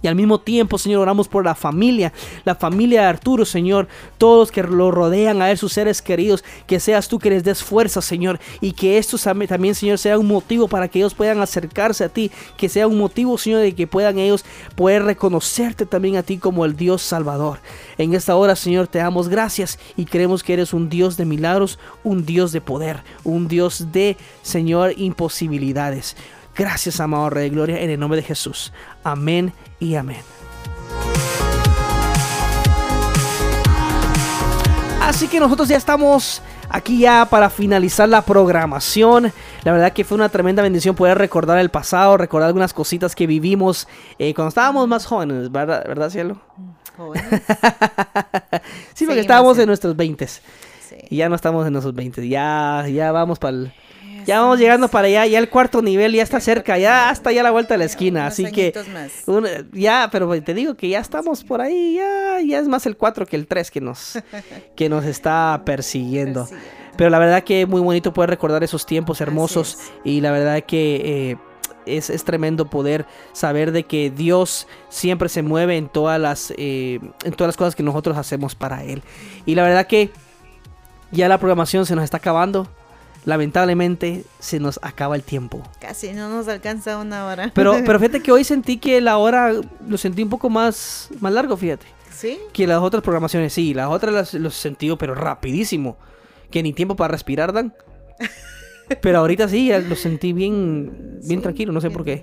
Y 0.00 0.08
al 0.08 0.14
mismo 0.14 0.40
tiempo, 0.40 0.78
Señor, 0.78 1.02
oramos 1.02 1.28
por 1.28 1.44
la 1.44 1.54
familia, 1.54 2.12
la 2.44 2.54
familia 2.54 3.02
de 3.02 3.06
Arturo, 3.06 3.44
Señor, 3.44 3.86
todos 4.18 4.38
los 4.38 4.50
que 4.50 4.62
lo 4.62 4.90
rodean 4.90 5.42
a 5.42 5.50
él, 5.50 5.58
sus 5.58 5.72
seres 5.72 6.02
queridos, 6.02 6.42
que 6.66 6.80
seas 6.80 7.08
tú 7.08 7.18
que 7.18 7.30
les 7.30 7.44
des 7.44 7.62
fuerza, 7.62 8.02
Señor, 8.02 8.40
y 8.60 8.72
que 8.72 8.98
esto 8.98 9.16
también, 9.18 9.74
Señor, 9.74 9.98
sea 9.98 10.18
un 10.18 10.26
motivo 10.26 10.66
para 10.66 10.88
que 10.88 10.98
ellos 10.98 11.14
puedan 11.14 11.40
acercarse 11.40 12.04
a 12.04 12.08
ti, 12.08 12.32
que 12.56 12.68
sea 12.68 12.88
un 12.88 12.98
motivo, 12.98 13.38
Señor, 13.38 13.60
de 13.60 13.74
que 13.74 13.86
puedan 13.86 14.18
ellos 14.18 14.44
poder 14.74 15.04
reconocerte 15.04 15.86
también 15.86 16.16
a 16.16 16.22
ti 16.22 16.38
como 16.38 16.64
el 16.64 16.76
Dios 16.76 17.02
Salvador. 17.02 17.60
En 17.98 18.14
esta 18.14 18.34
hora, 18.34 18.56
Señor, 18.56 18.88
te 18.88 18.98
damos 18.98 19.28
gracias 19.28 19.78
y 19.96 20.04
creemos 20.04 20.42
que 20.42 20.54
eres 20.54 20.72
un 20.72 20.88
Dios 20.88 21.16
de 21.16 21.26
milagros, 21.26 21.78
un 22.02 22.26
Dios 22.26 22.50
de 22.52 22.60
poder, 22.60 23.02
un 23.22 23.46
Dios 23.46 23.92
de, 23.92 24.16
Señor, 24.42 24.94
imposibilidades. 24.96 26.16
Gracias, 26.54 27.00
amado 27.00 27.30
Rey 27.30 27.48
de 27.48 27.54
Gloria, 27.54 27.80
en 27.80 27.88
el 27.88 27.98
nombre 27.98 28.20
de 28.20 28.26
Jesús. 28.26 28.72
Amén 29.04 29.52
y 29.82 29.96
amén. 29.96 30.22
Así 35.00 35.26
que 35.28 35.40
nosotros 35.40 35.68
ya 35.68 35.76
estamos 35.76 36.40
aquí 36.70 37.00
ya 37.00 37.26
para 37.28 37.50
finalizar 37.50 38.08
la 38.08 38.22
programación. 38.22 39.32
La 39.64 39.72
verdad 39.72 39.92
que 39.92 40.04
fue 40.04 40.14
una 40.14 40.28
tremenda 40.28 40.62
bendición 40.62 40.94
poder 40.94 41.18
recordar 41.18 41.58
el 41.58 41.70
pasado, 41.70 42.16
recordar 42.16 42.46
algunas 42.46 42.72
cositas 42.72 43.14
que 43.14 43.26
vivimos 43.26 43.88
eh, 44.18 44.32
cuando 44.34 44.48
estábamos 44.50 44.86
más 44.88 45.04
jóvenes, 45.04 45.50
¿verdad, 45.50 45.84
¿verdad 45.86 46.10
cielo? 46.10 46.40
Jóvenes. 46.96 47.42
Sí, 48.94 49.06
porque 49.06 49.20
estábamos 49.20 49.56
en- 49.56 49.62
en 49.62 49.66
nuestros 49.68 49.96
20 49.96 50.26
y 51.10 51.16
ya 51.16 51.28
no 51.28 51.34
estamos 51.34 51.66
en 51.66 51.72
nuestros 51.72 51.94
20 51.94 52.28
ya, 52.28 52.86
ya 52.88 53.10
vamos 53.10 53.38
para 53.38 53.56
el... 53.56 53.72
Ya 54.26 54.40
vamos 54.40 54.58
llegando 54.58 54.88
para 54.88 55.06
allá, 55.08 55.26
ya 55.26 55.38
el 55.38 55.48
cuarto 55.48 55.82
nivel 55.82 56.12
ya 56.12 56.22
está 56.22 56.40
cerca, 56.40 56.78
ya 56.78 57.08
hasta 57.10 57.32
ya 57.32 57.42
la 57.42 57.50
vuelta 57.50 57.74
de 57.74 57.78
la 57.78 57.84
esquina, 57.84 58.26
así 58.26 58.44
que 58.52 58.72
un- 59.26 59.46
ya, 59.72 60.08
pero 60.12 60.28
te 60.42 60.54
digo 60.54 60.74
que 60.74 60.88
ya 60.88 61.00
estamos 61.00 61.44
por 61.44 61.60
ahí, 61.60 61.94
ya, 61.96 62.40
ya 62.46 62.58
es 62.58 62.68
más 62.68 62.86
el 62.86 62.96
4 62.96 63.26
que 63.26 63.36
el 63.36 63.46
3 63.46 63.70
que 63.70 63.80
nos, 63.80 64.18
que 64.76 64.88
nos 64.88 65.04
está 65.04 65.62
persiguiendo. 65.64 66.48
Pero 66.96 67.08
la 67.10 67.18
verdad 67.18 67.42
que 67.42 67.62
es 67.62 67.68
muy 67.68 67.80
bonito 67.80 68.12
poder 68.12 68.30
recordar 68.30 68.62
esos 68.62 68.84
tiempos 68.86 69.20
hermosos 69.20 69.78
y 70.04 70.20
la 70.20 70.30
verdad 70.30 70.62
que 70.62 71.30
eh, 71.32 71.36
es, 71.86 72.10
es 72.10 72.22
tremendo 72.22 72.68
poder 72.68 73.06
saber 73.32 73.72
de 73.72 73.84
que 73.84 74.10
Dios 74.10 74.66
siempre 74.90 75.28
se 75.30 75.42
mueve 75.42 75.76
en 75.78 75.88
todas 75.88 76.20
las, 76.20 76.52
eh, 76.58 77.00
en 77.24 77.32
todas 77.32 77.48
las 77.48 77.56
cosas 77.56 77.74
que 77.74 77.82
nosotros 77.82 78.16
hacemos 78.18 78.54
para 78.54 78.84
Él. 78.84 79.02
Y 79.46 79.54
la 79.54 79.62
verdad 79.62 79.86
que 79.86 80.10
ya 81.10 81.28
la 81.28 81.38
programación 81.38 81.86
se 81.86 81.94
nos 81.96 82.04
está 82.04 82.18
acabando. 82.18 82.68
Lamentablemente 83.24 84.24
se 84.40 84.58
nos 84.58 84.80
acaba 84.82 85.14
el 85.14 85.22
tiempo. 85.22 85.62
Casi 85.80 86.12
no 86.12 86.28
nos 86.28 86.48
alcanza 86.48 86.98
una 86.98 87.26
hora. 87.26 87.52
Pero, 87.54 87.76
pero 87.86 87.98
fíjate 87.98 88.20
que 88.20 88.32
hoy 88.32 88.44
sentí 88.44 88.78
que 88.78 89.00
la 89.00 89.16
hora 89.18 89.52
lo 89.86 89.98
sentí 89.98 90.22
un 90.22 90.30
poco 90.30 90.50
más, 90.50 91.08
más 91.20 91.32
largo, 91.32 91.56
fíjate. 91.56 91.86
¿Sí? 92.10 92.38
Que 92.52 92.66
las 92.66 92.80
otras 92.80 93.02
programaciones, 93.02 93.52
sí, 93.52 93.74
las 93.74 93.88
otras 93.88 94.12
las, 94.12 94.34
los 94.34 94.54
sentí, 94.54 94.94
pero 94.96 95.14
rapidísimo. 95.14 95.96
Que 96.50 96.62
ni 96.62 96.72
tiempo 96.72 96.96
para 96.96 97.12
respirar 97.12 97.52
dan. 97.52 97.74
Pero 99.00 99.20
ahorita 99.20 99.48
sí, 99.48 99.70
lo 99.88 99.96
sentí 99.96 100.34
bien, 100.34 101.18
bien 101.22 101.40
tranquilo, 101.40 101.72
no 101.72 101.80
sé 101.80 101.90
por 101.90 102.04
qué. 102.04 102.20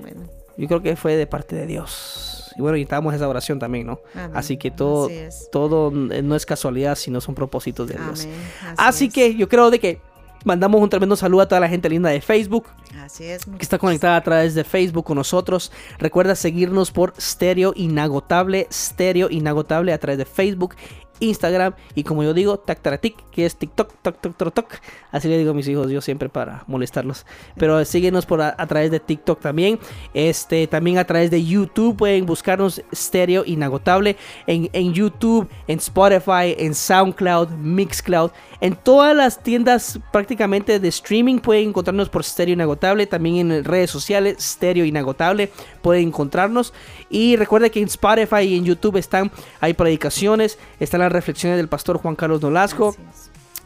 Bueno. 0.00 0.22
Yo 0.56 0.68
creo 0.68 0.82
que 0.82 0.94
fue 0.94 1.16
de 1.16 1.26
parte 1.26 1.56
de 1.56 1.66
Dios. 1.66 2.52
Y 2.56 2.60
bueno, 2.60 2.76
necesitamos 2.76 3.14
esa 3.14 3.28
oración 3.28 3.58
también, 3.58 3.86
¿no? 3.86 4.00
Amén. 4.14 4.30
Así 4.34 4.56
que 4.56 4.70
todo, 4.70 5.06
Así 5.06 5.46
todo 5.50 5.90
no 5.90 6.36
es 6.36 6.46
casualidad, 6.46 6.96
sino 6.96 7.20
son 7.20 7.34
propósitos 7.34 7.88
de 7.88 7.94
Dios. 7.94 8.24
Amén. 8.24 8.74
Así 8.76 9.08
que 9.08 9.34
yo 9.34 9.48
creo 9.48 9.70
de 9.70 9.80
que 9.80 10.00
mandamos 10.44 10.80
un 10.80 10.88
tremendo 10.88 11.16
saludo 11.16 11.42
a 11.42 11.48
toda 11.48 11.60
la 11.60 11.68
gente 11.68 11.88
linda 11.88 12.10
de 12.10 12.20
Facebook 12.20 12.66
Así 13.02 13.24
es. 13.24 13.44
que 13.44 13.62
está 13.62 13.78
conectada 13.78 14.16
a 14.16 14.22
través 14.22 14.54
de 14.54 14.64
Facebook 14.64 15.04
con 15.04 15.16
nosotros. 15.16 15.72
Recuerda 15.98 16.34
seguirnos 16.34 16.90
por 16.90 17.14
Stereo 17.20 17.72
Inagotable, 17.76 18.66
Stereo 18.72 19.28
Inagotable 19.30 19.92
a 19.92 19.98
través 19.98 20.18
de 20.18 20.24
Facebook, 20.24 20.74
Instagram 21.22 21.74
y 21.94 22.04
como 22.04 22.22
yo 22.22 22.34
digo, 22.34 22.58
Tactaratic, 22.58 23.16
que 23.30 23.46
es 23.46 23.56
TikTok, 23.56 23.94
toc, 24.02 24.20
toc, 24.20 24.52
toc. 24.52 24.74
Así 25.10 25.28
le 25.28 25.38
digo 25.38 25.52
a 25.52 25.54
mis 25.54 25.68
hijos 25.68 25.90
yo 25.90 26.00
siempre 26.00 26.28
para 26.28 26.64
molestarlos. 26.66 27.24
Pero 27.56 27.84
síguenos 27.84 28.26
por 28.26 28.42
a, 28.42 28.54
a 28.58 28.66
través 28.66 28.90
de 28.90 29.00
TikTok 29.00 29.40
también. 29.40 29.78
Este, 30.14 30.66
también 30.66 30.98
a 30.98 31.04
través 31.04 31.30
de 31.30 31.44
YouTube 31.44 31.96
pueden 31.96 32.26
buscarnos 32.26 32.82
Stereo 32.94 33.44
Inagotable 33.46 34.16
en, 34.46 34.68
en 34.72 34.92
YouTube, 34.92 35.48
en 35.68 35.78
Spotify, 35.78 36.54
en 36.58 36.74
SoundCloud, 36.74 37.50
Mixcloud. 37.50 38.30
En 38.60 38.76
todas 38.76 39.14
las 39.14 39.42
tiendas 39.42 39.98
prácticamente 40.12 40.78
de 40.78 40.88
streaming 40.88 41.38
pueden 41.38 41.68
encontrarnos 41.68 42.08
por 42.08 42.24
Stereo 42.24 42.54
Inagotable. 42.54 43.06
También 43.06 43.50
en 43.50 43.64
redes 43.64 43.90
sociales, 43.90 44.36
Stereo 44.40 44.84
Inagotable, 44.84 45.50
pueden 45.82 46.08
encontrarnos. 46.08 46.72
Y 47.10 47.36
recuerda 47.36 47.68
que 47.68 47.80
en 47.80 47.86
Spotify 47.86 48.42
y 48.42 48.56
en 48.56 48.64
YouTube 48.64 48.96
están, 48.96 49.30
hay 49.60 49.74
predicaciones, 49.74 50.58
están 50.80 51.00
las 51.00 51.11
reflexiones 51.12 51.56
del 51.58 51.68
pastor 51.68 51.98
Juan 51.98 52.16
Carlos 52.16 52.40
Nolasco. 52.42 52.94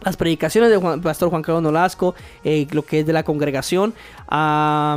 Las 0.05 0.17
predicaciones 0.19 0.69
del 0.71 0.79
Juan- 0.79 1.01
pastor 1.01 1.31
Juan 1.31 1.41
Carlos 1.41 1.63
Nolasco, 1.63 2.15
eh, 2.45 2.67
lo 2.71 2.83
que 2.85 3.01
es 3.01 3.07
de 3.07 3.15
la 3.15 3.23
congregación, 3.25 3.95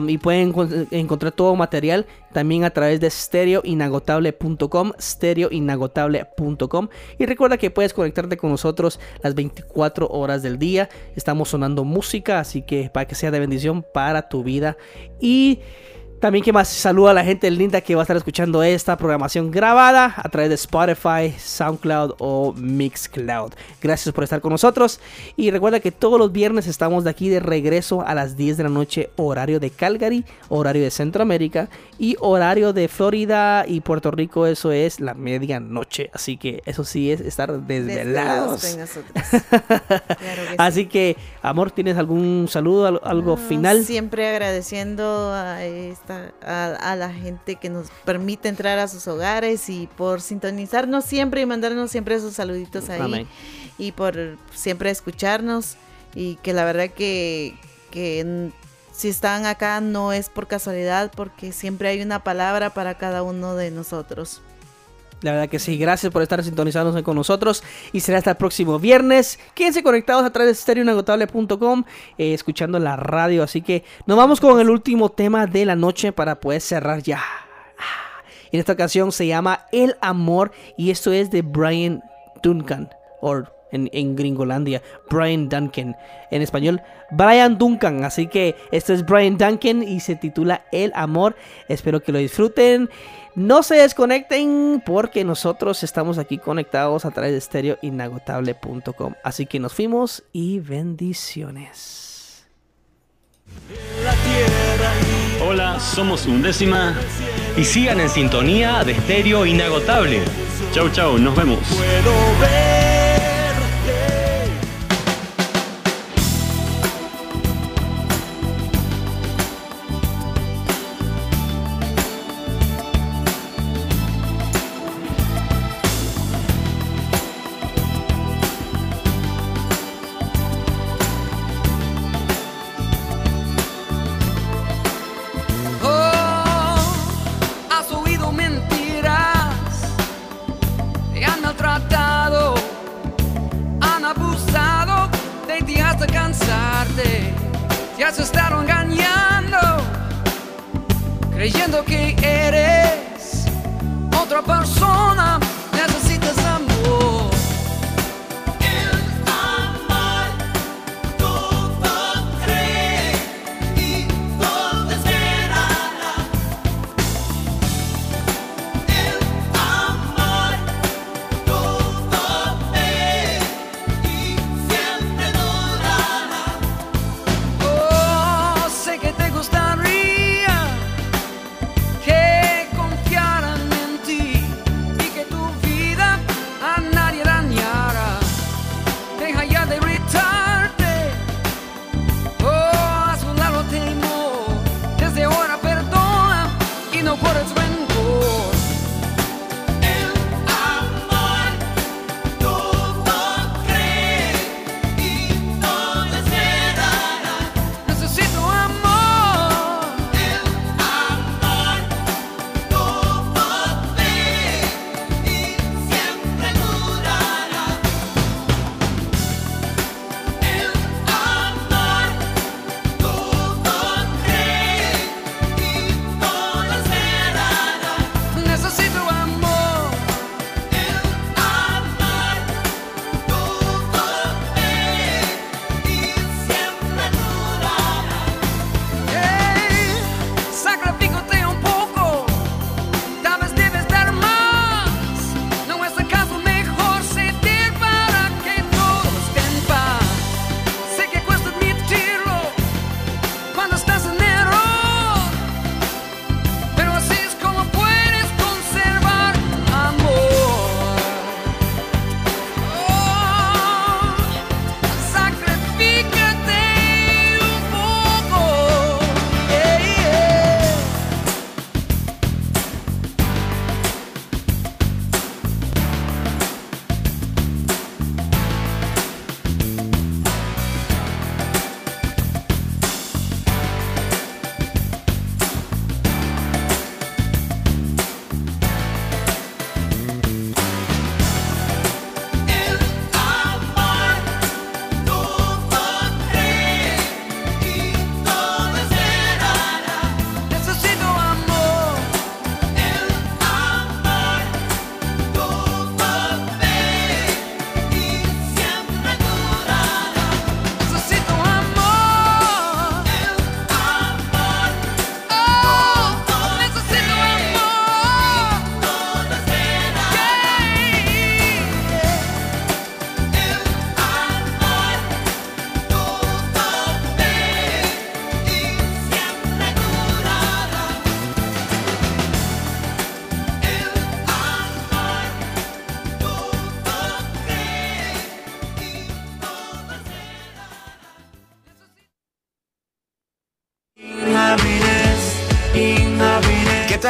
y 0.08 0.18
pueden 0.18 0.54
encon- 0.54 0.88
encontrar 0.92 1.32
todo 1.32 1.56
material 1.56 2.06
también 2.34 2.66
a 2.66 2.70
través 2.72 3.00
de 3.00 3.10
stereoinagotable.com, 3.10 4.92
stereoinagotable.com. 5.00 6.90
Y 7.18 7.26
recuerda 7.26 7.58
que 7.58 7.72
puedes 7.72 7.94
conectarte 7.94 8.38
con 8.38 8.52
nosotros 8.52 9.00
las 9.24 9.36
24 9.36 10.08
horas 10.10 10.42
del 10.44 10.60
día. 10.60 10.90
Estamos 11.16 11.50
sonando 11.50 11.84
música, 11.86 12.40
así 12.40 12.62
que 12.62 12.90
para 12.90 13.08
que 13.08 13.16
sea 13.16 13.32
de 13.32 13.40
bendición 13.40 13.86
para 13.94 14.28
tu 14.30 14.44
vida. 14.44 14.78
Y 15.20 15.60
también 16.20 16.44
que 16.44 16.52
más 16.54 16.68
saluda 16.68 17.12
a 17.12 17.14
la 17.14 17.24
gente 17.24 17.50
linda 17.50 17.82
que 17.82 17.96
va 17.96 18.02
a 18.02 18.04
estar 18.04 18.18
escuchando 18.18 18.62
esta 18.64 18.98
programación 18.98 19.52
grabada 19.52 20.14
a 20.18 20.30
través 20.30 20.50
de 20.50 20.56
Spotify, 20.56 21.34
SoundCloud 21.38 22.16
o 22.20 22.54
Mixcloud. 22.58 23.52
Gracias 23.82 24.14
por 24.14 24.24
estar 24.24 24.42
con 24.42 24.52
nosotros 24.52 25.00
y 25.38 25.50
recuerda 25.52 25.80
que 25.80 25.92
todos 25.92 26.20
los 26.20 26.32
viernes 26.32 26.68
estamos 26.68 27.04
de 27.04 27.10
aquí 27.10 27.30
de 27.30 27.40
regreso 27.40 28.02
a 28.06 28.14
las 28.16 28.36
10 28.36 28.58
de 28.58 28.64
la 28.64 28.70
noche 28.70 29.10
horario 29.16 29.60
de 29.60 29.70
Calgary, 29.70 30.26
horario 30.50 30.84
de 30.84 30.92
Centroamérica 30.92 31.70
y 31.98 32.16
horario 32.20 32.74
de 32.74 32.88
Florida 32.88 33.66
y 33.68 33.82
Puerto 33.82 34.12
Rico 34.12 34.46
eso 34.46 34.72
es 34.72 35.00
la 35.00 35.14
medianoche. 35.14 36.10
Así 36.14 36.38
que 36.38 36.62
eso 36.66 36.84
sí 36.84 37.12
es 37.12 37.22
estar 37.22 37.52
desvelados. 37.62 38.78
Claro 39.40 40.42
que 40.44 40.50
sí. 40.50 40.56
Así 40.58 40.86
que, 40.88 41.16
amor, 41.42 41.72
¿tienes 41.72 41.98
algún 41.98 42.48
saludo, 42.50 42.86
al- 42.88 43.02
algo 43.04 43.32
No, 43.32 43.38
final? 43.38 43.84
Siempre 43.86 44.28
agradeciendo 44.28 45.32
a, 45.34 45.64
esta, 46.10 46.34
a, 46.42 46.92
a 46.92 46.96
la 46.96 47.12
gente 47.12 47.56
que 47.56 47.70
nos 47.70 47.90
permite 48.06 48.50
entrar 48.50 48.80
a 48.80 48.88
sus 48.88 49.08
hogares 49.08 49.70
y 49.70 49.88
por 49.98 50.22
sintonizarnos 50.22 51.06
siempre 51.06 51.42
y 51.42 51.46
mandarnos 51.46 51.92
siempre 51.92 52.16
esos 52.16 52.34
saluditos 52.34 52.90
ahí. 52.90 53.02
Amén. 53.02 53.28
Y 53.78 53.92
por 53.92 54.38
siempre 54.54 54.90
escucharnos. 54.90 55.76
Y 56.16 56.36
que 56.38 56.54
la 56.54 56.66
verdad 56.66 56.90
que, 56.90 57.56
que 57.92 58.50
si 58.92 59.10
están 59.10 59.46
acá 59.46 59.80
no 59.80 60.12
es 60.12 60.28
por 60.30 60.48
casualidad, 60.48 61.12
porque 61.16 61.52
siempre 61.52 61.90
hay 61.90 62.02
una 62.02 62.24
palabra 62.24 62.74
para 62.74 62.98
cada 62.98 63.22
uno 63.22 63.56
de 63.56 63.72
nosotros. 63.72 64.42
La 65.22 65.32
verdad 65.32 65.50
que 65.50 65.60
sí, 65.60 65.78
gracias 65.78 66.14
por 66.14 66.22
estar 66.22 66.42
sintonizándose 66.44 67.04
con 67.04 67.16
nosotros 67.16 67.64
y 67.92 68.00
será 68.00 68.20
hasta 68.20 68.32
el 68.32 68.38
próximo 68.38 68.80
viernes. 68.80 69.38
Quédense 69.54 69.84
conectados 69.84 70.24
a 70.24 70.30
través 70.30 70.52
de 70.52 70.62
stereoinagotable.com, 70.62 71.84
eh, 72.18 72.34
escuchando 72.34 72.80
la 72.80 72.96
radio. 72.96 73.44
Así 73.44 73.62
que 73.62 73.84
nos 74.06 74.18
vamos 74.18 74.40
con 74.40 74.60
el 74.62 74.70
último 74.70 75.10
tema 75.10 75.46
de 75.46 75.66
la 75.66 75.76
noche 75.76 76.14
para 76.14 76.40
poder 76.40 76.62
cerrar 76.62 77.04
ya. 77.04 77.22
Ah, 77.78 78.24
En 78.52 78.62
esta 78.62 78.74
ocasión 78.74 79.12
se 79.12 79.28
llama 79.28 79.66
El 79.74 79.98
Amor 80.00 80.52
y 80.78 80.90
esto 80.92 81.12
es 81.12 81.30
de 81.32 81.42
Brian 81.42 82.02
Duncan, 82.42 82.90
o 83.20 83.44
en, 83.72 83.90
en 83.94 84.16
Gringolandia, 84.16 84.82
Brian 85.10 85.50
Duncan. 85.50 85.96
En 86.32 86.42
español, 86.42 86.82
Brian 87.12 87.58
Duncan. 87.58 88.04
Así 88.04 88.28
que 88.28 88.56
esto 88.72 88.94
es 88.94 89.06
Brian 89.06 89.38
Duncan 89.38 89.84
y 89.84 90.00
se 90.00 90.16
titula 90.16 90.64
El 90.72 90.92
Amor. 90.96 91.36
Espero 91.68 92.02
que 92.02 92.12
lo 92.12 92.20
disfruten. 92.20 92.90
No 93.36 93.64
se 93.64 93.76
desconecten 93.76 94.82
porque 94.86 95.24
nosotros 95.24 95.84
estamos 95.84 96.18
aquí 96.18 96.38
conectados 96.38 97.06
a 97.06 97.12
través 97.12 97.34
de 97.34 97.42
stereoinagotable.com. 97.42 99.14
Así 99.24 99.46
que 99.46 99.60
nos 99.60 99.74
fuimos 99.74 100.24
y 100.34 100.60
bendiciones. 100.60 102.46
Hola, 105.48 105.80
somos 105.80 106.26
Undécima. 106.26 106.96
Y 107.58 107.64
sigan 107.64 108.00
en 108.00 108.10
sintonía 108.10 108.84
de 108.84 108.94
Estéreo 108.94 109.46
Inagotable. 109.46 110.22
Chau, 110.74 110.90
chau, 110.90 111.18
nos 111.18 111.36
vemos. 111.36 111.60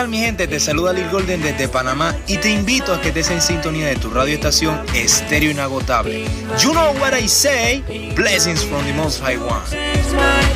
mi 0.10 0.20
gente? 0.20 0.48
Te 0.48 0.60
saluda 0.60 0.94
Lil 0.94 1.10
Golden 1.10 1.42
desde 1.42 1.68
Panamá 1.68 2.16
y 2.28 2.38
te 2.38 2.50
invito 2.50 2.94
a 2.94 3.02
que 3.02 3.10
estés 3.10 3.30
en 3.32 3.42
sintonía 3.42 3.88
de 3.88 3.96
tu 3.96 4.10
radioestación 4.10 4.80
Estéreo 4.94 5.52
Inagotable. 5.52 6.26
You 6.60 6.72
know 6.72 6.94
what 7.00 7.14
I 7.14 7.28
say? 7.28 7.84
Blessings 8.16 8.64
from 8.64 8.84
the 8.86 8.94
Most 8.94 9.22
High 9.22 9.38
One. 9.38 10.49